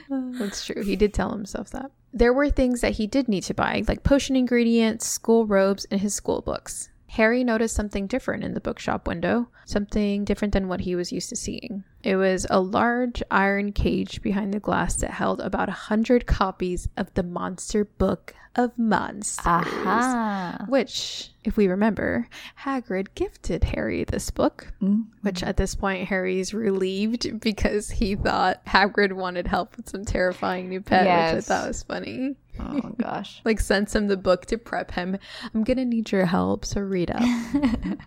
That's 0.09 0.65
true. 0.65 0.83
He 0.83 0.97
did 0.97 1.15
tell 1.15 1.31
himself 1.31 1.71
that. 1.71 1.91
There 2.13 2.33
were 2.33 2.51
things 2.51 2.81
that 2.81 2.93
he 2.93 3.07
did 3.07 3.29
need 3.29 3.43
to 3.45 3.55
buy, 3.55 3.83
like 3.89 4.05
potion 4.05 4.37
ingredients, 4.37 5.07
school 5.07 5.47
robes, 5.47 5.85
and 5.91 6.01
his 6.01 6.15
school 6.15 6.43
books. 6.43 6.91
Harry 7.15 7.45
noticed 7.45 7.77
something 7.77 8.09
different 8.09 8.43
in 8.43 8.55
the 8.55 8.61
bookshop 8.61 9.07
window, 9.07 9.47
something 9.67 10.25
different 10.25 10.53
than 10.53 10.67
what 10.67 10.81
he 10.81 10.97
was 10.97 11.13
used 11.13 11.29
to 11.29 11.37
seeing. 11.37 11.85
It 12.03 12.17
was 12.17 12.45
a 12.51 12.59
large 12.59 13.23
iron 13.31 13.71
cage 13.71 14.21
behind 14.21 14.53
the 14.53 14.59
glass 14.59 14.97
that 14.97 15.13
held 15.13 15.41
about 15.41 15.69
a 15.69 15.73
hundred 15.73 16.27
copies 16.27 16.89
of 16.97 17.15
the 17.15 17.23
monster 17.23 17.85
book 17.85 18.35
of 18.57 18.77
monsters. 18.77 19.47
Aha. 19.47 20.67
Which, 20.69 21.31
if 21.45 21.57
we 21.57 21.69
remember, 21.69 22.29
Hagrid 22.63 23.07
gifted 23.15 23.63
Harry 23.63 24.03
this 24.03 24.33
book. 24.33 24.73
Mm. 24.83 25.05
Which 25.23 25.45
at 25.45 25.57
this 25.57 25.77
point 25.77 26.09
Harry's 26.09 26.53
relieved 26.53 27.39
because 27.39 27.91
he 27.91 28.17
thought 28.17 28.65
Hagrid 28.67 29.13
wanted 29.13 29.47
help 29.47 29.77
with 29.77 29.89
some 29.89 30.05
terrifying 30.05 30.69
new 30.69 30.81
pet, 30.81 31.05
which 31.05 31.39
I 31.39 31.41
thought 31.43 31.69
was 31.69 31.85
funny. 31.85 32.35
Oh 32.61 32.95
gosh. 32.99 33.41
Like 33.45 33.61
sends 33.61 33.95
him 33.95 34.09
the 34.09 34.17
book 34.17 34.47
to 34.47 34.59
prep 34.59 34.93
him. 34.93 35.19
I'm 35.55 35.65
gonna 35.65 35.85
need 35.85 36.13
your 36.13 36.27
help, 36.27 36.65
so 36.65 36.81
read 36.81 37.11
up. 37.11 37.23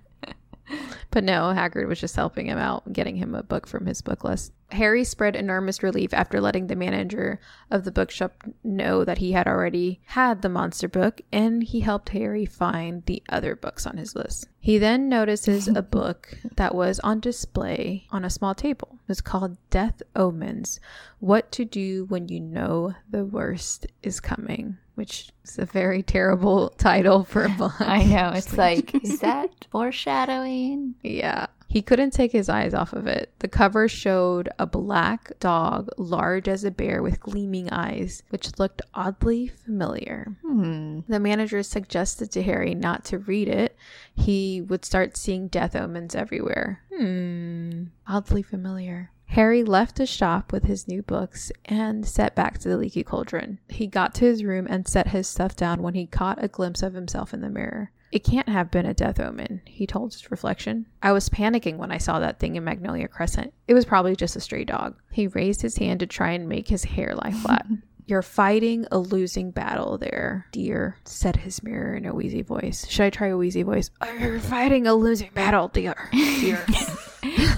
but 1.12 1.24
no, 1.24 1.54
Hagrid 1.56 1.88
was 1.88 2.00
just 2.00 2.16
helping 2.16 2.48
him 2.48 2.58
out, 2.58 2.92
getting 2.94 3.16
him 3.16 3.36
a 3.36 3.44
book 3.44 3.68
from 3.68 3.86
his 3.86 4.02
book 4.02 4.24
list. 4.24 4.54
Harry 4.72 5.04
spread 5.04 5.36
enormous 5.36 5.82
relief 5.82 6.14
after 6.14 6.42
letting 6.42 6.68
the 6.68 6.76
manager 6.76 7.40
of 7.72 7.84
the 7.84 7.92
bookshop 7.92 8.44
know 8.64 9.06
that 9.06 9.20
he 9.20 9.32
had 9.32 9.48
already 9.48 10.02
had 10.08 10.42
the 10.42 10.50
monster 10.50 10.88
book, 10.88 11.22
and 11.32 11.64
he 11.64 11.80
helped 11.80 12.10
Harry 12.10 12.46
find 12.46 13.06
the 13.06 13.24
other 13.30 13.56
books 13.56 13.86
on 13.88 13.98
his 13.98 14.16
list. 14.16 14.48
He 14.60 14.78
then 14.78 15.08
notices 15.08 15.68
a 15.70 15.82
book 15.98 16.38
that 16.58 16.76
was 16.76 17.00
on 17.00 17.22
display 17.22 18.06
on 18.12 18.26
a 18.26 18.30
small 18.30 18.54
table. 18.54 19.00
It 19.04 19.10
was 19.10 19.22
called 19.22 19.58
Death 19.70 20.02
Omens 20.16 20.80
What 21.20 21.52
to 21.54 21.64
Do 21.64 22.06
When 22.06 22.28
You 22.28 22.42
Know 22.42 22.94
the 23.10 23.24
Worst 23.24 23.88
is 24.04 24.20
Coming, 24.20 24.78
which 24.96 25.30
is 25.46 25.58
a 25.58 25.66
very 25.66 26.04
terrible 26.04 26.70
title 26.78 27.24
for 27.24 27.46
a 27.46 27.50
book. 27.58 27.80
I 27.80 28.04
know. 28.04 28.32
It's 28.36 28.58
like, 28.58 28.94
is 28.96 29.20
that 29.20 29.68
foreshadowing? 29.72 30.96
Yeah. 31.02 31.48
He 31.68 31.82
couldn't 31.82 32.12
take 32.12 32.32
his 32.32 32.50
eyes 32.50 32.74
off 32.74 32.94
of 32.94 33.08
it. 33.08 33.32
The 33.40 33.48
cover 33.48 33.88
showed 33.88 34.50
a 34.58 34.66
black 34.66 35.38
dog, 35.40 35.90
large 35.98 36.48
as 36.48 36.64
a 36.64 36.72
bear 36.72 37.04
with 37.04 37.20
gleaming 37.20 37.70
eyes, 37.72 38.24
which 38.30 38.58
looked 38.58 38.82
oddly 38.94 39.48
familiar. 39.48 40.36
Hmm. 40.42 41.02
The 41.08 41.20
manager 41.20 41.62
suggested 41.64 42.32
to 42.32 42.42
Harry 42.44 42.74
not 42.74 43.04
to 43.06 43.20
read 43.20 43.50
it. 43.50 43.76
He 44.16 44.62
would 44.62 44.86
start 44.86 45.18
seeing 45.18 45.50
death 45.50 45.76
omens 45.76 46.16
everywhere. 46.16 46.82
Hmm. 46.96 47.84
Oddly 48.08 48.44
familiar. 48.44 49.12
Harry 49.32 49.62
left 49.62 49.98
the 49.98 50.06
shop 50.06 50.54
with 50.54 50.64
his 50.64 50.88
new 50.88 51.04
books 51.04 51.52
and 51.66 52.08
set 52.08 52.34
back 52.34 52.58
to 52.60 52.70
the 52.70 52.78
leaky 52.78 53.04
cauldron. 53.04 53.60
He 53.68 53.86
got 53.86 54.16
to 54.16 54.26
his 54.26 54.44
room 54.44 54.68
and 54.70 54.88
set 54.88 55.10
his 55.10 55.28
stuff 55.28 55.56
down 55.56 55.82
when 55.82 55.96
he 55.96 56.08
caught 56.08 56.42
a 56.42 56.48
glimpse 56.48 56.82
of 56.82 56.94
himself 56.94 57.34
in 57.34 57.42
the 57.42 57.50
mirror. 57.50 57.92
It 58.12 58.24
can't 58.24 58.48
have 58.50 58.72
been 58.72 58.86
a 58.86 58.94
death 58.94 59.20
omen, 59.20 59.62
he 59.66 59.86
told 59.86 60.14
his 60.14 60.32
reflection. 60.32 60.86
I 61.04 61.12
was 61.12 61.30
panicking 61.30 61.78
when 61.78 61.92
I 61.92 61.98
saw 61.98 62.20
that 62.20 62.40
thing 62.40 62.56
in 62.56 62.64
Magnolia 62.64 63.08
Crescent. 63.08 63.54
It 63.68 63.74
was 63.74 63.86
probably 63.86 64.16
just 64.16 64.36
a 64.36 64.40
stray 64.40 64.64
dog. 64.64 64.96
He 65.12 65.28
raised 65.28 65.62
his 65.62 65.78
hand 65.78 66.00
to 66.00 66.08
try 66.08 66.32
and 66.32 66.48
make 66.48 66.68
his 66.70 66.86
hair 66.86 67.14
lie 67.16 67.32
flat. 67.44 67.66
You're 68.06 68.22
fighting 68.22 68.86
a 68.90 69.00
losing 69.00 69.52
battle 69.52 69.98
there, 69.98 70.48
dear, 70.54 70.96
said 71.04 71.36
his 71.36 71.62
mirror 71.62 71.94
in 71.94 72.06
a 72.06 72.14
wheezy 72.16 72.42
voice. 72.42 72.88
Should 72.88 73.04
I 73.08 73.10
try 73.10 73.28
a 73.28 73.38
wheezy 73.38 73.64
voice? 73.64 73.92
You're 74.20 74.40
fighting 74.40 74.88
a 74.88 74.94
losing 74.94 75.32
battle, 75.34 75.68
dear. 75.68 76.10
Dear. 76.14 76.66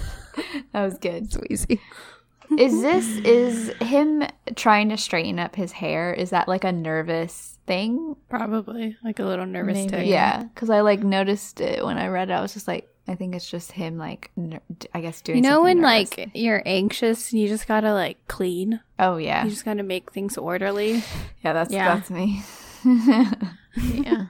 That 0.71 0.83
was 0.83 0.97
good. 0.97 1.23
it's 1.25 1.37
wheezy. 1.37 1.81
Is 2.57 2.81
this 2.81 3.05
is 3.19 3.69
him 3.81 4.23
trying 4.55 4.89
to 4.89 4.97
straighten 4.97 5.37
up 5.39 5.55
his 5.55 5.71
hair? 5.71 6.13
Is 6.13 6.31
that 6.31 6.47
like 6.47 6.63
a 6.63 6.71
nervous 6.71 7.58
thing? 7.69 8.15
Probably 8.29 8.97
like 9.03 9.19
a 9.19 9.23
little 9.25 9.45
nervous 9.45 9.75
Maybe. 9.77 9.89
tick. 9.89 10.07
Yeah, 10.07 10.43
because 10.43 10.69
I 10.69 10.81
like 10.81 11.03
noticed 11.03 11.61
it 11.61 11.85
when 11.85 11.97
I 11.97 12.07
read 12.07 12.29
it. 12.29 12.33
I 12.33 12.41
was 12.41 12.53
just 12.53 12.67
like, 12.67 12.89
I 13.07 13.15
think 13.15 13.33
it's 13.35 13.49
just 13.49 13.71
him, 13.71 13.97
like, 13.97 14.31
ner- 14.35 14.61
I 14.93 15.01
guess 15.01 15.21
doing. 15.21 15.37
You 15.37 15.41
know 15.41 15.61
when 15.63 15.81
nervous. 15.81 16.17
like 16.17 16.29
you're 16.33 16.61
anxious, 16.65 17.31
you 17.33 17.47
just 17.47 17.67
gotta 17.67 17.93
like 17.93 18.17
clean. 18.27 18.81
oh 18.99 19.17
yeah, 19.17 19.43
You 19.45 19.49
just 19.51 19.65
gotta 19.65 19.83
make 19.83 20.11
things 20.11 20.37
orderly. 20.37 21.03
yeah, 21.43 21.53
that's 21.53 21.71
Yeah. 21.73 21.95
that's 21.95 22.09
me. 22.09 22.41
Yeah. 23.93 24.25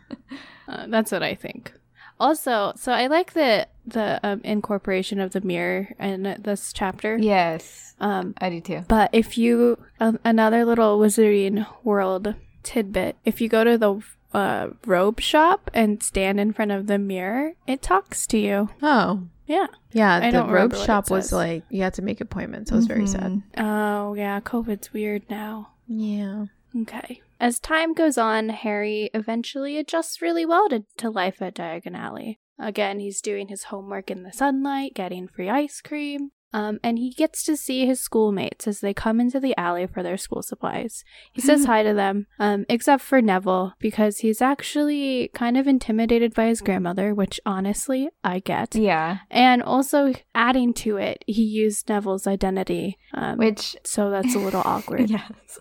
Uh, 0.67 0.85
that's 0.87 1.11
what 1.11 1.23
I 1.23 1.33
think. 1.35 1.73
Also, 2.19 2.73
so 2.75 2.91
I 2.91 3.07
like 3.07 3.33
the 3.33 3.67
the 3.87 4.19
um, 4.23 4.41
incorporation 4.43 5.19
of 5.19 5.31
the 5.31 5.41
mirror 5.41 5.89
in 5.99 6.35
this 6.43 6.73
chapter. 6.73 7.17
yes, 7.17 7.95
Um, 7.99 8.33
I 8.39 8.49
do 8.49 8.59
too. 8.61 8.83
but 8.87 9.09
if 9.13 9.37
you 9.37 9.77
um, 9.99 10.19
another 10.25 10.65
little 10.65 10.99
Wizarding 10.99 11.65
World 11.83 12.35
tidbit, 12.69 13.17
if 13.25 13.41
you 13.41 13.49
go 13.49 13.63
to 13.63 13.77
the 13.77 14.01
uh, 14.33 14.67
robe 14.85 15.19
shop 15.19 15.71
and 15.73 16.03
stand 16.03 16.39
in 16.39 16.53
front 16.53 16.71
of 16.71 16.85
the 16.85 16.99
mirror, 16.99 17.53
it 17.65 17.81
talks 17.81 18.27
to 18.27 18.37
you. 18.37 18.69
Oh. 18.81 19.23
Yeah. 19.47 19.67
Yeah, 19.91 20.17
I 20.17 20.29
the 20.29 20.41
robe 20.41 20.47
remember 20.47 20.75
what 20.77 20.83
it 20.83 20.85
shop 20.85 21.09
was 21.09 21.31
like 21.33 21.63
you 21.69 21.81
had 21.81 21.95
to 21.95 22.03
make 22.03 22.21
appointments. 22.21 22.71
It 22.71 22.75
was 22.75 22.85
very 22.85 23.07
sad. 23.07 23.31
Mhm. 23.31 23.43
Oh 23.57 24.13
yeah, 24.13 24.39
COVID's 24.41 24.93
weird 24.93 25.23
now. 25.27 25.71
Yeah. 25.87 26.45
Okay. 26.81 27.21
As 27.39 27.57
time 27.59 27.93
goes 27.95 28.19
on, 28.19 28.49
Harry 28.49 29.09
eventually 29.15 29.77
adjusts 29.79 30.21
really 30.21 30.45
well 30.45 30.69
to, 30.69 30.83
to 30.97 31.09
life 31.09 31.41
at 31.41 31.55
Diagon 31.55 31.97
Alley. 31.97 32.37
Again, 32.59 32.99
he's 32.99 33.21
doing 33.21 33.47
his 33.47 33.63
homework 33.63 34.11
in 34.11 34.21
the 34.21 34.31
sunlight, 34.33 34.93
getting 34.93 35.27
free 35.27 35.49
ice 35.49 35.81
cream, 35.81 36.29
um, 36.53 36.79
and 36.83 36.97
he 36.97 37.11
gets 37.11 37.43
to 37.45 37.55
see 37.57 37.85
his 37.85 37.99
schoolmates 37.99 38.67
as 38.67 38.79
they 38.79 38.93
come 38.93 39.19
into 39.19 39.39
the 39.39 39.55
alley 39.57 39.85
for 39.87 40.01
their 40.03 40.17
school 40.17 40.41
supplies. 40.41 41.03
He 41.31 41.41
says 41.41 41.65
hi 41.71 41.83
to 41.83 41.93
them, 41.93 42.27
um, 42.39 42.65
except 42.69 43.03
for 43.03 43.21
Neville, 43.21 43.73
because 43.79 44.19
he's 44.19 44.41
actually 44.41 45.29
kind 45.33 45.57
of 45.57 45.67
intimidated 45.67 46.33
by 46.33 46.47
his 46.47 46.61
grandmother, 46.61 47.13
which 47.13 47.39
honestly, 47.45 48.09
I 48.23 48.39
get. 48.39 48.75
Yeah, 48.75 49.19
And 49.29 49.61
also, 49.61 50.13
adding 50.33 50.73
to 50.75 50.97
it, 50.97 51.23
he 51.27 51.43
used 51.43 51.89
Neville's 51.89 52.27
identity, 52.27 52.97
um, 53.13 53.37
which 53.37 53.75
so 53.83 54.09
that's 54.09 54.35
a 54.35 54.39
little 54.39 54.61
awkward. 54.65 55.09
yes, 55.09 55.59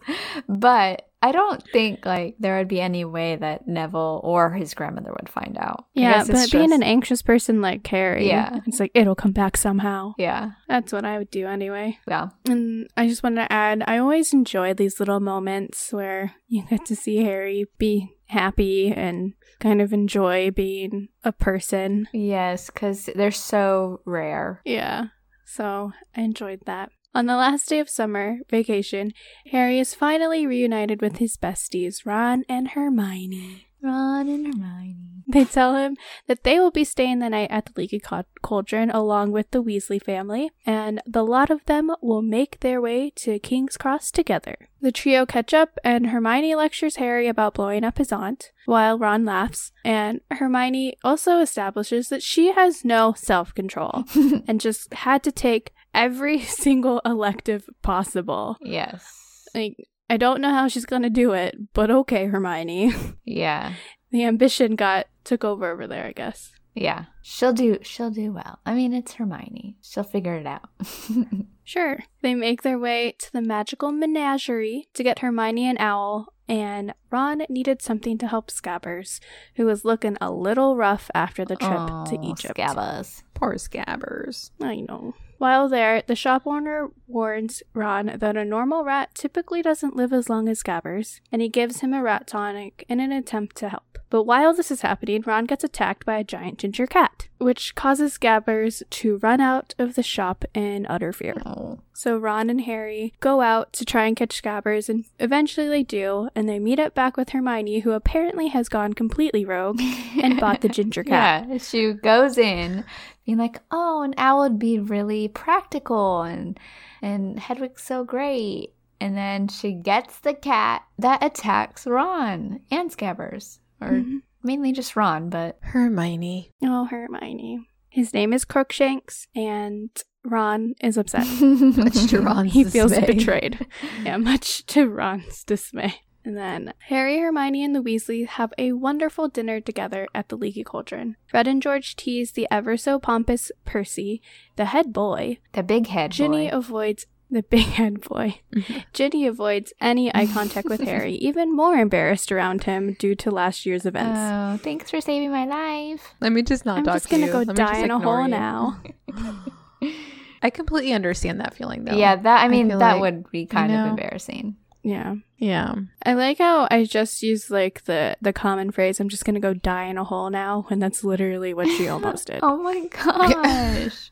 but 0.49 1.07
I 1.20 1.32
don't 1.32 1.62
think 1.72 2.06
like 2.06 2.36
there 2.38 2.58
would 2.58 2.68
be 2.68 2.80
any 2.80 3.04
way 3.04 3.34
that 3.34 3.66
Neville 3.66 4.20
or 4.22 4.52
his 4.52 4.72
grandmother 4.74 5.12
would 5.18 5.28
find 5.28 5.56
out. 5.58 5.86
Yeah, 5.92 6.22
but 6.24 6.36
it's 6.36 6.50
being 6.50 6.72
an 6.72 6.84
anxious 6.84 7.22
person 7.22 7.60
like 7.60 7.82
Carrie, 7.82 8.28
Yeah. 8.28 8.60
it's 8.66 8.78
like 8.78 8.92
it'll 8.94 9.16
come 9.16 9.32
back 9.32 9.56
somehow. 9.56 10.12
yeah, 10.16 10.52
That's 10.68 10.92
what 10.92 11.04
I 11.04 11.18
would 11.18 11.30
do 11.30 11.46
anyway. 11.46 11.98
yeah, 12.06 12.28
And 12.48 12.88
I 12.96 13.08
just 13.08 13.22
wanted 13.24 13.42
to 13.48 13.52
add, 13.52 13.82
I 13.86 13.98
always 13.98 14.32
enjoy 14.32 14.74
these 14.74 15.00
little 15.00 15.18
moments 15.20 15.92
where 15.92 16.34
you 16.46 16.62
get 16.70 16.86
to 16.86 16.94
see 16.94 17.16
Harry 17.24 17.66
be 17.78 18.14
happy 18.28 18.92
and 18.92 19.32
kind 19.58 19.80
of 19.82 19.92
enjoy 19.92 20.50
being 20.52 21.08
a 21.24 21.32
person. 21.32 22.06
yes, 22.12 22.70
because 22.70 23.08
they're 23.16 23.32
so 23.32 24.02
rare. 24.04 24.60
Yeah, 24.64 25.06
so 25.46 25.92
I 26.16 26.20
enjoyed 26.20 26.60
that. 26.66 26.90
On 27.14 27.26
the 27.26 27.36
last 27.36 27.68
day 27.68 27.80
of 27.80 27.88
summer 27.88 28.38
vacation, 28.50 29.12
Harry 29.50 29.78
is 29.78 29.94
finally 29.94 30.46
reunited 30.46 31.00
with 31.00 31.16
his 31.16 31.36
besties, 31.36 32.04
Ron 32.04 32.44
and 32.48 32.68
Hermione. 32.68 33.67
Ron 33.82 34.28
and 34.28 34.46
Hermione. 34.46 35.08
they 35.28 35.44
tell 35.44 35.76
him 35.76 35.96
that 36.26 36.42
they 36.42 36.58
will 36.58 36.70
be 36.70 36.84
staying 36.84 37.18
the 37.18 37.28
night 37.28 37.50
at 37.50 37.66
the 37.66 37.72
Leaky 37.76 38.00
Cauldron 38.42 38.90
along 38.90 39.30
with 39.30 39.50
the 39.50 39.62
Weasley 39.62 40.02
family, 40.02 40.50
and 40.64 41.02
the 41.06 41.24
lot 41.24 41.50
of 41.50 41.64
them 41.66 41.90
will 42.00 42.22
make 42.22 42.60
their 42.60 42.80
way 42.80 43.10
to 43.16 43.38
King's 43.38 43.76
Cross 43.76 44.10
together. 44.12 44.56
The 44.80 44.92
trio 44.92 45.26
catch 45.26 45.52
up, 45.52 45.78
and 45.84 46.08
Hermione 46.08 46.54
lectures 46.54 46.96
Harry 46.96 47.28
about 47.28 47.54
blowing 47.54 47.84
up 47.84 47.98
his 47.98 48.10
aunt, 48.10 48.52
while 48.64 48.98
Ron 48.98 49.24
laughs, 49.24 49.72
and 49.84 50.20
Hermione 50.30 50.94
also 51.04 51.40
establishes 51.40 52.08
that 52.08 52.22
she 52.22 52.52
has 52.52 52.84
no 52.84 53.12
self 53.16 53.54
control 53.54 54.04
and 54.48 54.60
just 54.60 54.94
had 54.94 55.22
to 55.24 55.32
take 55.32 55.72
every 55.92 56.40
single 56.42 57.00
elective 57.04 57.68
possible. 57.82 58.56
Yes. 58.62 59.46
Like, 59.54 59.76
I 60.11 60.16
don't 60.16 60.40
know 60.40 60.52
how 60.52 60.68
she's 60.68 60.86
gonna 60.86 61.11
do 61.11 61.32
it, 61.32 61.56
but 61.74 61.90
okay, 61.90 62.26
Hermione. 62.26 62.92
Yeah. 63.24 63.74
the 64.11 64.24
ambition 64.24 64.74
got 64.74 65.06
took 65.22 65.44
over 65.44 65.70
over 65.70 65.86
there, 65.86 66.06
I 66.06 66.12
guess. 66.12 66.52
Yeah. 66.74 67.06
She'll 67.22 67.52
do 67.52 67.78
she'll 67.82 68.11
do 68.11 68.32
well. 68.32 68.59
I 68.64 68.72
mean, 68.74 68.94
it's 68.94 69.14
Hermione. 69.14 69.76
She'll 69.82 70.04
figure 70.04 70.34
it 70.34 70.46
out. 70.46 70.68
Sure. 71.68 71.98
They 72.22 72.34
make 72.34 72.62
their 72.62 72.78
way 72.78 73.14
to 73.18 73.30
the 73.30 73.42
magical 73.42 73.92
menagerie 73.92 74.88
to 74.94 75.02
get 75.02 75.18
Hermione 75.18 75.66
and 75.66 75.76
Owl, 75.78 76.32
and 76.48 76.94
Ron 77.11 77.42
needed 77.50 77.82
something 77.82 78.16
to 78.16 78.26
help 78.26 78.50
Scabbers, 78.50 79.20
who 79.56 79.66
was 79.66 79.84
looking 79.84 80.16
a 80.18 80.30
little 80.32 80.76
rough 80.76 81.11
after 81.14 81.44
the 81.44 81.56
trip 81.56 81.78
oh, 81.78 82.06
to 82.06 82.18
Egypt. 82.26 82.56
Poor 82.56 82.64
Scabbers. 82.66 83.22
Poor 83.34 83.54
Scabbers. 83.56 84.50
I 84.62 84.76
know. 84.76 85.12
While 85.39 85.68
there, 85.68 86.03
the 86.03 86.16
shop 86.16 86.43
owner 86.47 86.91
warns 87.07 87.62
Ron 87.72 88.12
that 88.16 88.36
a 88.36 88.45
normal 88.45 88.82
rat 88.84 89.14
typically 89.14 89.62
doesn't 89.62 89.95
live 89.95 90.12
as 90.12 90.28
long 90.28 90.49
as 90.49 90.61
Scabbers, 90.62 91.20
and 91.30 91.41
he 91.41 91.49
gives 91.49 91.80
him 91.80 91.95
a 91.95 92.03
rat 92.03 92.26
tonic 92.26 92.84
in 92.89 92.99
an 92.99 93.12
attempt 93.12 93.57
to 93.59 93.68
help. 93.68 93.99
But 94.11 94.24
while 94.24 94.53
this 94.53 94.72
is 94.72 94.80
happening, 94.80 95.22
Ron 95.24 95.45
gets 95.45 95.62
attacked 95.62 96.05
by 96.05 96.18
a 96.18 96.24
giant 96.24 96.59
ginger 96.59 96.89
cat, 96.89 97.27
which 97.39 97.74
causes 97.74 98.18
Scabbers 98.18 98.82
to 98.91 99.18
run 99.18 99.41
out 99.41 99.74
of 99.78 99.95
the 99.95 100.03
shop 100.03 100.45
in 100.55 100.86
utter 100.89 101.12
fear. 101.12 101.34
Oh. 101.47 101.80
So 101.93 102.16
Ron 102.18 102.51
and 102.51 102.61
Harry 102.62 103.12
go 103.20 103.41
out 103.41 103.72
to 103.74 103.84
try 103.84 104.07
and 104.07 104.16
catch 104.16 104.41
Scabbers, 104.43 104.89
and 104.89 105.05
eventually 105.18 105.68
they 105.68 105.82
do, 105.82 106.28
and 106.34 106.49
they 106.49 106.59
meet 106.59 106.78
up 106.78 106.95
back 106.95 107.16
with 107.16 107.30
Hermione, 107.30 107.80
who 107.80 107.93
apparently 107.93 108.49
has 108.49 108.68
gone 108.68 108.93
completely 108.93 109.45
rogue 109.45 109.80
and 110.22 110.39
bought 110.41 110.61
the 110.61 110.68
ginger 110.78 111.05
cat. 111.05 111.47
Yeah, 111.49 111.59
she 111.59 111.93
goes 111.93 112.39
in 112.39 112.84
being 113.24 113.39
like, 113.39 113.61
"Oh, 113.70 114.03
an 114.03 114.14
owl 114.16 114.41
would 114.41 114.59
be 114.59 114.78
really 114.78 115.28
practical, 115.28 116.22
and 116.22 116.59
and 117.03 117.39
Hedwig's 117.39 117.82
so 117.82 118.05
great." 118.05 118.74
And 119.01 119.16
then 119.16 119.47
she 119.47 119.72
gets 119.74 120.18
the 120.18 120.34
cat 120.34 120.82
that 120.99 121.22
attacks 121.22 121.86
Ron 121.86 122.61
and 122.70 122.91
Scabbers, 122.91 123.59
or 123.80 123.91
Mhm. 123.91 124.22
Mainly 124.43 124.72
just 124.72 124.97
Ron, 124.97 125.30
but 125.30 125.59
Hermione. 125.62 126.53
Oh, 126.62 126.84
Hermione. 126.86 127.66
His 127.91 128.12
name 128.14 128.32
is 128.32 128.45
Crookshanks, 128.45 129.26
and 129.34 129.91
Ron 130.24 130.74
is 130.82 130.97
upset. 130.99 131.26
Much 131.41 132.07
to 132.09 132.20
Ron's 132.22 132.53
he 132.53 132.64
feels 132.64 132.93
dismay. 132.93 133.07
betrayed. 133.07 133.66
Yeah, 134.05 134.18
much 134.18 134.66
to 134.66 134.89
Ron's 134.89 135.43
dismay. 135.45 135.95
And 136.24 136.36
then 136.36 136.74
Harry, 136.89 137.18
Hermione, 137.18 137.64
and 137.64 137.74
the 137.74 137.82
Weasleys 137.82 138.26
have 138.26 138.53
a 138.59 138.72
wonderful 138.72 139.28
dinner 139.28 139.61
together 139.61 140.07
at 140.14 140.28
the 140.28 140.36
Leaky 140.36 140.62
Cauldron. 140.62 141.16
Fred 141.26 141.49
and 141.49 141.62
George 141.62 141.97
tease 141.97 142.32
the 142.32 142.47
ever 142.51 142.76
so 142.76 142.99
pompous 142.99 143.51
Percy, 143.64 144.20
the 144.57 144.66
head 144.66 144.93
boy. 144.93 145.39
the 145.53 145.62
big 145.62 145.86
head 145.86 146.11
Ginny 146.12 146.51
boy. 146.51 146.57
avoids 146.57 147.07
the 147.30 147.42
big 147.42 147.66
head 147.66 148.00
boy. 148.00 148.40
Ginny 148.92 149.26
avoids 149.26 149.72
any 149.80 150.14
eye 150.14 150.26
contact 150.26 150.68
with 150.68 150.80
Harry, 150.80 151.12
even 151.28 151.54
more 151.54 151.74
embarrassed 151.74 152.32
around 152.32 152.64
him 152.64 152.96
due 152.98 153.14
to 153.16 153.30
last 153.30 153.66
year's 153.66 153.84
events. 153.86 154.18
Oh, 154.18 154.56
thanks 154.62 154.90
for 154.90 155.00
saving 155.00 155.30
my 155.30 155.44
life. 155.44 156.14
Let 156.20 156.32
me 156.32 156.42
just 156.42 156.64
not 156.64 156.78
I'm 156.78 156.84
talk 156.84 156.94
just 156.94 157.06
to 157.06 157.10
gonna 157.12 157.26
you. 157.26 157.32
go 157.32 157.38
Let 157.38 157.48
me 157.48 157.54
die 157.54 157.78
in 157.78 157.90
a 157.90 157.98
hole 157.98 158.22
you. 158.22 158.28
now. 158.28 158.80
I 160.42 160.50
completely 160.50 160.92
understand 160.92 161.40
that 161.40 161.54
feeling 161.54 161.84
though. 161.84 161.96
Yeah, 161.96 162.16
that 162.16 162.44
I 162.44 162.48
mean 162.48 162.68
feel 162.68 162.78
that 162.78 162.92
like- 162.94 163.00
would 163.00 163.30
be 163.30 163.46
kind 163.46 163.72
of 163.72 163.78
know. 163.78 163.86
embarrassing. 163.90 164.56
Yeah. 164.84 165.16
Yeah. 165.36 165.74
I 166.06 166.14
like 166.14 166.38
how 166.38 166.66
I 166.70 166.84
just 166.84 167.22
use 167.22 167.50
like 167.50 167.84
the 167.84 168.16
the 168.22 168.32
common 168.32 168.70
phrase 168.70 169.00
I'm 169.00 169.08
just 169.08 169.24
going 169.24 169.34
to 169.34 169.40
go 169.40 169.52
die 169.52 169.84
in 169.86 169.98
a 169.98 170.04
hole 170.04 170.30
now 170.30 170.64
when 170.68 170.78
that's 170.78 171.02
literally 171.04 171.52
what 171.52 171.66
she 171.66 171.88
almost 171.88 172.28
did. 172.28 172.38
Oh 172.42 172.56
my 172.56 172.86
gosh. 172.86 174.10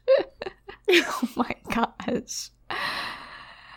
oh 0.90 1.28
my 1.36 1.54
gosh. 1.72 2.50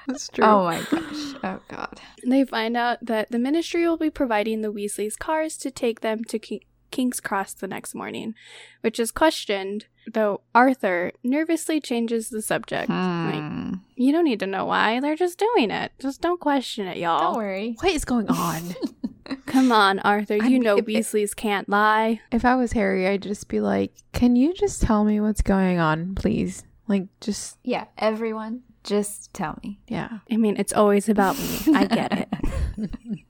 That's 0.08 0.28
true. 0.34 0.44
Oh 0.46 0.64
my 0.66 0.80
gosh. 0.90 1.36
Oh 1.44 1.60
god. 1.68 2.00
They 2.26 2.44
find 2.46 2.76
out 2.76 2.98
that 3.02 3.32
the 3.32 3.40
ministry 3.40 3.88
will 3.88 3.98
be 3.98 4.10
providing 4.10 4.62
the 4.62 4.72
Weasleys 4.74 5.18
cars 5.18 5.58
to 5.58 5.72
take 5.72 6.02
them 6.02 6.24
to 6.26 6.40
Ki- 6.40 6.66
King's 6.92 7.20
Cross 7.20 7.54
the 7.54 7.68
next 7.68 7.94
morning, 7.94 8.34
which 8.82 9.00
is 9.00 9.12
questioned, 9.12 9.86
though 10.12 10.42
Arthur 10.56 11.12
nervously 11.24 11.80
changes 11.80 12.30
the 12.30 12.42
subject. 12.42 12.90
Like, 12.90 13.36
Hmm. 13.36 13.74
you 13.96 14.12
don't 14.12 14.24
need 14.24 14.40
to 14.40 14.48
know 14.48 14.66
why, 14.66 15.00
they're 15.00 15.16
just 15.16 15.38
doing 15.38 15.70
it. 15.70 15.92
Just 16.00 16.22
don't 16.22 16.40
question 16.40 16.88
it, 16.88 16.98
y'all. 16.98 17.34
Don't 17.34 17.38
worry. 17.38 17.76
What 17.80 17.92
is 17.94 18.06
going 18.06 18.28
on? 18.30 18.74
Come 19.46 19.72
on, 19.72 20.00
Arthur, 20.00 20.38
you 20.38 20.42
I'm- 20.56 20.62
know 20.62 20.78
if- 20.78 20.86
Weasleys 20.86 21.36
can't 21.36 21.70
lie. 21.70 22.22
if 22.32 22.44
I 22.44 22.56
was 22.56 22.72
Harry, 22.72 23.08
I'd 23.08 23.22
just 23.22 23.48
be 23.48 23.60
like, 23.62 23.94
"Can 24.12 24.36
you 24.36 24.56
just 24.56 24.82
tell 24.82 25.04
me 25.04 25.20
what's 25.20 25.44
going 25.44 25.78
on, 25.78 26.16
please?" 26.16 26.64
Like, 26.88 27.06
just 27.22 27.60
Yeah, 27.64 27.86
everyone, 28.00 28.64
just 28.90 29.34
tell 29.34 29.58
me. 29.64 29.80
yeah. 29.88 30.20
I 30.32 30.38
mean, 30.38 30.56
it's 30.58 30.74
always 30.74 31.08
about 31.10 31.38
me. 31.38 31.76
I 31.76 31.86
get 31.86 32.12
it. 32.12 32.30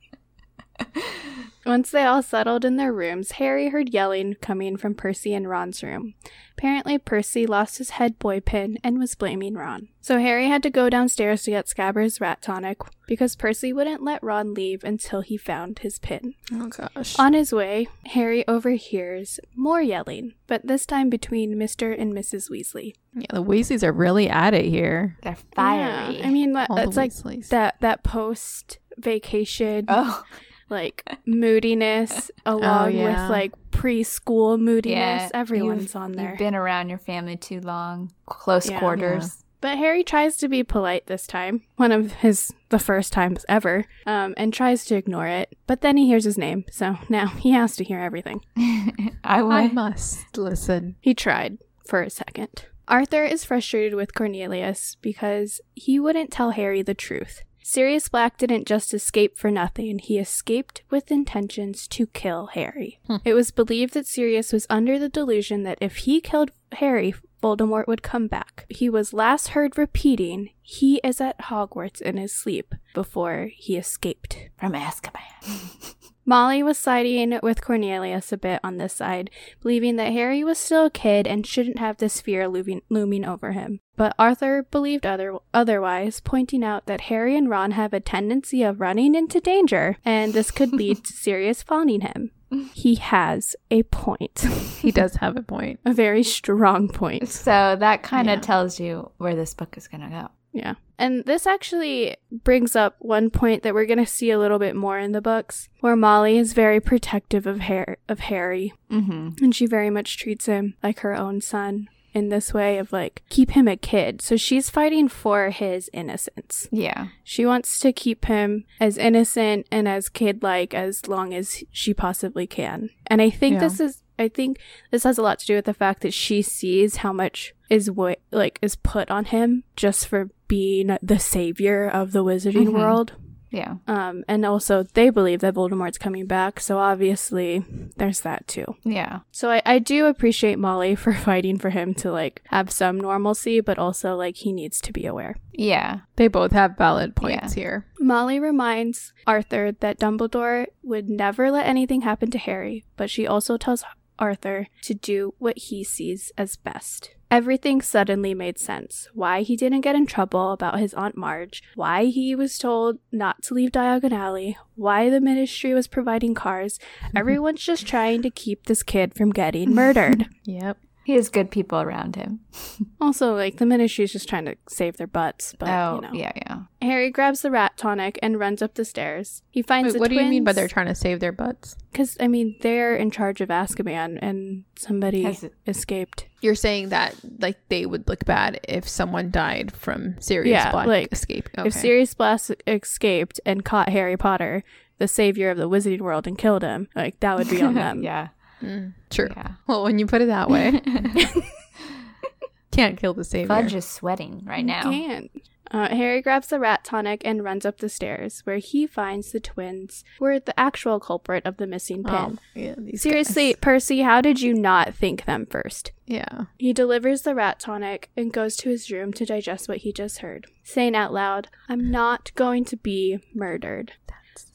Once 1.69 1.91
they 1.91 2.03
all 2.03 2.23
settled 2.23 2.65
in 2.65 2.77
their 2.77 2.91
rooms, 2.91 3.33
Harry 3.33 3.69
heard 3.69 3.93
yelling 3.93 4.33
coming 4.41 4.75
from 4.75 4.95
Percy 4.95 5.35
and 5.35 5.47
Ron's 5.47 5.83
room. 5.83 6.15
Apparently, 6.57 6.97
Percy 6.97 7.45
lost 7.45 7.77
his 7.77 7.91
head 7.91 8.17
boy 8.17 8.39
pin 8.39 8.79
and 8.83 8.97
was 8.97 9.13
blaming 9.13 9.53
Ron. 9.53 9.87
So 10.01 10.17
Harry 10.17 10.47
had 10.47 10.63
to 10.63 10.71
go 10.71 10.89
downstairs 10.89 11.43
to 11.43 11.51
get 11.51 11.67
Scabbers' 11.67 12.19
rat 12.19 12.41
tonic 12.41 12.79
because 13.07 13.35
Percy 13.35 13.71
wouldn't 13.71 14.03
let 14.03 14.23
Ron 14.23 14.55
leave 14.55 14.83
until 14.83 15.21
he 15.21 15.37
found 15.37 15.79
his 15.79 15.99
pin. 15.99 16.33
Oh 16.51 16.69
gosh. 16.69 17.17
On 17.19 17.33
his 17.33 17.53
way, 17.53 17.87
Harry 18.07 18.45
overhears 18.47 19.39
more 19.55 19.81
yelling, 19.81 20.33
but 20.47 20.65
this 20.65 20.87
time 20.87 21.11
between 21.11 21.53
Mr. 21.55 21.95
and 21.95 22.13
Mrs. 22.13 22.49
Weasley. 22.49 22.93
yeah, 23.13 23.27
the 23.31 23.43
Weasleys 23.43 23.83
are 23.83 23.93
really 23.93 24.27
at 24.27 24.55
it 24.55 24.65
here. 24.65 25.17
They're 25.21 25.37
fiery. 25.55 26.17
Yeah, 26.17 26.27
I 26.27 26.31
mean, 26.31 26.53
that- 26.53 26.71
that's 26.75 26.97
like 26.97 27.11
Weasleys. 27.11 27.49
that 27.49 27.75
that 27.81 28.03
post 28.03 28.79
vacation 28.97 29.85
oh, 29.87 30.23
like 30.69 31.03
moodiness 31.25 32.31
along 32.45 32.93
yeah. 32.95 33.23
with 33.23 33.31
like 33.31 33.51
preschool 33.71 34.59
moodiness. 34.59 34.95
yeah. 34.97 35.29
Everyone's 35.33 35.95
on 35.95 36.13
there. 36.13 36.29
You've 36.31 36.39
been 36.39 36.55
around 36.55 36.89
your 36.89 36.97
family 36.99 37.37
too 37.37 37.61
long. 37.61 38.11
Close 38.25 38.69
Yeah. 38.69 38.79
quarters. 38.79 39.43
but 39.61 39.77
Harry 39.77 40.03
tries 40.03 40.37
to 40.37 40.47
be 40.47 40.63
polite 40.63 41.07
this 41.07 41.27
time, 41.27 41.63
one 41.75 41.91
of 41.91 42.13
his 42.13 42.53
the 42.69 42.79
first 42.79 43.11
times 43.11 43.45
ever, 43.49 43.85
um, 44.05 44.33
and 44.37 44.53
tries 44.53 44.85
to 44.85 44.95
ignore 44.95 45.27
it. 45.27 45.57
But 45.67 45.81
then 45.81 45.97
he 45.97 46.07
hears 46.07 46.23
his 46.23 46.37
name, 46.37 46.63
so 46.71 46.97
now 47.09 47.27
he 47.27 47.51
has 47.51 47.75
to 47.77 47.83
hear 47.83 47.99
everything. 47.99 48.41
I 49.23 49.41
would. 49.43 49.53
I 49.53 49.67
must 49.67 50.37
listen. 50.37 50.95
He 51.01 51.13
tried 51.13 51.57
for 51.85 52.01
a 52.01 52.09
second. 52.09 52.65
Arthur 52.87 53.23
is 53.23 53.43
frustrated 53.45 53.93
with 53.95 54.15
Cornelius 54.15 54.95
because 55.01 55.61
he 55.75 55.99
wouldn't 55.99 56.31
tell 56.31 56.51
Harry 56.51 56.81
the 56.81 56.93
truth. 56.95 57.41
Sirius 57.71 58.09
Black 58.09 58.35
didn't 58.39 58.65
just 58.65 58.95
escape 58.95 59.37
for 59.37 59.51
nothing, 59.51 59.99
he 59.99 60.17
escaped 60.17 60.81
with 60.89 61.11
intentions 61.11 61.87
to 61.89 62.07
kill 62.07 62.47
Harry. 62.47 62.99
Hmm. 63.05 63.17
It 63.23 63.35
was 63.35 63.51
believed 63.51 63.93
that 63.93 64.07
Sirius 64.07 64.51
was 64.51 64.65
under 64.71 64.97
the 64.97 65.07
delusion 65.07 65.61
that 65.65 65.77
if 65.79 65.97
he 65.97 66.19
killed 66.19 66.49
Harry, 66.71 67.13
Voldemort 67.41 67.87
would 67.87 68.03
come 68.03 68.27
back. 68.27 68.65
He 68.69 68.89
was 68.89 69.13
last 69.13 69.49
heard 69.49 69.77
repeating, 69.77 70.51
he 70.61 70.97
is 71.03 71.19
at 71.21 71.39
Hogwarts 71.39 72.01
in 72.01 72.17
his 72.17 72.33
sleep, 72.33 72.75
before 72.93 73.49
he 73.53 73.77
escaped. 73.77 74.49
From 74.57 74.73
Azkaban. 74.73 75.95
Molly 76.29 76.61
was 76.61 76.77
siding 76.77 77.39
with 77.41 77.59
Cornelius 77.59 78.31
a 78.31 78.37
bit 78.37 78.59
on 78.63 78.77
this 78.77 78.93
side, 78.93 79.31
believing 79.61 79.95
that 79.95 80.13
Harry 80.13 80.43
was 80.43 80.59
still 80.59 80.85
a 80.85 80.91
kid 80.91 81.25
and 81.25 81.47
shouldn't 81.47 81.79
have 81.79 81.97
this 81.97 82.21
fear 82.21 82.47
looming, 82.47 82.83
looming 82.87 83.25
over 83.25 83.53
him. 83.53 83.79
But 83.95 84.13
Arthur 84.19 84.61
believed 84.69 85.07
other, 85.07 85.37
otherwise, 85.55 86.19
pointing 86.19 86.63
out 86.63 86.85
that 86.85 87.01
Harry 87.01 87.35
and 87.35 87.49
Ron 87.49 87.71
have 87.71 87.93
a 87.93 87.99
tendency 87.99 88.61
of 88.61 88.79
running 88.79 89.15
into 89.15 89.39
danger, 89.39 89.97
and 90.05 90.33
this 90.33 90.51
could 90.51 90.71
lead 90.71 91.03
to 91.05 91.13
Sirius 91.13 91.63
fawning 91.63 92.01
him. 92.01 92.29
He 92.73 92.95
has 92.95 93.55
a 93.69 93.83
point, 93.83 94.39
He 94.81 94.91
does 94.91 95.15
have 95.17 95.37
a 95.37 95.41
point. 95.43 95.79
a 95.85 95.93
very 95.93 96.23
strong 96.23 96.87
point. 96.89 97.29
So 97.29 97.75
that 97.79 98.01
kind 98.03 98.29
of 98.29 98.37
Yeah. 98.37 98.41
tells 98.41 98.79
you 98.79 99.11
where 99.17 99.35
this 99.35 99.53
book 99.53 99.77
is 99.77 99.87
going 99.87 100.01
to 100.01 100.09
go. 100.09 100.27
Yeah. 100.51 100.73
And 100.97 101.23
this 101.25 101.45
actually 101.45 102.17
brings 102.31 102.75
up 102.75 102.95
one 102.99 103.29
point 103.29 103.61
that 103.63 103.73
we're 103.75 103.85
going 103.85 103.99
to 103.99 104.05
see 104.05 104.31
a 104.31 104.39
little 104.39 104.57
bit 104.59 104.75
more 104.75 104.97
in 104.97 105.11
the 105.11 105.21
books, 105.21 105.69
where 105.81 105.95
Molly 105.95 106.37
is 106.37 106.53
very 106.53 106.79
protective 106.79 107.45
of, 107.45 107.61
Har- 107.61 107.97
of 108.09 108.19
Harry 108.21 108.73
Mm-hmm. 108.91 109.43
and 109.43 109.55
she 109.55 109.67
very 109.67 109.91
much 109.91 110.17
treats 110.17 110.47
him 110.47 110.73
like 110.81 110.99
her 111.01 111.13
own 111.15 111.41
son. 111.41 111.87
In 112.13 112.29
this 112.29 112.53
way 112.53 112.77
of 112.77 112.91
like 112.91 113.21
keep 113.29 113.51
him 113.51 113.67
a 113.67 113.77
kid. 113.77 114.21
So 114.21 114.35
she's 114.37 114.69
fighting 114.69 115.07
for 115.07 115.49
his 115.49 115.89
innocence. 115.93 116.67
Yeah. 116.71 117.07
She 117.23 117.45
wants 117.45 117.79
to 117.79 117.91
keep 117.93 118.25
him 118.25 118.65
as 118.79 118.97
innocent 118.97 119.67
and 119.71 119.87
as 119.87 120.09
kid 120.09 120.43
like 120.43 120.73
as 120.73 121.07
long 121.07 121.33
as 121.33 121.63
she 121.71 121.93
possibly 121.93 122.47
can. 122.47 122.89
And 123.07 123.21
I 123.21 123.29
think 123.29 123.53
Yeah. 123.55 123.59
this 123.59 123.79
is 123.79 124.03
I 124.17 124.27
think 124.27 124.59
this 124.91 125.03
has 125.05 125.17
a 125.17 125.21
lot 125.21 125.39
to 125.39 125.45
do 125.45 125.55
with 125.55 125.63
the 125.63 125.73
fact 125.73 126.01
that 126.01 126.13
she 126.13 126.41
sees 126.41 126.97
how 126.97 127.13
much 127.13 127.53
is 127.69 127.89
what 127.89 128.19
like 128.31 128.59
is 128.61 128.75
put 128.75 129.09
on 129.09 129.23
him 129.25 129.63
just 129.77 130.07
for 130.07 130.29
being 130.49 130.97
the 131.01 131.19
savior 131.19 131.87
of 131.87 132.11
the 132.11 132.23
wizarding 132.23 132.67
Mhm. 132.67 132.73
world. 132.73 133.13
Yeah. 133.51 133.75
Um, 133.87 134.23
and 134.27 134.45
also 134.45 134.83
they 134.83 135.09
believe 135.09 135.39
that 135.41 135.55
Voldemort's 135.55 135.97
coming 135.97 136.25
back, 136.27 136.59
so 136.59 136.77
obviously 136.77 137.63
there's 137.97 138.21
that 138.21 138.47
too. 138.47 138.75
Yeah. 138.83 139.19
So 139.31 139.49
I, 139.49 139.61
I 139.65 139.79
do 139.79 140.05
appreciate 140.05 140.59
Molly 140.59 140.95
for 141.03 141.13
fighting 141.13 141.57
for 141.57 141.69
him 141.71 141.93
to 141.95 142.11
like 142.11 142.43
have 142.49 142.71
some 142.71 142.99
normalcy, 142.99 143.61
but 143.61 143.79
also 143.79 144.15
like 144.15 144.37
he 144.37 144.51
needs 144.53 144.79
to 144.81 144.93
be 144.93 145.05
aware. 145.05 145.35
Yeah. 145.51 146.01
They 146.15 146.27
both 146.27 146.51
have 146.51 146.77
valid 146.77 147.15
points 147.15 147.55
Yeah. 147.55 147.61
here. 147.61 147.85
Molly 147.99 148.39
reminds 148.39 149.13
Arthur 149.25 149.71
that 149.79 149.99
Dumbledore 149.99 150.67
would 150.83 151.09
never 151.09 151.51
let 151.51 151.65
anything 151.65 152.01
happen 152.01 152.29
to 152.31 152.37
Harry, 152.37 152.85
but 152.97 153.09
she 153.09 153.25
also 153.27 153.57
tells 153.57 153.83
Arthur 154.17 154.67
to 154.83 154.93
do 154.93 155.33
what 155.39 155.57
he 155.57 155.83
sees 155.83 156.31
as 156.37 156.55
best. 156.55 157.11
Everything 157.31 157.79
suddenly 157.81 158.33
made 158.33 158.57
sense. 158.57 159.07
Why 159.13 159.41
he 159.43 159.55
didn't 159.55 159.81
get 159.81 159.95
in 159.95 160.07
trouble 160.07 160.51
about 160.51 160.79
his 160.79 160.95
Aunt 160.95 161.15
Marge, 161.15 161.61
why 161.75 162.05
he 162.05 162.33
was 162.33 162.57
told 162.57 162.97
not 163.11 163.43
to 163.43 163.53
leave 163.53 163.71
Diagon 163.71 164.11
Alley, 164.11 164.57
why 164.75 165.11
the 165.11 165.21
ministry 165.21 165.75
was 165.75 165.87
providing 165.87 166.33
cars. 166.33 166.79
Everyone's 167.15 167.63
just 167.63 167.85
trying 167.85 168.23
to 168.23 168.31
keep 168.31 168.65
this 168.65 168.81
kid 168.81 169.13
from 169.13 169.31
getting 169.31 169.73
murdered. 169.73 170.27
Yep. 170.45 170.79
He 171.09 171.15
has 171.15 171.27
good 171.29 171.49
people 171.49 171.81
around 171.81 172.17
him. 172.17 172.41
also, 173.01 173.33
like, 173.35 173.57
the 173.57 173.65
ministry's 173.65 174.11
just 174.11 174.29
trying 174.29 174.45
to 174.45 174.55
save 174.67 174.97
their 174.97 175.07
butts, 175.07 175.55
but, 175.57 175.67
oh, 175.67 175.95
you 175.95 176.01
know. 176.01 176.13
yeah, 176.13 176.31
yeah. 176.35 176.57
Harry 176.83 177.09
grabs 177.09 177.41
the 177.41 177.49
rat 177.49 177.75
tonic 177.77 178.19
and 178.21 178.37
runs 178.39 178.61
up 178.61 178.75
the 178.75 178.85
stairs. 178.85 179.41
He 179.49 179.63
finds 179.63 179.87
Wait, 179.87 179.93
the 179.93 179.99
what 180.01 180.09
do 180.09 180.15
you 180.17 180.21
mean 180.25 180.43
by 180.43 180.53
they're 180.53 180.67
trying 180.67 180.85
to 180.85 180.93
save 180.93 181.19
their 181.19 181.31
butts? 181.31 181.75
Because, 181.91 182.15
I 182.19 182.27
mean, 182.27 182.57
they're 182.61 182.95
in 182.95 183.09
charge 183.09 183.41
of 183.41 183.49
Azkaban 183.49 184.19
and 184.21 184.65
somebody 184.77 185.23
Has 185.23 185.43
it- 185.43 185.55
escaped. 185.65 186.27
You're 186.41 186.53
saying 186.53 186.89
that 186.89 187.15
like 187.39 187.57
they 187.69 187.87
would 187.87 188.07
look 188.07 188.23
bad 188.25 188.59
if 188.69 188.87
someone 188.87 189.31
died 189.31 189.71
from 189.75 190.15
Sirius 190.21 190.51
Yeah, 190.51 190.71
Black 190.71 190.85
like, 190.85 191.11
escape. 191.11 191.49
If 191.57 191.73
Sirius 191.73 192.13
Black 192.13 192.39
escaped 192.67 193.39
and 193.47 193.65
caught 193.65 193.89
Harry 193.89 194.15
Potter, 194.15 194.63
the 194.99 195.07
savior 195.07 195.49
of 195.49 195.57
the 195.57 195.67
wizarding 195.67 196.01
world, 196.01 196.27
and 196.27 196.37
killed 196.37 196.61
him, 196.61 196.87
like, 196.95 197.19
that 197.21 197.35
would 197.35 197.49
be 197.49 197.63
on 197.63 197.73
them. 197.85 198.03
yeah. 198.03 198.27
Mm, 198.61 198.93
true. 199.09 199.29
Yeah. 199.35 199.51
Well, 199.67 199.83
when 199.83 199.99
you 199.99 200.05
put 200.07 200.21
it 200.21 200.27
that 200.27 200.49
way, 200.49 200.81
can't 202.71 202.97
kill 202.99 203.13
the 203.13 203.23
savior. 203.23 203.47
Fudge 203.47 203.73
is 203.73 203.85
sweating 203.85 204.43
right 204.45 204.65
now. 204.65 204.83
can't. 204.83 205.31
Uh, 205.71 205.87
Harry 205.89 206.19
grabs 206.19 206.47
the 206.47 206.59
rat 206.59 206.83
tonic 206.83 207.21
and 207.23 207.43
runs 207.43 207.63
up 207.63 207.77
the 207.77 207.89
stairs, 207.89 208.41
where 208.43 208.57
he 208.57 208.87
finds 208.87 209.31
the 209.31 209.39
twins 209.39 210.03
were 210.19 210.39
the 210.39 210.59
actual 210.59 210.99
culprit 210.99 211.45
of 211.45 211.57
the 211.57 211.67
missing 211.67 212.03
pin. 212.03 212.15
Oh, 212.15 212.37
yeah, 212.55 212.73
these 212.75 213.03
Seriously, 213.03 213.49
guys. 213.53 213.59
Percy, 213.61 214.01
how 214.01 214.19
did 214.19 214.41
you 214.41 214.55
not 214.55 214.95
think 214.95 215.25
them 215.25 215.45
first? 215.45 215.91
Yeah. 216.07 216.45
He 216.57 216.73
delivers 216.73 217.21
the 217.21 217.35
rat 217.35 217.59
tonic 217.59 218.09
and 218.17 218.33
goes 218.33 218.55
to 218.57 218.69
his 218.69 218.89
room 218.89 219.13
to 219.13 219.25
digest 219.27 219.69
what 219.69 219.77
he 219.79 219.93
just 219.93 220.19
heard, 220.19 220.47
saying 220.63 220.95
out 220.95 221.13
loud, 221.13 221.49
I'm 221.67 221.91
not 221.91 222.31
going 222.33 222.65
to 222.65 222.75
be 222.75 223.19
murdered. 223.35 223.91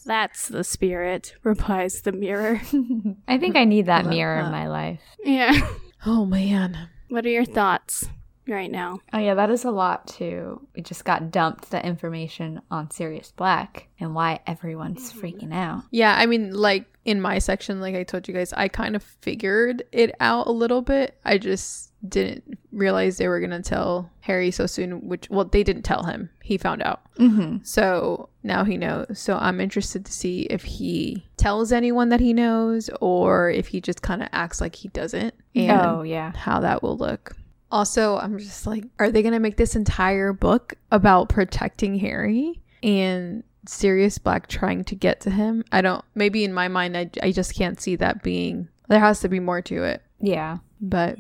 That's 0.05 0.49
the 0.49 0.65
spirit, 0.65 1.35
replies 1.43 2.03
the 2.03 2.13
mirror. 2.13 2.61
I 3.29 3.39
think 3.39 3.57
I 3.57 3.65
need 3.65 3.87
that 3.87 4.05
Love 4.05 4.13
mirror 4.13 4.41
that. 4.41 4.47
in 4.47 4.53
my 4.53 4.69
life. 4.69 5.01
yeah. 5.23 5.59
Oh 6.07 6.27
man. 6.27 6.91
What 7.09 7.25
are 7.25 7.31
your 7.31 7.47
thoughts 7.47 8.07
right 8.47 8.71
now? 8.71 9.01
Oh 9.13 9.19
yeah, 9.19 9.35
that 9.35 9.51
is 9.51 9.65
a 9.65 9.71
lot 9.71 10.07
too. 10.07 10.67
We 10.75 10.83
just 10.83 11.05
got 11.05 11.31
dumped 11.31 11.71
the 11.71 11.85
information 11.85 12.61
on 12.71 12.91
Sirius 12.91 13.33
Black 13.33 13.89
and 13.99 14.15
why 14.15 14.41
everyone's 14.47 15.13
mm-hmm. 15.13 15.21
freaking 15.27 15.55
out. 15.55 15.85
Yeah, 15.91 16.15
I 16.15 16.27
mean, 16.27 16.53
like 16.53 16.85
in 17.05 17.21
my 17.21 17.39
section, 17.39 17.81
like 17.81 17.95
I 17.95 18.03
told 18.03 18.29
you 18.29 18.35
guys, 18.35 18.53
I 18.53 18.69
kind 18.69 18.97
of 18.97 19.03
figured 19.03 19.85
it 19.93 20.15
out 20.21 20.47
a 20.47 20.53
little 20.53 20.83
bit. 20.83 21.19
I 21.25 21.39
just 21.39 21.93
didn't 22.09 22.59
realize 22.73 23.17
they 23.17 23.29
were 23.29 23.41
gonna 23.41 23.63
tell 23.63 24.11
Harry 24.21 24.51
so 24.51 24.67
soon. 24.67 25.09
Which, 25.09 25.29
well, 25.31 25.45
they 25.45 25.63
didn't 25.63 25.83
tell 25.83 26.03
him. 26.05 26.31
He 26.43 26.59
found 26.59 26.83
out. 26.83 27.01
Mm-hmm. 27.19 27.59
So 27.65 28.29
now 28.43 28.65
he 28.65 28.77
knows. 28.77 29.07
So 29.19 29.37
I'm 29.37 29.61
interested 29.61 30.05
to 30.05 30.13
see 30.13 30.43
if 30.43 30.65
he 30.65 31.27
tells 31.37 31.73
anyone 31.73 32.11
that 32.11 32.21
he 32.21 32.33
knows 32.33 32.91
or 33.01 33.51
if 33.51 33.69
he 33.69 33.81
just 33.81 34.03
kind 34.03 34.23
of 34.23 34.29
acts 34.33 34.61
like 34.61 34.75
he 34.75 34.89
doesn't 34.89 35.35
and 35.55 35.81
Oh 35.81 36.03
yeah. 36.03 36.33
how 36.37 36.61
that 36.61 36.83
will 36.83 36.97
look. 36.97 37.37
Also, 37.73 38.19
I'm 38.19 38.39
just 38.39 38.67
like, 38.67 38.85
are 39.01 39.11
they 39.11 39.23
going 39.23 39.33
to 39.33 39.41
make 39.41 39.57
this 39.57 39.75
entire 39.75 40.33
book 40.33 40.75
about 40.93 41.29
protecting 41.29 41.99
Harry 41.99 42.61
and 42.85 43.43
Sirius 43.67 44.19
Black 44.19 44.47
trying 44.47 44.85
to 44.85 44.95
get 44.95 45.21
to 45.23 45.31
him? 45.31 45.65
I 45.73 45.81
don't, 45.81 46.05
maybe 46.15 46.45
in 46.45 46.53
my 46.53 46.69
mind, 46.69 46.97
I, 46.97 47.11
I 47.21 47.33
just 47.33 47.55
can't 47.57 47.81
see 47.81 47.97
that 47.97 48.23
being, 48.23 48.69
there 48.89 49.01
has 49.01 49.21
to 49.21 49.29
be 49.29 49.41
more 49.41 49.61
to 49.63 49.83
it, 49.83 50.03
Yeah. 50.21 50.59
but 50.81 51.17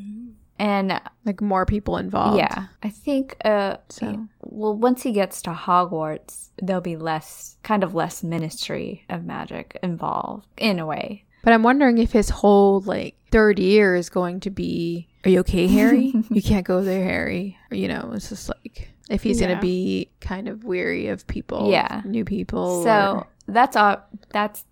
And 0.58 1.00
like 1.24 1.40
more 1.40 1.66
people 1.66 1.96
involved. 1.96 2.38
yeah, 2.38 2.66
I 2.82 2.88
think 2.90 3.36
uh 3.44 3.78
So- 3.88 4.26
well 4.42 4.74
once 4.76 5.02
he 5.02 5.12
gets 5.12 5.42
to 5.42 5.50
Hogwarts, 5.50 6.50
there'll 6.62 6.80
be 6.80 6.96
less 6.96 7.56
kind 7.62 7.82
of 7.82 7.94
less 7.94 8.22
ministry 8.22 9.04
of 9.08 9.24
magic 9.24 9.78
involved 9.82 10.46
in 10.56 10.78
a 10.78 10.86
way. 10.86 11.24
But 11.42 11.52
I'm 11.52 11.62
wondering 11.62 11.98
if 11.98 12.12
his 12.12 12.30
whole 12.30 12.80
like 12.80 13.16
third 13.30 13.58
year 13.58 13.96
is 13.96 14.08
going 14.08 14.40
to 14.40 14.50
be, 14.50 15.08
are 15.24 15.30
you 15.30 15.40
okay, 15.40 15.66
Harry? 15.66 16.14
you 16.30 16.40
can't 16.50 16.64
go 16.66 16.82
there, 16.82 17.04
Harry. 17.04 17.58
Or, 17.70 17.76
you 17.76 17.88
know, 17.88 18.12
it's 18.14 18.28
just 18.28 18.48
like 18.48 18.90
if 19.10 19.22
he's 19.22 19.40
Yeah. 19.40 19.48
gonna 19.48 19.60
be 19.60 20.08
kind 20.20 20.48
of 20.48 20.64
weary 20.64 21.08
of 21.08 21.26
people, 21.26 21.70
Yeah. 21.70 22.00
new 22.04 22.24
people. 22.24 22.82
So 22.84 23.16
or- 23.18 23.26
that's 23.48 23.76
all 23.76 23.96
that's 24.30 24.64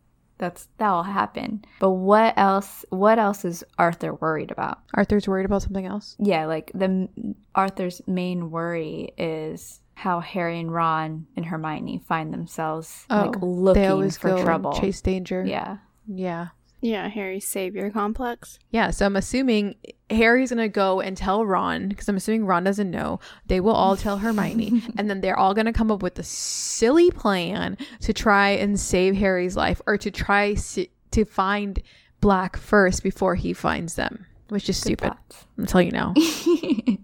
that's 0.42 0.68
that'll 0.78 1.04
happen. 1.04 1.64
But 1.80 1.90
what 1.92 2.34
else 2.36 2.84
what 2.90 3.18
else 3.18 3.44
is 3.44 3.62
Arthur 3.78 4.14
worried 4.14 4.50
about? 4.50 4.80
Arthur's 4.92 5.26
worried 5.28 5.46
about 5.46 5.62
something 5.62 5.86
else. 5.86 6.16
Yeah, 6.18 6.46
like 6.46 6.70
the 6.74 7.08
Arthur's 7.54 8.02
main 8.06 8.50
worry 8.50 9.12
is 9.16 9.80
how 9.94 10.18
Harry 10.20 10.58
and 10.58 10.72
Ron 10.74 11.26
and 11.36 11.46
Hermione 11.46 12.02
find 12.06 12.32
themselves 12.32 13.06
like 13.08 13.36
Oh, 13.40 13.46
looking 13.46 13.82
they 13.82 13.88
always 13.88 14.16
for 14.18 14.36
trouble. 14.42 14.72
chase 14.72 15.00
danger. 15.00 15.44
Yeah. 15.46 15.76
yeah, 16.08 16.48
Yeah, 16.84 17.08
Harry's 17.08 17.46
savior 17.46 17.90
complex. 17.90 18.58
yeah. 18.70 18.90
So 18.90 19.06
I'm 19.06 19.14
assuming 19.16 19.76
Harry's 20.10 20.50
gonna 20.50 20.68
go 20.68 21.00
and 21.00 21.16
tell 21.16 21.46
Ron 21.46 21.88
because 21.88 22.08
I'm 22.08 22.16
assuming 22.16 22.44
Ron 22.44 22.64
doesn't 22.64 22.90
know. 22.90 23.20
They 23.46 23.60
will 23.60 23.72
all 23.74 23.96
tell 23.96 24.18
Hermione, 24.18 24.82
and 24.98 25.08
then 25.08 25.20
they're 25.20 25.38
all 25.38 25.54
gonna 25.54 25.72
come 25.72 25.90
up 25.92 26.02
with 26.02 26.18
a 26.18 26.24
silly 26.24 27.10
plan 27.12 27.78
to 28.00 28.12
try 28.12 28.50
and 28.50 28.78
save 28.80 29.14
Harry's 29.14 29.56
life, 29.56 29.80
or 29.86 29.96
to 29.96 30.10
try 30.10 30.54
si- 30.54 30.90
to 31.12 31.24
find 31.24 31.80
Black 32.20 32.56
first 32.56 33.02
before 33.04 33.36
he 33.36 33.52
finds 33.52 33.94
them, 33.94 34.26
which 34.48 34.68
is 34.68 34.76
Good 34.80 34.98
stupid. 34.98 35.08
thoughts. 35.08 35.46
I'm 35.56 35.66
telling 35.66 35.86
you 35.86 35.92
now. 35.92 36.14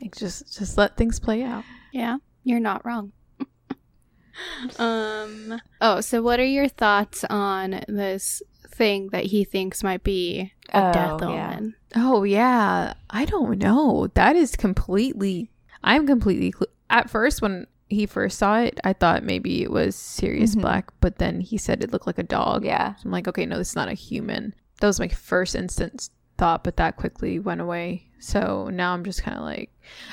Like, 0.00 0.16
just 0.16 0.56
just 0.58 0.76
let 0.78 0.96
things 0.96 1.20
play 1.20 1.42
out. 1.42 1.64
Yeah, 1.92 2.16
you're 2.42 2.60
not 2.60 2.84
wrong. 2.84 3.12
um. 4.78 5.60
Oh, 5.80 6.00
so 6.00 6.22
what 6.22 6.40
are 6.40 6.44
your 6.44 6.68
thoughts 6.68 7.24
on 7.30 7.82
this 7.88 8.42
thing 8.74 9.08
that 9.12 9.24
he 9.26 9.44
thinks 9.44 9.82
might 9.82 10.02
be 10.04 10.52
a 10.72 10.78
Oh, 10.78 10.92
death 10.92 11.20
yeah. 11.22 11.26
omen? 11.56 11.74
Oh 11.96 12.22
yeah, 12.24 12.94
I 13.10 13.24
don't 13.24 13.58
know. 13.58 14.08
That 14.14 14.36
is 14.36 14.56
completely. 14.56 15.50
I'm 15.82 16.06
completely. 16.06 16.52
Cl- 16.52 16.68
At 16.90 17.10
first, 17.10 17.40
when 17.42 17.66
he 17.88 18.06
first 18.06 18.38
saw 18.38 18.58
it, 18.60 18.80
I 18.84 18.92
thought 18.92 19.22
maybe 19.24 19.62
it 19.62 19.70
was 19.70 19.94
Sirius 19.96 20.54
Mhm. 20.56 20.62
Black, 20.62 20.90
but 21.00 21.18
then 21.18 21.40
he 21.40 21.56
said 21.58 21.82
it 21.82 21.92
looked 21.92 22.06
like 22.06 22.18
a 22.18 22.22
dog. 22.22 22.64
yeah. 22.64 22.94
So 22.96 23.02
I'm 23.06 23.10
like, 23.12 23.28
okay, 23.28 23.46
no, 23.46 23.56
this 23.58 23.70
is 23.70 23.76
not 23.76 23.88
a 23.88 23.94
human. 23.94 24.54
That 24.80 24.86
was 24.88 24.98
my 25.00 25.08
first 25.08 25.54
instant 25.54 26.10
thought, 26.38 26.64
but 26.64 26.76
that 26.78 26.96
quickly 26.96 27.38
went 27.38 27.60
away. 27.60 28.08
So 28.18 28.68
now 28.72 28.92
I'm 28.94 29.04
just 29.04 29.22
kind 29.22 29.36
of 29.36 29.44
like, 29.44 29.70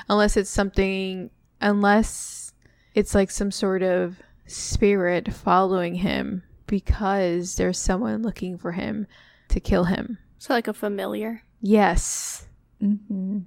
unless 0.09 0.37
it's 0.37 0.49
something, 0.49 1.29
unless 1.61 2.53
it's 2.93 3.15
like 3.15 3.31
some 3.31 3.51
sort 3.51 3.81
of 3.83 4.17
spirit 4.47 5.33
following 5.33 5.95
him 5.95 6.43
because 6.71 7.55
there's 7.57 7.77
someone 7.77 8.23
looking 8.23 8.57
for 8.57 8.71
him 8.71 9.05
to 9.49 9.59
kill 9.59 9.83
him. 9.83 10.17
So 10.39 10.53
like 10.53 10.69
a 10.69 10.73
familiar. 10.73 11.43
Yes. 11.61 12.47
hmm 12.79 13.39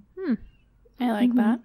I 1.00 1.10
like 1.10 1.30
Mhm. 1.30 1.36
that. 1.36 1.60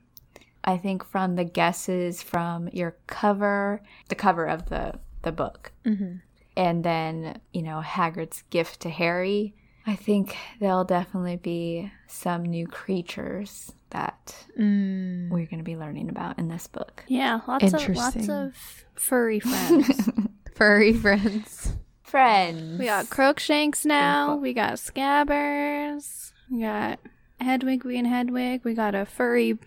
I 0.64 0.78
think 0.78 1.04
from 1.06 1.36
the 1.36 1.44
guesses 1.44 2.24
from 2.24 2.68
your 2.70 2.96
cover, 3.08 3.82
the 4.08 4.16
cover 4.16 4.46
of 4.48 4.70
the 4.70 5.00
the 5.22 5.32
book, 5.34 5.72
Mm-hmm. 5.86 6.16
and 6.56 6.84
then 6.84 7.40
you 7.54 7.62
know 7.62 7.82
Hagrid's 7.86 8.42
gift 8.50 8.80
to 8.82 8.90
Harry. 8.90 9.54
I 9.86 9.96
think 9.96 10.36
there'll 10.60 10.86
definitely 10.86 11.36
be 11.38 11.92
some 12.08 12.44
new 12.44 12.68
creatures 12.68 13.74
that 13.90 14.46
Mm. 14.58 15.30
we're 15.30 15.46
going 15.46 15.58
to 15.60 15.64
be 15.64 15.76
learning 15.78 16.10
about 16.10 16.38
in 16.40 16.48
this 16.48 16.68
book. 16.68 17.04
Yeah, 17.08 17.42
lots 17.48 17.74
of 17.74 17.90
lots 17.96 18.30
of 18.30 18.54
furry 18.96 19.40
friends. 19.40 20.10
Furry 20.60 20.92
friends. 20.94 21.72
Friends. 22.04 22.78
we 22.78 22.86
got 22.86 23.10
Crookshanks 23.10 23.86
now. 23.86 24.26
Beautiful. 24.28 24.42
We 24.42 24.54
got 24.54 24.74
Scabbers. 24.74 26.34
We 26.52 26.62
got 26.64 27.00
Hedwig 27.40 27.84
being 27.84 28.04
Hedwig. 28.04 28.66
We 28.66 28.74
got 28.74 28.94
a 28.94 29.06
furry 29.06 29.58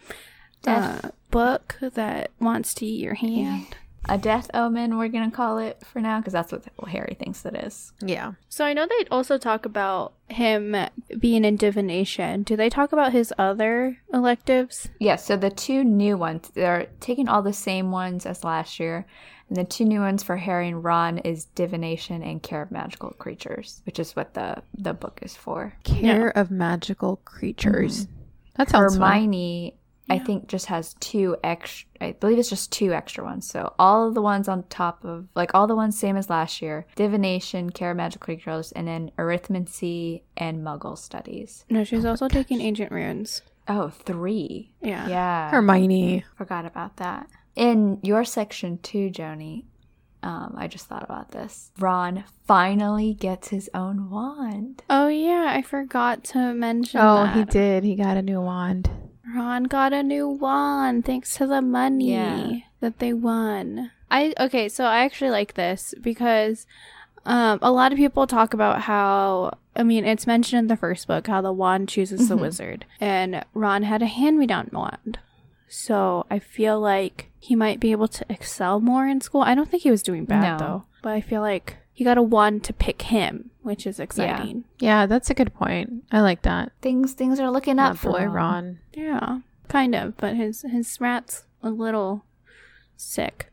Death. 0.62 1.02
uh, 1.02 1.10
book 1.30 1.76
that 1.80 2.30
wants 2.40 2.74
to 2.74 2.84
eat 2.86 3.00
your 3.00 3.14
hand. 3.14 3.74
A 4.08 4.18
death 4.18 4.50
omen, 4.52 4.98
we're 4.98 5.08
going 5.08 5.30
to 5.30 5.36
call 5.36 5.58
it 5.58 5.80
for 5.86 6.00
now, 6.00 6.18
because 6.18 6.32
that's 6.32 6.52
what 6.52 6.64
Harry 6.88 7.16
thinks 7.18 7.44
it 7.46 7.54
is. 7.54 7.92
Yeah. 8.00 8.32
So 8.48 8.64
I 8.64 8.72
know 8.72 8.86
they 8.86 9.06
also 9.10 9.38
talk 9.38 9.64
about 9.64 10.14
him 10.28 10.76
being 11.18 11.44
in 11.44 11.56
divination. 11.56 12.42
Do 12.42 12.56
they 12.56 12.68
talk 12.68 12.92
about 12.92 13.12
his 13.12 13.32
other 13.38 13.98
electives? 14.12 14.88
Yeah, 14.98 15.16
so 15.16 15.36
the 15.36 15.50
two 15.50 15.84
new 15.84 16.16
ones, 16.16 16.50
they're 16.54 16.88
taking 17.00 17.28
all 17.28 17.42
the 17.42 17.52
same 17.52 17.92
ones 17.92 18.26
as 18.26 18.44
last 18.44 18.80
year. 18.80 19.06
And 19.48 19.56
the 19.56 19.64
two 19.64 19.84
new 19.84 20.00
ones 20.00 20.22
for 20.22 20.36
Harry 20.36 20.68
and 20.68 20.82
Ron 20.82 21.18
is 21.18 21.44
divination 21.44 22.22
and 22.22 22.42
care 22.42 22.62
of 22.62 22.70
magical 22.70 23.10
creatures, 23.10 23.82
which 23.84 23.98
is 23.98 24.16
what 24.16 24.34
the, 24.34 24.62
the 24.76 24.94
book 24.94 25.20
is 25.22 25.36
for. 25.36 25.74
Care 25.84 26.36
of 26.36 26.50
magical 26.50 27.16
creatures. 27.24 28.06
Mm-hmm. 28.06 28.16
That 28.56 28.70
sounds 28.70 28.96
fun. 28.96 29.72
Hermione, 30.08 30.22
I 30.22 30.26
think, 30.26 30.48
just 30.48 30.66
has 30.66 30.94
two 31.00 31.36
extra. 31.44 31.88
I 32.00 32.12
believe 32.12 32.38
it's 32.38 32.48
just 32.50 32.72
two 32.72 32.92
extra 32.92 33.24
ones. 33.24 33.48
So 33.48 33.72
all 33.78 34.08
of 34.08 34.14
the 34.14 34.22
ones 34.22 34.48
on 34.48 34.64
top 34.64 35.04
of, 35.04 35.28
like 35.34 35.54
all 35.54 35.66
the 35.66 35.76
ones 35.76 35.98
same 35.98 36.16
as 36.16 36.28
last 36.28 36.60
year: 36.60 36.86
divination, 36.96 37.70
care 37.70 37.92
of 37.92 37.96
magical 37.96 38.24
creatures, 38.24 38.72
and 38.72 38.86
then 38.88 39.10
arithmancy 39.18 40.22
and 40.36 40.64
Muggle 40.64 40.98
studies. 40.98 41.64
No, 41.70 41.84
she's 41.84 42.04
also 42.04 42.28
taking 42.28 42.60
ancient 42.60 42.90
runes. 42.90 43.42
Oh, 43.68 43.90
three. 43.90 44.72
Yeah. 44.80 45.08
Yeah, 45.08 45.50
Hermione. 45.50 46.24
forgot 46.36 46.66
about 46.66 46.96
that. 46.96 47.28
In 47.54 48.00
your 48.02 48.24
section 48.24 48.78
too, 48.78 49.10
Joni. 49.10 49.64
Um, 50.24 50.54
I 50.56 50.68
just 50.68 50.86
thought 50.86 51.02
about 51.02 51.32
this. 51.32 51.72
Ron 51.78 52.24
finally 52.46 53.12
gets 53.14 53.48
his 53.48 53.68
own 53.74 54.08
wand. 54.08 54.82
Oh 54.88 55.08
yeah, 55.08 55.52
I 55.54 55.62
forgot 55.62 56.22
to 56.24 56.54
mention. 56.54 57.00
Oh, 57.00 57.24
that. 57.24 57.36
he 57.36 57.44
did. 57.44 57.82
He 57.84 57.96
got 57.96 58.16
a 58.16 58.22
new 58.22 58.40
wand. 58.40 58.88
Ron 59.34 59.64
got 59.64 59.92
a 59.92 60.02
new 60.02 60.28
wand 60.28 61.04
thanks 61.04 61.36
to 61.36 61.46
the 61.46 61.62
money 61.62 62.12
Yeah. 62.12 62.50
that 62.80 62.98
they 62.98 63.12
won. 63.12 63.90
I 64.10 64.34
okay, 64.38 64.68
so 64.68 64.84
I 64.84 65.04
actually 65.04 65.30
like 65.30 65.54
this 65.54 65.94
because 66.00 66.66
um, 67.24 67.58
a 67.62 67.70
lot 67.70 67.92
of 67.92 67.98
people 67.98 68.26
talk 68.26 68.52
about 68.52 68.82
how 68.82 69.52
I 69.76 69.82
mean 69.84 70.04
it's 70.04 70.26
mentioned 70.26 70.58
in 70.60 70.66
the 70.66 70.76
first 70.76 71.06
book 71.06 71.26
how 71.28 71.40
the 71.40 71.52
wand 71.52 71.88
chooses 71.88 72.28
the 72.28 72.36
Mhm. 72.36 72.40
wizard, 72.40 72.84
and 73.00 73.44
Ron 73.54 73.84
had 73.84 74.02
a 74.02 74.06
hand-me-down 74.06 74.70
wand. 74.72 75.18
So 75.68 76.26
I 76.30 76.38
feel 76.38 76.78
like 76.80 77.30
he 77.40 77.54
might 77.56 77.80
be 77.80 77.92
able 77.92 78.08
to 78.08 78.26
excel 78.28 78.80
more 78.80 79.06
in 79.06 79.20
school. 79.22 79.40
I 79.42 79.54
don't 79.54 79.70
think 79.70 79.82
he 79.84 79.90
was 79.90 80.02
doing 80.02 80.24
bad 80.26 80.42
No. 80.42 80.58
though, 80.58 80.82
but 81.02 81.12
I 81.14 81.20
feel 81.22 81.40
like 81.40 81.76
he 82.02 82.04
got 82.04 82.18
a 82.18 82.22
one 82.22 82.58
to 82.58 82.72
pick 82.72 83.02
him, 83.02 83.50
which 83.62 83.86
is 83.86 84.00
exciting. 84.00 84.64
Yeah, 84.80 85.06
that's 85.06 85.30
a 85.30 85.34
good 85.34 85.54
point. 85.54 86.02
I 86.10 86.20
like 86.20 86.42
that. 86.42 86.72
Things 86.80 87.12
things 87.12 87.38
are 87.38 87.48
looking 87.48 87.78
up 87.78 87.92
That 87.92 87.98
for 88.00 88.10
boy 88.10 88.24
Ron. 88.24 88.34
Ron. 88.34 88.78
Yeah, 88.92 89.38
kind 89.68 89.94
of, 89.94 90.16
but 90.16 90.34
his 90.34 90.62
his 90.62 91.00
rat's 91.00 91.44
a 91.62 91.70
little 91.70 92.24
sick. 92.96 93.52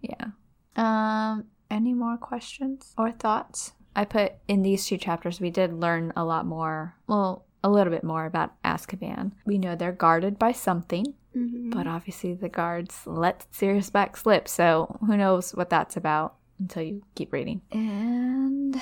Yeah. 0.00 0.28
Um, 0.74 1.44
any 1.70 1.92
more 1.92 2.16
questions 2.16 2.94
or 2.96 3.10
thoughts? 3.12 3.72
I 3.94 4.06
put 4.06 4.32
in 4.48 4.62
these 4.62 4.86
two 4.86 4.96
chapters, 4.96 5.38
we 5.38 5.50
did 5.50 5.74
learn 5.74 6.14
a 6.16 6.24
lot 6.24 6.46
more, 6.46 6.94
well, 7.06 7.44
a 7.62 7.68
little 7.68 7.92
bit 7.92 8.04
more 8.04 8.24
about 8.24 8.54
Azkaban. 8.64 9.32
We 9.44 9.58
know 9.58 9.76
they're 9.76 9.92
guarded 9.92 10.38
by 10.38 10.52
something, 10.52 11.12
but 11.34 11.86
obviously 11.86 12.32
the 12.32 12.48
guards 12.48 13.02
let 13.04 13.44
Sirius 13.50 13.90
Black 13.90 14.16
slip, 14.16 14.48
so 14.48 14.96
who 15.06 15.14
knows 15.18 15.54
what 15.54 15.68
that's 15.68 15.94
about 15.98 16.36
until 16.62 16.82
you 16.82 17.02
keep 17.14 17.32
reading. 17.32 17.60
And 17.70 18.76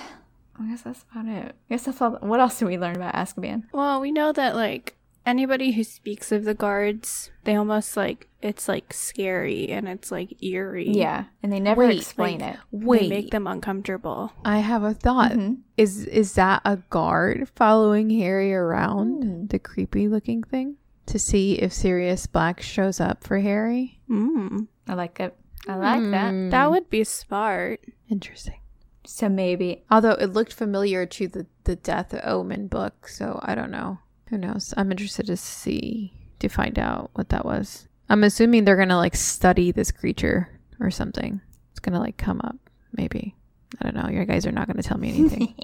I 0.58 0.68
guess 0.68 0.82
that's 0.82 1.04
about 1.10 1.26
it. 1.26 1.54
I 1.70 1.74
guess 1.74 1.84
that's 1.84 2.00
all. 2.00 2.12
What 2.20 2.40
else 2.40 2.58
did 2.58 2.66
we 2.66 2.78
learn 2.78 2.96
about 2.96 3.14
Azkaban? 3.14 3.64
Well, 3.72 4.00
we 4.00 4.12
know 4.12 4.32
that 4.32 4.54
like 4.54 4.96
anybody 5.26 5.72
who 5.72 5.84
speaks 5.84 6.32
of 6.32 6.44
the 6.44 6.54
guards, 6.54 7.30
they 7.44 7.54
almost 7.56 7.96
like 7.96 8.28
it's 8.42 8.68
like 8.68 8.92
scary 8.92 9.68
and 9.68 9.88
it's 9.88 10.10
like 10.10 10.42
eerie. 10.42 10.90
Yeah, 10.90 11.24
and 11.42 11.52
they 11.52 11.60
never 11.60 11.86
Wait, 11.86 11.98
explain 11.98 12.40
like- 12.40 12.54
it. 12.54 12.60
They 12.72 12.86
Wait, 12.86 13.08
make 13.10 13.30
them 13.30 13.46
uncomfortable. 13.46 14.32
I 14.44 14.58
have 14.58 14.82
a 14.82 14.94
thought. 14.94 15.32
Mhm. 15.32 15.58
Is 15.76 16.04
is 16.06 16.34
that 16.34 16.62
a 16.64 16.76
guard 16.90 17.48
following 17.56 18.10
Harry 18.10 18.54
around 18.54 19.22
Hmm. 19.24 19.46
the 19.46 19.58
creepy 19.58 20.08
looking 20.08 20.42
thing 20.42 20.76
to 21.06 21.18
see 21.18 21.54
if 21.54 21.72
Sirius 21.72 22.26
Black 22.26 22.60
shows 22.60 23.00
up 23.00 23.24
for 23.24 23.38
Harry? 23.38 24.00
Mm. 24.10 24.68
I 24.88 24.94
like 24.94 25.20
it. 25.20 25.36
I 25.68 25.76
like 25.76 26.10
that. 26.10 26.30
Hmm. 26.30 26.50
That 26.50 26.70
would 26.70 26.88
be 26.90 27.04
smart. 27.04 27.80
interesting. 28.08 28.60
So 29.06 29.28
maybe 29.28 29.82
Although 29.90 30.12
it 30.12 30.32
looked 30.32 30.52
familiar 30.52 31.06
to 31.06 31.26
the 31.28 31.46
the 31.64 31.76
Death 31.76 32.14
Omen 32.24 32.68
book, 32.68 33.08
so 33.08 33.40
I 33.42 33.54
don't 33.54 33.70
know. 33.70 33.98
Who 34.28 34.38
knows? 34.38 34.72
I'm 34.76 34.90
interested 34.90 35.26
to 35.26 35.36
see 35.36 36.12
to 36.38 36.48
find 36.48 36.78
out 36.78 37.10
what 37.14 37.28
that 37.30 37.44
was. 37.44 37.88
I'm 38.08 38.24
assuming 38.24 38.64
they're 38.64 38.76
gonna 38.76 38.96
like 38.96 39.16
study 39.16 39.72
this 39.72 39.90
creature 39.90 40.48
or 40.80 40.90
something. 40.90 41.40
It's 41.70 41.80
gonna 41.80 41.98
like 42.00 42.16
come 42.16 42.40
up, 42.44 42.56
maybe. 42.96 43.34
I 43.80 43.84
don't 43.84 43.94
know. 43.96 44.08
You 44.10 44.24
guys 44.24 44.46
are 44.46 44.52
not 44.52 44.66
gonna 44.66 44.82
tell 44.82 44.98
me 44.98 45.08
anything. 45.10 45.54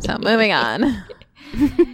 so 0.00 0.18
moving 0.20 0.52
on. 0.52 1.04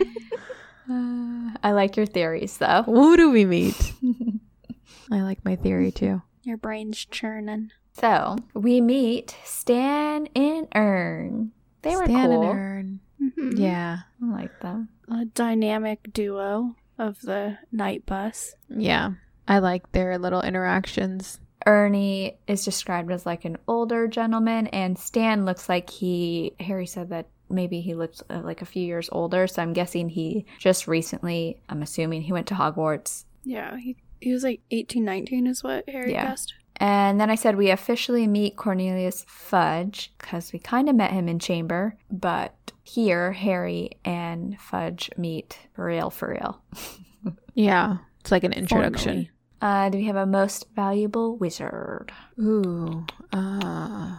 Uh, 0.91 1.51
I 1.62 1.70
like 1.70 1.97
your 1.97 2.07
theories 2.07 2.57
though. 2.59 2.82
Who 2.82 3.16
do 3.16 3.30
we 3.30 3.45
meet? 3.45 3.93
I 5.12 5.20
like 5.22 5.45
my 5.45 5.55
theory 5.55 5.93
too. 5.93 6.20
Your 6.43 6.57
brain's 6.57 7.05
churning. 7.05 7.70
So 7.93 8.36
we 8.55 8.80
meet 8.80 9.36
Stan 9.45 10.28
and 10.34 10.68
Ern. 10.74 11.53
They 11.82 11.97
were 11.97 12.05
Stan 12.05 12.28
cool. 12.30 12.43
and 12.51 12.59
Ern. 12.59 13.01
Mhm. 13.20 13.59
Yeah. 13.59 13.99
I 14.22 14.26
like 14.32 14.61
them. 14.61 14.88
A 15.11 15.24
dynamic 15.24 16.12
duo 16.12 16.76
of 16.99 17.20
the 17.22 17.59
night 17.72 18.07
bus. 18.07 18.55
Yeah. 18.68 19.12
I 19.49 19.59
like 19.59 19.91
their 19.93 20.16
little 20.18 20.43
interactions. 20.43 21.41
Ernie 21.66 22.38
is 22.47 22.64
described 22.64 23.11
as 23.12 23.26
like 23.26 23.45
an 23.45 23.59
older 23.68 24.07
gentleman, 24.09 24.68
and 24.68 24.97
Stan 24.99 25.45
looks 25.45 25.68
like 25.68 25.91
he. 25.91 26.55
Harry 26.61 26.86
said 26.86 27.11
that 27.11 27.26
maybe 27.51 27.80
he 27.82 27.95
looks 27.95 28.22
uh, 28.30 28.41
like 28.43 28.62
a 28.62 28.66
few 28.66 28.82
years 28.86 29.09
older, 29.12 29.47
so 29.47 29.61
I'm 29.61 29.72
guessing 29.74 30.09
he 30.09 30.47
just 30.59 30.88
recently. 30.88 31.61
I'm 31.68 31.82
assuming 31.82 32.22
he 32.22 32.32
went 32.32 32.47
to 32.47 32.55
Hogwarts. 32.55 33.24
Yeah, 33.45 33.76
he, 33.76 33.97
he 34.21 34.33
was 34.33 34.43
like 34.45 34.61
18, 34.71 35.05
19 35.05 35.47
is 35.47 35.62
what 35.64 35.89
Harry 35.89 36.12
Yeah. 36.12 36.29
guessed. 36.29 36.55
And 36.77 37.21
then 37.21 37.29
I 37.31 37.35
said 37.35 37.57
we 37.57 37.71
officially 37.71 38.27
meet 38.27 38.57
Cornelius 38.57 39.25
Fudge 39.29 40.12
because 40.18 40.53
we 40.53 40.59
kind 40.59 40.89
of 40.89 40.95
met 40.97 41.11
him 41.12 41.29
in 41.29 41.39
Chamber, 41.39 41.97
but 42.11 42.73
here 42.83 43.33
Harry 43.33 43.91
and 44.05 44.59
Fudge 44.61 45.11
meet 45.18 45.59
for 45.75 45.85
real, 45.87 46.11
for 46.11 46.31
real. 46.31 46.62
Yeah. 47.55 47.99
It's 48.21 48.31
like 48.31 48.45
an 48.45 48.53
introduction. 48.55 49.12
Formally. 49.12 49.31
Uh, 49.61 49.89
do 49.91 49.99
we 49.99 50.05
have 50.07 50.16
a 50.16 50.25
most 50.25 50.66
valuable 50.75 51.37
wizard? 51.37 52.12
Ooh. 52.41 53.05
Uh 53.33 54.16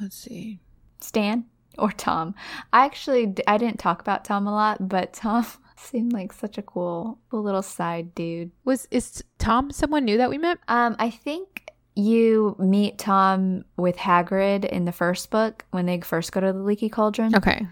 let's 0.00 0.16
see. 0.16 0.60
Stan 1.00 1.44
or 1.76 1.90
Tom? 1.92 2.34
I 2.72 2.86
actually 2.86 3.34
I 3.46 3.58
didn't 3.58 3.78
talk 3.78 4.00
about 4.00 4.24
Tom 4.24 4.46
a 4.46 4.52
lot, 4.52 4.88
but 4.88 5.12
Tom 5.12 5.44
seemed 5.76 6.12
like 6.14 6.32
such 6.32 6.56
a 6.56 6.62
cool, 6.62 7.18
cool 7.30 7.42
little 7.42 7.62
side 7.62 8.14
dude. 8.14 8.52
Was 8.64 8.86
is 8.90 9.22
Tom 9.40 9.70
someone 9.72 10.04
new 10.04 10.16
that 10.18 10.30
we 10.30 10.38
met? 10.38 10.58
Um, 10.68 10.94
I 10.98 11.10
think 11.10 11.70
you 11.96 12.54
meet 12.58 12.98
Tom 12.98 13.64
with 13.76 13.96
Hagrid 13.96 14.64
in 14.64 14.84
the 14.84 14.92
first 14.92 15.30
book 15.30 15.64
when 15.72 15.86
they 15.86 16.00
first 16.00 16.30
go 16.32 16.40
to 16.40 16.52
the 16.52 16.58
Leaky 16.60 16.88
Cauldron. 16.88 17.34
Okay. 17.34 17.66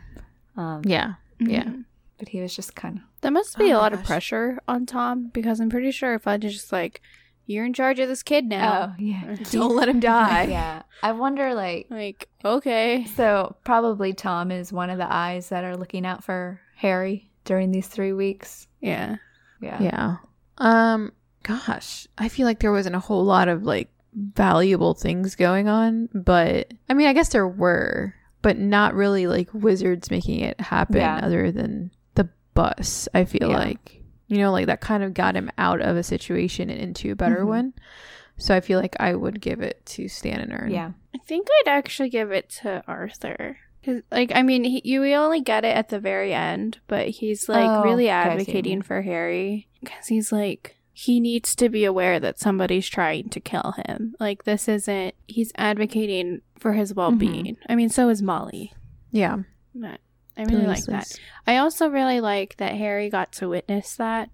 Um, 0.57 0.83
Yeah. 0.85 1.15
Yeah. 1.41 1.63
Mhm. 1.65 1.85
but 2.19 2.29
he 2.29 2.41
was 2.41 2.55
just 2.57 2.75
kind 2.75 2.97
of 2.97 3.03
That 3.21 3.33
must 3.33 3.57
be 3.59 3.67
Oh 3.67 3.69
a 3.69 3.73
my 3.75 3.79
lot 3.79 3.93
of 3.93 4.03
pressure 4.03 4.59
on 4.67 4.87
Tom 4.87 5.31
because 5.33 5.61
I'm 5.61 5.71
pretty 5.71 5.93
sure 5.93 6.15
if 6.15 6.27
I 6.27 6.37
just 6.37 6.73
like, 6.73 7.01
you're 7.47 7.65
in 7.65 7.73
charge 7.73 8.01
of 8.01 8.09
this 8.09 8.23
kid 8.25 8.45
now. 8.45 8.91
oh 8.91 8.95
yeah, 8.99 9.37
Don't 9.53 9.75
let 9.77 9.89
him 9.89 10.01
die. 10.01 10.45
yeah. 10.51 10.83
I 11.03 11.13
wonder 11.13 11.55
like 11.55 11.87
Like, 11.91 12.29
okay. 12.45 13.07
so 13.15 13.55
probably 13.65 14.13
Tom 14.13 14.51
is 14.51 14.73
one 14.73 14.91
of 14.91 14.99
the 14.99 15.11
eyes 15.11 15.49
that 15.51 15.63
are 15.65 15.77
looking 15.77 16.05
out 16.05 16.25
for 16.25 16.61
Harry 16.77 17.31
during 17.45 17.71
these 17.71 17.87
three 17.87 18.13
weeks. 18.13 18.67
Yeah. 18.81 19.17
Yeah. 19.63 19.81
Yeah. 19.81 20.17
Um 20.59 21.13
gosh, 21.43 22.07
I 22.19 22.29
feel 22.29 22.47
like 22.47 22.61
there 22.61 22.73
wasn't 22.73 22.97
a 22.97 23.01
whole 23.01 23.25
lot 23.25 23.49
of 23.49 23.63
like 23.65 23.89
valuable 24.15 24.95
things 24.95 25.35
going 25.37 25.69
on, 25.69 26.09
but 26.15 26.73
I 26.89 26.95
mean, 26.95 27.07
I 27.09 27.13
guess 27.13 27.29
there 27.31 27.49
were, 27.49 28.15
but 28.43 28.59
not 28.59 28.95
really 28.95 29.27
like 29.27 29.49
wizards 29.53 30.11
making 30.11 30.41
it 30.41 30.61
happen 30.61 30.97
Yeah. 30.97 31.21
other 31.23 31.51
than 31.53 31.91
the 32.15 32.29
bus, 32.55 33.09
I 33.15 33.25
feel 33.25 33.51
Yeah. 33.51 33.59
like. 33.59 33.95
You 34.31 34.37
know, 34.39 34.53
like 34.53 34.67
that 34.67 34.83
kind 34.83 35.03
of 35.03 35.15
got 35.15 35.35
him 35.37 35.51
out 35.57 35.81
of 35.81 35.97
a 35.97 36.03
situation 36.03 36.69
and 36.69 36.79
into 36.79 37.11
a 37.13 37.17
better 37.17 37.45
Mhm. 37.45 37.49
one. 37.49 37.73
So 38.37 38.55
I 38.55 38.61
feel 38.61 38.79
like 38.79 38.95
I 39.01 39.15
would 39.15 39.41
give 39.41 39.61
it 39.63 39.85
to 39.87 40.07
Stan 40.07 40.41
and 40.41 40.53
Ern. 40.53 40.71
Yeah. 40.71 40.91
I 41.15 41.19
think 41.19 41.49
I'd 41.61 41.71
actually 41.71 42.11
give 42.11 42.31
it 42.31 42.51
to 42.63 42.85
Arthur. 42.87 43.57
Cause, 43.85 44.03
like, 44.13 44.31
I 44.35 44.43
mean, 44.43 44.65
he, 44.65 44.83
you 44.85 45.01
we 45.01 45.15
only 45.15 45.41
get 45.41 45.65
it 45.65 45.75
at 45.75 45.89
the 45.89 45.99
very 45.99 46.35
end, 46.35 46.79
but 46.89 47.09
he's 47.09 47.49
like 47.49 47.71
Oh, 47.71 47.83
really 47.83 48.05
okay, 48.09 48.13
I 48.13 48.23
see 48.23 48.29
what 48.29 48.35
you 48.35 48.41
advocating 48.43 48.83
for 48.83 49.01
Harry 49.01 49.67
because 49.81 50.07
he's 50.09 50.31
like 50.31 50.77
he 50.99 51.21
needs 51.21 51.55
to 51.55 51.69
be 51.69 51.85
aware 51.85 52.19
that 52.19 52.41
somebody's 52.41 52.89
trying 52.89 53.29
to 53.29 53.39
kill 53.39 53.77
him. 53.87 54.17
Like, 54.19 54.43
this 54.43 54.67
isn't. 54.67 55.15
He's 55.29 55.53
advocating 55.55 56.41
for 56.59 56.73
his 56.73 56.91
mm-hmm. 56.91 56.99
well 56.99 57.13
being. 57.13 57.57
I 57.69 57.77
mean, 57.77 57.89
so 57.89 58.09
is 58.09 58.21
Molly. 58.21 58.73
Yeah. 59.13 59.37
But 59.73 60.01
I 60.37 60.43
really 60.43 60.67
like 60.67 60.83
that. 60.87 61.07
I 61.47 61.59
also 61.59 61.89
really 61.89 62.21
like 62.21 62.57
that 62.57 62.75
Harry 62.75 63.11
got 63.11 63.31
to 63.35 63.49
witness 63.49 63.95
that 63.95 64.31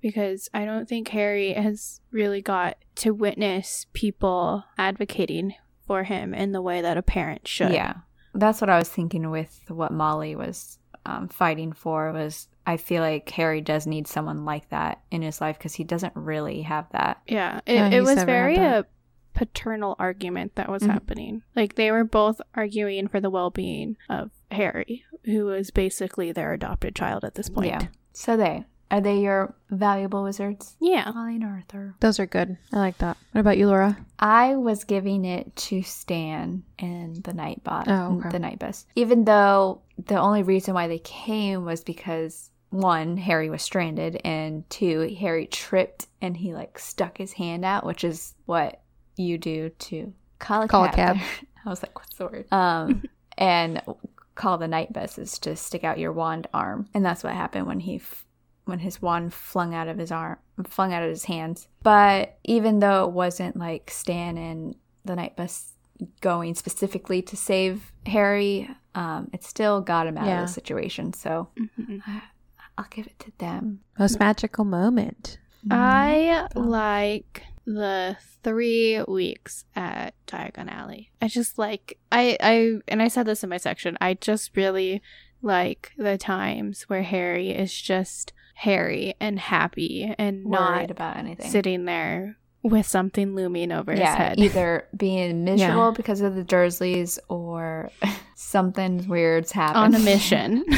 because 0.00 0.48
I 0.54 0.64
don't 0.64 0.88
think 0.88 1.08
Harry 1.08 1.52
has 1.52 2.00
really 2.12 2.40
got 2.40 2.76
to 2.96 3.10
witness 3.10 3.86
people 3.92 4.62
advocating 4.78 5.54
for 5.84 6.04
him 6.04 6.32
in 6.32 6.52
the 6.52 6.62
way 6.62 6.80
that 6.80 6.96
a 6.96 7.02
parent 7.02 7.48
should. 7.48 7.72
Yeah, 7.72 7.94
that's 8.32 8.60
what 8.60 8.70
I 8.70 8.78
was 8.78 8.88
thinking 8.88 9.32
with 9.32 9.62
what 9.66 9.92
Molly 9.92 10.36
was 10.36 10.78
um, 11.06 11.28
fighting 11.28 11.72
for. 11.72 12.12
Was 12.12 12.48
I 12.66 12.76
feel 12.76 13.02
like 13.02 13.28
Harry 13.30 13.60
does 13.60 13.86
need 13.86 14.06
someone 14.06 14.44
like 14.44 14.68
that 14.70 15.02
in 15.10 15.22
his 15.22 15.40
life 15.40 15.58
because 15.58 15.74
he 15.74 15.84
doesn't 15.84 16.14
really 16.16 16.62
have 16.62 16.86
that. 16.92 17.20
Yeah. 17.26 17.60
It, 17.66 17.74
Yeah, 17.74 17.88
it 17.90 18.00
was 18.00 18.22
very 18.24 18.56
a 18.56 18.86
paternal 19.34 19.96
argument 19.98 20.54
that 20.54 20.68
was 20.70 20.82
Mhm. 20.82 20.90
happening. 20.90 21.42
Like 21.56 21.74
they 21.74 21.90
were 21.90 22.04
both 22.04 22.40
arguing 22.54 23.08
for 23.08 23.20
the 23.20 23.30
well 23.30 23.50
being 23.50 23.96
of 24.08 24.30
Harry, 24.50 25.04
who 25.24 25.46
was 25.46 25.70
basically 25.70 26.32
their 26.32 26.52
adopted 26.52 26.94
child 26.94 27.24
at 27.24 27.34
this 27.34 27.50
point. 27.50 27.68
Yeah. 27.68 27.86
So 28.12 28.36
they 28.36 28.64
are 28.94 29.00
they 29.00 29.18
your 29.18 29.52
valuable 29.70 30.22
wizards, 30.22 30.76
Yeah. 30.80 31.10
Molly 31.12 31.34
and 31.34 31.44
Arthur? 31.44 31.96
Those 31.98 32.20
are 32.20 32.26
good. 32.26 32.56
I 32.72 32.78
like 32.78 32.98
that. 32.98 33.16
What 33.32 33.40
about 33.40 33.58
you, 33.58 33.66
Laura? 33.66 33.96
I 34.20 34.54
was 34.54 34.84
giving 34.84 35.24
it 35.24 35.54
to 35.56 35.82
Stan 35.82 36.62
and 36.78 37.16
the 37.24 37.34
night 37.34 37.64
bot, 37.64 37.88
Oh, 37.88 38.18
okay. 38.18 38.28
the 38.28 38.38
night 38.38 38.60
bus. 38.60 38.86
Even 38.94 39.24
though 39.24 39.80
the 39.98 40.18
only 40.20 40.44
reason 40.44 40.74
why 40.74 40.86
they 40.86 41.00
came 41.00 41.64
was 41.64 41.82
because 41.82 42.50
one, 42.70 43.16
Harry 43.16 43.50
was 43.50 43.62
stranded, 43.62 44.20
and 44.24 44.68
two, 44.70 45.12
Harry 45.18 45.46
tripped 45.46 46.06
and 46.20 46.36
he 46.36 46.54
like 46.54 46.78
stuck 46.78 47.18
his 47.18 47.32
hand 47.32 47.64
out, 47.64 47.84
which 47.84 48.04
is 48.04 48.34
what 48.46 48.80
you 49.16 49.38
do 49.38 49.70
to 49.70 50.12
call 50.38 50.62
a 50.62 50.68
Call 50.68 50.84
a 50.84 50.92
cab. 50.92 51.16
cab. 51.16 51.26
I 51.66 51.68
was 51.68 51.82
like, 51.82 51.98
what's 51.98 52.16
the 52.16 52.24
word? 52.26 52.46
Um, 52.52 53.02
and 53.38 53.82
call 54.36 54.58
the 54.58 54.68
night 54.68 54.92
bus 54.92 55.18
is 55.18 55.38
to 55.40 55.56
stick 55.56 55.82
out 55.82 55.98
your 55.98 56.12
wand 56.12 56.46
arm, 56.54 56.88
and 56.94 57.04
that's 57.04 57.24
what 57.24 57.32
happened 57.32 57.66
when 57.66 57.80
he. 57.80 57.96
F- 57.96 58.20
when 58.64 58.78
his 58.78 59.00
wand 59.02 59.32
flung 59.34 59.74
out 59.74 59.88
of 59.88 59.98
his 59.98 60.10
arm, 60.10 60.38
flung 60.66 60.92
out 60.92 61.02
of 61.02 61.08
his 61.10 61.24
hands. 61.24 61.68
But 61.82 62.38
even 62.44 62.78
though 62.80 63.04
it 63.04 63.12
wasn't 63.12 63.56
like 63.56 63.90
Stan 63.90 64.36
and 64.38 64.74
the 65.04 65.16
night 65.16 65.36
bus 65.36 65.72
going 66.20 66.54
specifically 66.54 67.22
to 67.22 67.36
save 67.36 67.92
Harry, 68.06 68.68
um, 68.94 69.30
it 69.32 69.44
still 69.44 69.80
got 69.80 70.06
him 70.06 70.16
out 70.18 70.26
Yeah. 70.26 70.40
of 70.42 70.46
the 70.48 70.52
situation. 70.52 71.12
So 71.12 71.48
Mhm. 71.78 72.02
I'll 72.78 72.86
give 72.90 73.06
it 73.06 73.18
to 73.20 73.32
them. 73.38 73.80
Most 73.98 74.18
magical 74.18 74.64
moment. 74.64 75.38
I 75.70 76.48
like 76.54 77.42
the 77.66 78.16
three 78.42 79.02
weeks 79.08 79.64
at 79.76 80.14
Diagon 80.26 80.68
Alley. 80.70 81.10
I 81.22 81.28
just 81.28 81.56
like 81.58 81.98
I 82.12 82.36
I 82.40 82.78
and 82.88 83.00
I 83.00 83.08
said 83.08 83.26
this 83.26 83.42
in 83.44 83.48
my 83.50 83.56
section. 83.56 83.96
I 84.00 84.14
just 84.14 84.56
really 84.56 85.00
like 85.44 85.92
the 85.96 86.18
times 86.18 86.82
where 86.84 87.02
Harry 87.02 87.50
is 87.50 87.72
just 87.80 88.32
Harry 88.54 89.14
and 89.20 89.38
happy 89.38 90.14
and 90.18 90.44
worried 90.44 90.82
not 90.82 90.90
about 90.90 91.16
anything. 91.16 91.50
sitting 91.50 91.84
there 91.84 92.36
with 92.62 92.86
something 92.86 93.34
looming 93.34 93.70
over 93.70 93.92
his 93.92 94.00
head. 94.00 94.38
either 94.38 94.88
being 94.96 95.44
miserable 95.44 95.92
because 95.92 96.20
of 96.22 96.34
the 96.34 96.44
Dursleys 96.44 97.18
or 97.28 97.90
something 98.34 99.06
weird's 99.06 99.52
happened 99.52 99.94
on 99.94 99.94
a 99.94 99.98
mission. 99.98 100.64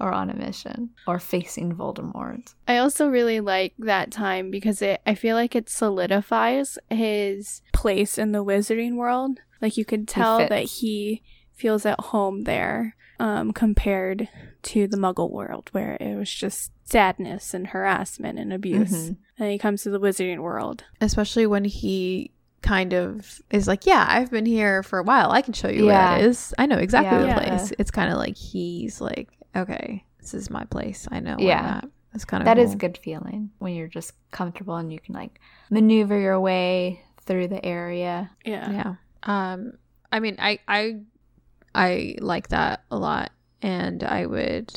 or 0.00 0.12
on 0.12 0.28
a 0.28 0.34
mission 0.34 0.90
or 1.06 1.18
facing 1.18 1.74
Voldemort. 1.74 2.54
I 2.66 2.78
also 2.78 3.08
really 3.08 3.40
like 3.40 3.74
that 3.78 4.10
time 4.10 4.50
because 4.50 4.82
it 4.82 5.00
I 5.06 5.14
feel 5.14 5.36
like 5.36 5.54
it 5.54 5.68
solidifies 5.68 6.78
his 6.90 7.62
place 7.72 8.18
in 8.18 8.32
the 8.32 8.44
wizarding 8.44 8.96
world. 8.96 9.38
Like 9.62 9.76
you 9.76 9.84
could 9.84 10.08
tell 10.08 10.38
that 10.38 10.64
he 10.64 11.22
feels 11.54 11.86
at 11.86 12.00
home 12.00 12.42
there 12.42 12.96
um 13.20 13.52
compared 13.52 14.28
to 14.62 14.86
the 14.86 14.96
muggle 14.96 15.30
world 15.30 15.68
where 15.72 15.96
it 16.00 16.16
was 16.16 16.32
just 16.32 16.72
sadness 16.84 17.54
and 17.54 17.68
harassment 17.68 18.38
and 18.38 18.52
abuse. 18.52 19.10
Mhm. 19.10 19.16
And 19.38 19.50
he 19.50 19.58
comes 19.58 19.82
to 19.82 19.90
the 19.90 20.00
wizarding 20.00 20.38
world. 20.40 20.84
Especially 21.00 21.46
when 21.46 21.64
he 21.64 22.30
kind 22.62 22.92
of 22.94 23.40
is 23.50 23.66
like, 23.68 23.84
Yeah, 23.86 24.06
I've 24.08 24.30
been 24.30 24.46
here 24.46 24.82
for 24.82 24.98
a 24.98 25.02
while. 25.02 25.30
I 25.30 25.42
can 25.42 25.52
show 25.54 25.68
you 25.68 25.86
Yeah. 25.86 26.12
where 26.16 26.20
it 26.20 26.26
is. 26.30 26.54
I 26.58 26.66
know 26.66 26.78
exactly 26.78 27.18
the 27.18 27.26
Yeah. 27.26 27.38
place. 27.48 27.72
It's 27.78 27.90
kind 27.90 28.10
of 28.10 28.18
like 28.18 28.36
he's 28.36 29.00
like, 29.00 29.28
Okay, 29.54 30.04
this 30.20 30.34
is 30.34 30.50
my 30.50 30.64
place. 30.64 31.06
I 31.10 31.20
know 31.20 31.36
where 31.36 31.46
Yeah. 31.46 31.60
I'm 31.60 31.66
at. 31.78 31.88
It's 32.14 32.24
kind 32.24 32.42
of 32.42 32.46
That 32.46 32.58
is 32.58 32.68
cool. 32.70 32.74
a 32.74 32.78
good 32.78 32.98
feeling 32.98 33.50
when 33.58 33.74
you're 33.74 33.88
just 33.88 34.12
comfortable 34.30 34.76
and 34.76 34.92
you 34.92 34.98
can 35.00 35.14
like 35.14 35.40
maneuver 35.70 36.18
your 36.18 36.40
way 36.40 37.02
through 37.22 37.48
the 37.48 37.64
area. 37.64 38.30
Yeah. 38.44 38.70
Yeah. 38.72 38.94
Um 39.24 39.72
I 40.12 40.20
mean 40.20 40.36
I 40.38 40.58
I 40.68 41.00
I 41.74 42.16
like 42.20 42.48
that 42.48 42.84
a 42.90 42.96
lot 42.98 43.32
and 43.62 44.02
I 44.04 44.26
would 44.26 44.72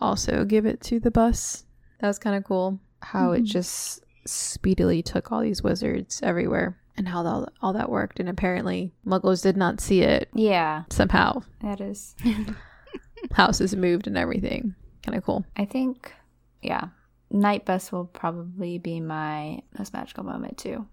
also 0.00 0.44
give 0.44 0.66
it 0.66 0.80
to 0.82 0.98
the 1.00 1.10
bus. 1.10 1.64
That 2.00 2.06
was 2.08 2.18
kind 2.18 2.36
of 2.36 2.44
cool 2.44 2.80
how 3.00 3.32
it 3.32 3.42
Mhm. 3.42 3.46
just 3.46 4.04
speedily 4.24 5.02
took 5.02 5.30
all 5.32 5.40
these 5.40 5.62
wizards 5.62 6.20
everywhere 6.22 6.78
and 6.96 7.08
how 7.08 7.24
all, 7.26 7.48
all 7.60 7.72
that 7.72 7.90
worked 7.90 8.20
and 8.20 8.28
apparently 8.28 8.92
muggles 9.04 9.42
did 9.42 9.56
not 9.56 9.80
see 9.80 10.02
it 10.02 10.28
Yeah, 10.34 10.84
somehow. 10.90 11.42
that 11.60 11.80
is. 11.80 12.14
Houses 13.32 13.74
moved 13.76 14.06
and 14.06 14.16
everything. 14.16 14.74
Kind 15.04 15.16
of 15.16 15.24
cool. 15.24 15.44
I 15.56 15.64
think, 15.64 16.12
yeah, 16.60 16.88
Night 17.30 17.64
Bus 17.64 17.90
will 17.90 18.04
probably 18.04 18.78
be 18.78 19.00
my 19.00 19.62
most 19.78 19.92
magical 19.92 20.22
moment 20.24 20.58
too. 20.58 20.86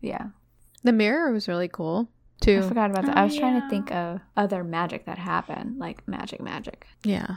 Yeah, 0.00 0.28
The 0.84 0.92
mirror 0.92 1.30
was 1.32 1.48
really 1.48 1.68
cool 1.68 2.08
too. 2.42 2.58
I 2.64 2.68
forgot 2.68 2.90
about 2.90 3.06
that. 3.06 3.16
I 3.16 3.22
Oh, 3.22 3.24
was 3.26 3.36
trying 3.36 3.60
to 3.60 3.68
think 3.68 3.90
of 3.92 4.20
other 4.36 4.62
magic 4.64 5.06
that 5.06 5.18
happened, 5.18 5.78
like 5.78 6.06
magic, 6.06 6.40
magic. 6.40 6.86
Yeah. 7.04 7.36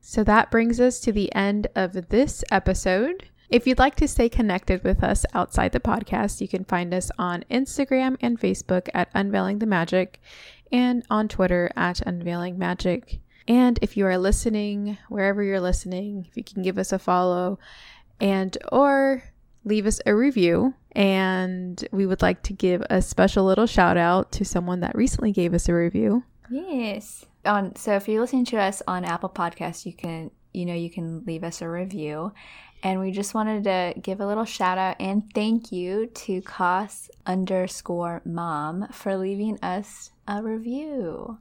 So 0.00 0.24
that 0.24 0.50
brings 0.50 0.80
us 0.80 1.00
to 1.00 1.12
the 1.12 1.32
end 1.34 1.68
of 1.74 2.08
this 2.08 2.42
episode. 2.50 3.28
If 3.48 3.66
you'd 3.66 3.78
like 3.78 3.94
to 3.96 4.08
stay 4.08 4.28
connected 4.28 4.82
with 4.82 5.04
us 5.04 5.24
outside 5.34 5.72
the 5.72 5.80
podcast, 5.80 6.40
you 6.40 6.48
can 6.48 6.64
find 6.64 6.92
us 6.94 7.10
on 7.18 7.44
Instagram 7.50 8.16
and 8.20 8.40
Facebook 8.40 8.88
at 8.94 9.10
Unveiling 9.14 9.58
the 9.58 9.66
Magic 9.66 10.20
and 10.72 11.04
on 11.10 11.28
Twitter 11.28 11.70
at 11.76 12.00
Unveiling 12.00 12.58
Magic. 12.58 13.20
And 13.46 13.78
if 13.82 13.96
you 13.96 14.06
are 14.06 14.16
listening, 14.18 14.96
wherever 15.08 15.42
you're 15.42 15.60
listening, 15.60 16.26
if 16.28 16.36
you 16.36 16.44
can 16.44 16.62
give 16.62 16.78
us 16.78 16.92
a 16.92 16.98
follow 16.98 17.58
and 18.20 18.56
or 18.70 19.22
leave 19.64 19.86
us 19.86 20.00
a 20.06 20.14
review 20.14 20.74
and 20.92 21.86
we 21.92 22.06
would 22.06 22.22
like 22.22 22.42
to 22.42 22.52
give 22.52 22.82
a 22.90 23.00
special 23.00 23.44
little 23.44 23.66
shout 23.66 23.96
out 23.96 24.32
to 24.32 24.44
someone 24.44 24.80
that 24.80 24.94
recently 24.94 25.32
gave 25.32 25.54
us 25.54 25.68
a 25.68 25.74
review. 25.74 26.24
Yes. 26.50 27.24
On 27.44 27.74
so 27.76 27.96
if 27.96 28.08
you're 28.08 28.20
listening 28.20 28.44
to 28.46 28.58
us 28.58 28.82
on 28.86 29.04
Apple 29.04 29.28
Podcasts, 29.28 29.86
you 29.86 29.92
can 29.92 30.30
you 30.52 30.66
know 30.66 30.74
you 30.74 30.90
can 30.90 31.24
leave 31.24 31.44
us 31.44 31.62
a 31.62 31.68
review. 31.68 32.32
And 32.84 32.98
we 32.98 33.12
just 33.12 33.32
wanted 33.32 33.64
to 33.64 33.94
give 34.00 34.20
a 34.20 34.26
little 34.26 34.44
shout 34.44 34.76
out 34.76 34.96
and 34.98 35.22
thank 35.34 35.70
you 35.70 36.06
to 36.06 36.42
Cos 36.42 37.08
underscore 37.24 38.22
mom 38.24 38.88
for 38.90 39.16
leaving 39.16 39.56
us 39.62 40.10
a 40.26 40.42
review. 40.42 41.38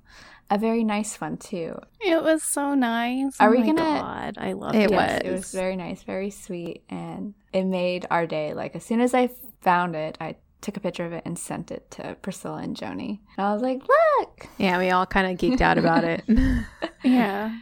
A 0.52 0.58
very 0.58 0.84
nice 0.84 1.20
one 1.20 1.38
too. 1.38 1.80
It 2.02 2.22
was 2.22 2.43
so 2.43 2.74
nice. 2.76 3.36
Are 3.39 3.47
oh 3.47 3.52
we 3.52 3.60
gonna- 3.64 3.74
God, 4.02 4.38
I 4.38 4.52
love 4.52 4.76
It 4.76 4.84
it. 4.84 4.91
Yes, 4.91 5.22
It 5.24 5.32
was. 5.32 5.39
was 5.39 5.52
very 5.54 5.76
nice, 5.78 6.04
very 6.04 6.30
sweet, 6.30 6.84
and 6.89 7.34
it 7.54 7.64
made 7.64 8.06
our 8.12 8.28
day. 8.28 8.54
Like 8.54 8.76
as 8.76 8.84
soon 8.86 8.99
as 9.02 9.14
I 9.14 9.30
found 9.62 9.95
it, 9.95 10.18
I 10.20 10.36
took 10.60 10.76
a 10.78 10.82
picture 10.82 11.06
of 11.06 11.14
it 11.14 11.24
and 11.26 11.39
sent 11.39 11.72
it 11.72 11.89
to 11.91 12.16
Priscilla 12.22 12.58
and 12.58 12.76
Joni. 12.76 13.20
And 13.38 13.47
I 13.47 13.54
was 13.54 13.62
like, 13.64 13.82
"Look, 13.88 14.47
Yeah, 14.58 14.78
we 14.78 14.91
all 14.91 15.06
kind 15.08 15.32
of 15.32 15.38
geeked 15.39 15.62
out 15.62 15.78
about 15.78 16.04
it. 16.04 16.24
Yeah. 17.04 17.58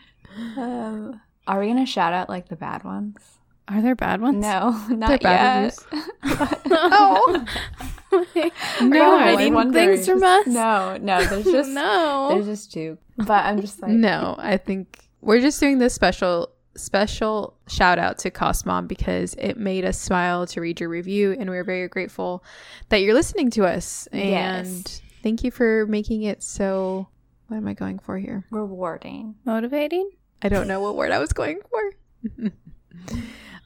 um, 0.57 1.21
are 1.47 1.59
we 1.59 1.67
gonna 1.67 1.85
shout 1.85 2.13
out 2.13 2.27
like 2.27 2.49
the 2.49 2.55
bad 2.57 2.83
ones?" 2.83 3.38
Are 3.69 3.81
there 3.81 3.95
bad 3.95 4.21
ones? 4.21 4.41
No, 4.41 4.71
not 4.89 5.09
They're 5.09 5.17
bad 5.19 5.73
yet. 5.93 6.59
oh. 6.71 7.45
No, 8.81 8.87
no, 8.87 9.13
I 9.13 9.35
was 9.35 9.35
hiding 9.37 9.71
things 9.73 10.07
from 10.07 10.19
just- 10.21 10.47
us. 10.47 10.53
No, 10.53 10.97
no, 10.97 11.23
there's 11.25 11.45
just 11.45 11.69
no. 11.69 12.29
there's 12.31 12.45
just 12.47 12.71
two. 12.73 12.97
But 13.17 13.45
I'm 13.45 13.61
just 13.61 13.79
like, 13.83 13.91
no, 13.91 14.35
I 14.39 14.57
think 14.57 15.07
we're 15.21 15.41
just 15.41 15.59
doing 15.59 15.77
this 15.77 15.93
special 15.93 16.49
special 16.75 17.55
shout 17.67 17.99
out 17.99 18.17
to 18.19 18.31
Cosmom 18.31 18.87
because 18.87 19.35
it 19.35 19.57
made 19.57 19.85
us 19.85 19.99
smile 19.99 20.47
to 20.47 20.59
read 20.61 20.79
your 20.79 20.89
review 20.89 21.35
and 21.37 21.49
we're 21.51 21.63
very 21.63 21.87
grateful 21.87 22.43
that 22.87 22.97
you're 23.01 23.13
listening 23.13 23.51
to 23.51 23.65
us 23.65 24.07
and 24.11 24.77
Yes. 24.87 25.01
thank 25.21 25.43
you 25.43 25.51
for 25.51 25.85
making 25.87 26.23
it 26.23 26.41
so 26.41 27.07
what 27.47 27.57
am 27.57 27.67
I 27.67 27.73
going 27.73 27.99
for 27.99 28.17
here? 28.17 28.45
rewarding. 28.49 29.35
Motivating? 29.45 30.09
I 30.41 30.49
don't 30.49 30.67
know 30.67 30.79
what 30.79 30.95
word 30.95 31.11
I 31.11 31.19
was 31.19 31.33
going 31.33 31.59
for. 31.69 32.49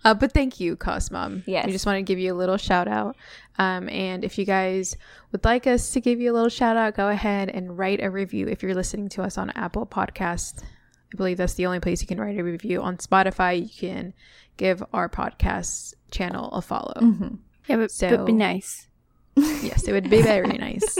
Uh, 0.04 0.14
but 0.14 0.32
thank 0.34 0.60
you, 0.60 0.76
Cosmom. 0.76 1.44
Yes. 1.46 1.66
We 1.66 1.72
just 1.72 1.86
want 1.86 1.98
to 1.98 2.02
give 2.04 2.20
you 2.20 2.34
a 2.34 2.38
little 2.38 2.58
shout 2.58 2.88
out. 2.88 3.16
Um, 3.60 3.88
and 3.90 4.24
if 4.24 4.38
you 4.38 4.46
guys 4.46 4.98
would 5.32 5.46
like 5.46 5.68
us 5.68 5.92
to 5.92 6.02
give 6.02 6.20
you 6.20 6.32
a 6.32 6.34
little 6.34 6.50
shout 6.50 6.76
out, 6.78 6.96
go 6.96 7.10
ahead 7.10 7.50
and 7.50 7.78
write 7.78 8.02
a 8.04 8.10
review. 8.10 8.48
If 8.48 8.64
you're 8.64 8.74
listening 8.76 9.10
to 9.10 9.22
us 9.24 9.38
on 9.38 9.52
Apple 9.52 9.86
Podcast, 9.86 10.64
I 10.64 11.16
believe 11.18 11.38
that's 11.38 11.54
the 11.54 11.66
only 11.68 11.80
place 11.80 12.02
you 12.02 12.08
can 12.08 12.20
write 12.20 12.38
a 12.40 12.44
review. 12.44 12.82
On 12.82 12.98
Spotify, 12.98 13.62
you 13.62 13.70
can 13.70 14.14
give 14.58 14.84
our 14.94 15.08
podcast 15.10 15.94
channel 16.12 16.50
a 16.52 16.62
follow. 16.62 16.94
Mhm. 17.00 17.38
Yeah, 17.68 17.78
but, 17.78 17.92
So- 17.92 18.18
but 18.18 18.26
be 18.26 18.34
nice. 18.34 18.88
yes, 19.36 19.84
it 19.88 19.92
would 19.94 20.10
be 20.10 20.22
very 20.22 20.58
nice. 20.58 20.98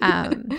Um, 0.00 0.58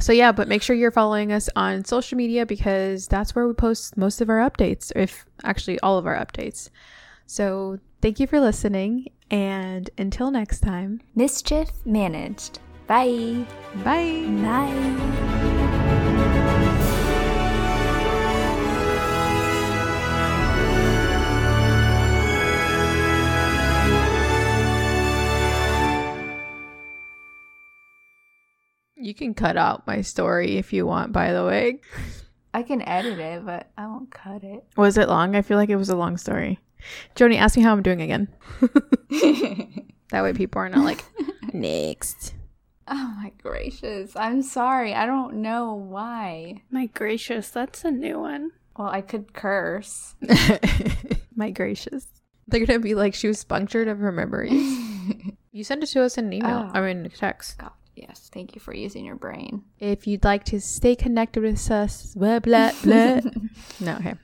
So 0.00 0.12
yeah, 0.12 0.32
but 0.32 0.48
make 0.48 0.60
sure 0.60 0.74
you're 0.74 0.90
following 0.90 1.30
us 1.32 1.48
on 1.54 1.84
social 1.84 2.16
media 2.18 2.44
because 2.44 3.06
that's 3.06 3.34
where 3.34 3.46
we 3.46 3.54
post 3.54 3.96
most 3.96 4.20
of 4.20 4.28
our 4.28 4.38
updates, 4.38 4.90
if 4.96 5.24
actually 5.44 5.78
all 5.80 5.96
of 5.98 6.06
our 6.06 6.16
updates. 6.16 6.68
So 7.26 7.78
thank 8.02 8.20
you 8.20 8.26
for 8.26 8.40
listening, 8.40 9.08
and 9.30 9.88
until 9.98 10.30
next 10.30 10.60
time, 10.60 11.00
Mischief 11.14 11.70
managed. 11.84 12.60
Bye. 12.86 13.46
bye. 13.82 14.26
Bye. 14.42 15.44
You 28.96 29.14
can 29.14 29.34
cut 29.34 29.58
out 29.58 29.86
my 29.86 30.00
story 30.00 30.56
if 30.56 30.72
you 30.72 30.86
want, 30.86 31.12
by 31.12 31.32
the 31.32 31.44
way. 31.44 31.80
I 32.54 32.62
can 32.62 32.80
edit 32.82 33.18
it, 33.18 33.44
but 33.44 33.70
I 33.76 33.86
won't 33.86 34.10
cut 34.10 34.42
it. 34.42 34.64
Was 34.76 34.96
it 34.96 35.08
long? 35.08 35.36
I 35.36 35.42
feel 35.42 35.58
like 35.58 35.68
it 35.68 35.76
was 35.76 35.90
a 35.90 35.96
long 35.96 36.16
story. 36.16 36.58
Joni, 37.16 37.36
ask 37.36 37.56
me 37.56 37.62
how 37.62 37.72
I'm 37.72 37.82
doing 37.82 38.02
again. 38.02 38.28
That 40.14 40.22
way 40.22 40.32
people 40.32 40.60
are 40.60 40.68
not 40.68 40.84
like, 40.84 41.04
next. 41.52 42.34
Oh 42.86 43.14
my 43.20 43.32
gracious. 43.42 44.14
I'm 44.14 44.42
sorry. 44.42 44.94
I 44.94 45.06
don't 45.06 45.42
know 45.42 45.74
why. 45.74 46.62
My 46.70 46.86
gracious, 46.86 47.50
that's 47.50 47.84
a 47.84 47.90
new 47.90 48.20
one. 48.20 48.52
Well, 48.76 48.86
I 48.86 49.00
could 49.00 49.32
curse. 49.32 50.14
My 51.36 51.50
gracious. 51.50 52.06
They're 52.46 52.64
going 52.64 52.80
to 52.80 52.82
be 52.82 52.94
like, 52.94 53.14
she 53.14 53.26
was 53.26 53.42
punctured 53.42 53.88
of 53.88 53.98
her 53.98 54.12
memories. 54.12 54.52
you 55.50 55.64
sent 55.64 55.82
it 55.82 55.86
to 55.86 56.02
us 56.02 56.16
in 56.16 56.26
an 56.26 56.32
email. 56.32 56.68
Oh. 56.68 56.78
I 56.78 56.80
mean, 56.80 57.10
text. 57.10 57.58
God, 57.58 57.72
yes. 57.96 58.30
Thank 58.32 58.54
you 58.54 58.60
for 58.60 58.74
using 58.74 59.04
your 59.04 59.16
brain. 59.16 59.62
If 59.80 60.06
you'd 60.06 60.24
like 60.24 60.44
to 60.46 60.60
stay 60.60 60.94
connected 60.94 61.42
with 61.42 61.70
us, 61.70 62.14
blah, 62.14 62.38
blah, 62.38 62.70
blah. 62.82 63.20
no, 63.80 63.96
okay. 63.96 64.14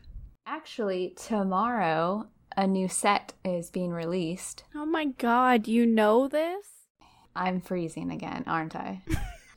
Actually, 0.46 1.14
tomorrow 1.16 2.28
a 2.57 2.66
new 2.66 2.88
set 2.88 3.32
is 3.44 3.70
being 3.70 3.90
released. 3.92 4.64
Oh 4.74 4.86
my 4.86 5.07
god, 5.07 5.68
you 5.68 5.86
know 5.86 6.28
this? 6.28 6.66
I'm 7.34 7.61
freezing 7.61 8.11
again, 8.11 8.44
aren't 8.46 8.74
I? 8.76 9.03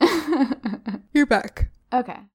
You're 1.12 1.26
back. 1.26 1.70
okay. 1.92 2.20